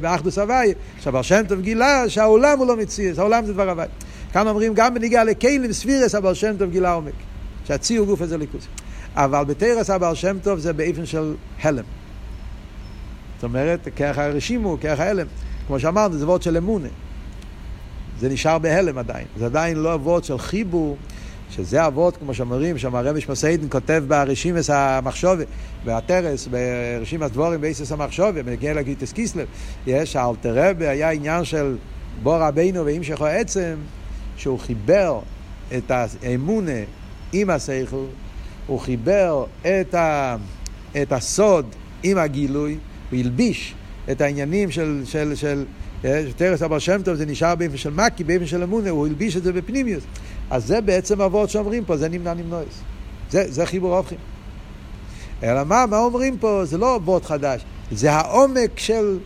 באחדוס 0.00 0.38
הוואי, 0.38 0.74
שהבר 1.00 1.22
שם 1.22 1.42
טוב 1.48 1.60
גילה 1.60 2.08
שהעולם 2.08 2.58
הוא 2.58 2.66
לא 2.66 2.76
מציאס, 2.76 3.18
העולם 3.18 3.46
זה 3.46 3.52
דבר 3.52 3.70
הוואי. 3.70 3.86
כאן 4.32 4.48
אומרים 4.48 4.74
גם 4.74 4.94
בניגיע 4.94 5.24
לכלים 5.24 5.72
ספירס 5.72 6.14
הבר 6.14 6.34
שם 6.34 6.54
טוב 6.58 6.70
גילה 6.70 6.92
עומק, 6.92 7.12
שהציור 7.66 8.06
גוף 8.06 8.22
הזה 8.22 8.38
ליכוס. 8.38 8.66
אבל 9.14 9.44
בתרס 9.44 9.90
הבר 9.90 10.14
שם 10.14 10.36
טוב 10.42 10.58
זה 10.58 10.72
באיפן 10.72 11.06
של 11.06 11.34
הלם. 11.62 11.84
זאת 13.36 13.44
אומרת, 13.44 13.88
כרך 13.96 14.18
הרשימו, 14.18 14.76
כרך 14.80 15.00
ההלם. 15.00 15.26
כמו 15.66 15.80
שאמרנו, 15.80 16.18
זה 16.18 16.26
וורד 16.26 16.42
של 16.42 16.56
אמונה. 16.56 16.88
זה 18.20 18.28
נשאר 18.28 18.58
בהלם 18.58 18.98
עדיין. 18.98 19.26
זה 19.36 19.46
עדיין 19.46 19.76
לא 19.76 19.88
וורד 19.88 20.24
של 20.24 20.38
חיבור. 20.38 20.96
שזה 21.50 21.86
אבות, 21.86 22.16
כמו 22.16 22.34
שאומרים, 22.34 22.78
שם 22.78 22.94
הרבי 22.94 23.20
שמסיידן 23.20 23.66
כותב 23.70 24.04
ברשימס 24.08 24.70
המחשובה, 24.70 25.44
בהתרס, 25.84 26.48
ברשימס 26.48 27.30
דבורים 27.30 27.60
באיסס 27.60 27.92
המחשובה, 27.92 28.42
בנגיע 28.42 28.74
לגיטס 28.74 29.12
קיסלב, 29.12 29.46
יש 29.86 30.16
האלתר 30.16 30.68
רבי, 30.68 30.86
היה 30.86 31.10
עניין 31.10 31.44
של 31.44 31.76
בור 32.22 32.36
רבינו 32.36 32.86
והמשכו 32.86 33.26
עצם, 33.26 33.74
שהוא 34.36 34.58
חיבר 34.58 35.20
את 35.76 35.90
האמונה 35.90 36.80
עם 37.32 37.50
השכל, 37.50 38.04
הוא 38.66 38.80
חיבר 38.80 39.44
את, 39.60 39.94
ה, 39.94 40.36
את 41.02 41.12
הסוד 41.12 41.66
עם 42.02 42.18
הגילוי, 42.18 42.78
הוא 43.10 43.18
הלביש 43.18 43.74
את 44.10 44.20
העניינים 44.20 44.70
של, 44.70 45.02
של, 45.04 45.34
של, 45.34 45.64
של 46.02 46.32
תרס 46.36 46.62
אבר 46.62 46.78
שם 46.78 47.02
טוב, 47.04 47.14
זה 47.14 47.26
נשאר 47.26 47.54
באופן 47.54 47.76
של 47.76 47.90
מקי, 47.90 48.24
באופן 48.24 48.46
של 48.46 48.62
אמונה, 48.62 48.90
הוא 48.90 49.06
הלביש 49.06 49.36
את 49.36 49.42
זה 49.42 49.52
בפנימיוס. 49.52 50.04
אז 50.50 50.66
זה 50.66 50.80
בעצם 50.80 51.20
אבות 51.20 51.50
שאומרים 51.50 51.84
פה, 51.84 51.96
זה 51.96 52.08
נמנע 52.08 52.34
נמנועס. 52.34 52.80
זה, 53.30 53.44
זה 53.48 53.66
חיבור 53.66 53.96
אופכים. 53.96 54.18
אלא 55.42 55.64
מה, 55.64 55.84
מה 55.86 55.98
אומרים 55.98 56.38
פה? 56.38 56.64
זה 56.64 56.78
לא 56.78 56.96
אבות 56.96 57.24
חדש, 57.24 57.64
זה 57.90 58.12
העומק 58.12 58.78
של... 58.78 59.18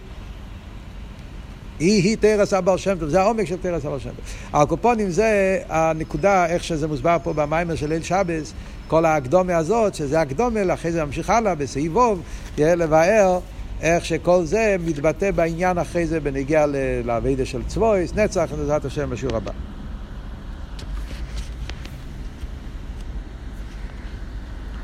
היא 1.79 2.03
היא 2.03 2.17
תרס 2.21 2.53
אבר 2.53 2.77
שם 2.77 2.97
טוב, 3.01 3.09
זה 3.09 3.21
העומק 3.21 3.45
של 3.45 3.57
תרס 3.57 3.85
אבר 3.85 3.99
שם 3.99 4.11
טוב. 4.11 4.61
הקופונים 4.61 5.11
זה 5.11 5.59
הנקודה, 5.69 6.47
איך 6.47 6.65
שזה 6.65 6.89
מוסבר 6.89 7.17
פה 7.23 7.33
במיימר 7.33 7.75
של 7.75 7.89
ליל 7.89 8.03
שבס, 8.03 8.53
כל 8.89 9.05
ההקדומה 9.05 9.57
הזאת, 9.57 9.95
שזה 9.95 10.21
הקדומה, 10.21 10.75
אחרי 10.75 10.93
זה 10.93 11.05
ממשיך 11.05 11.31
הלאה 11.31 11.55
בסעיף 11.55 11.93
ווב, 11.93 12.23
יהיה 12.59 12.75
לבאר 12.75 13.39
איך 13.83 14.05
שכל 14.05 14.45
זה 14.45 14.77
מתבטא 14.85 15.31
בעניין 15.31 15.79
אחרי 15.79 16.07
זה 16.07 16.21
בנגיע 16.21 16.67
לאבידה 17.05 17.45
של 17.45 17.63
צבויס, 17.67 18.15
נצח, 18.15 18.53
בעזרת 18.57 18.85
השם 18.85 19.11
בשיעור 19.11 19.37
הבא. 19.37 19.53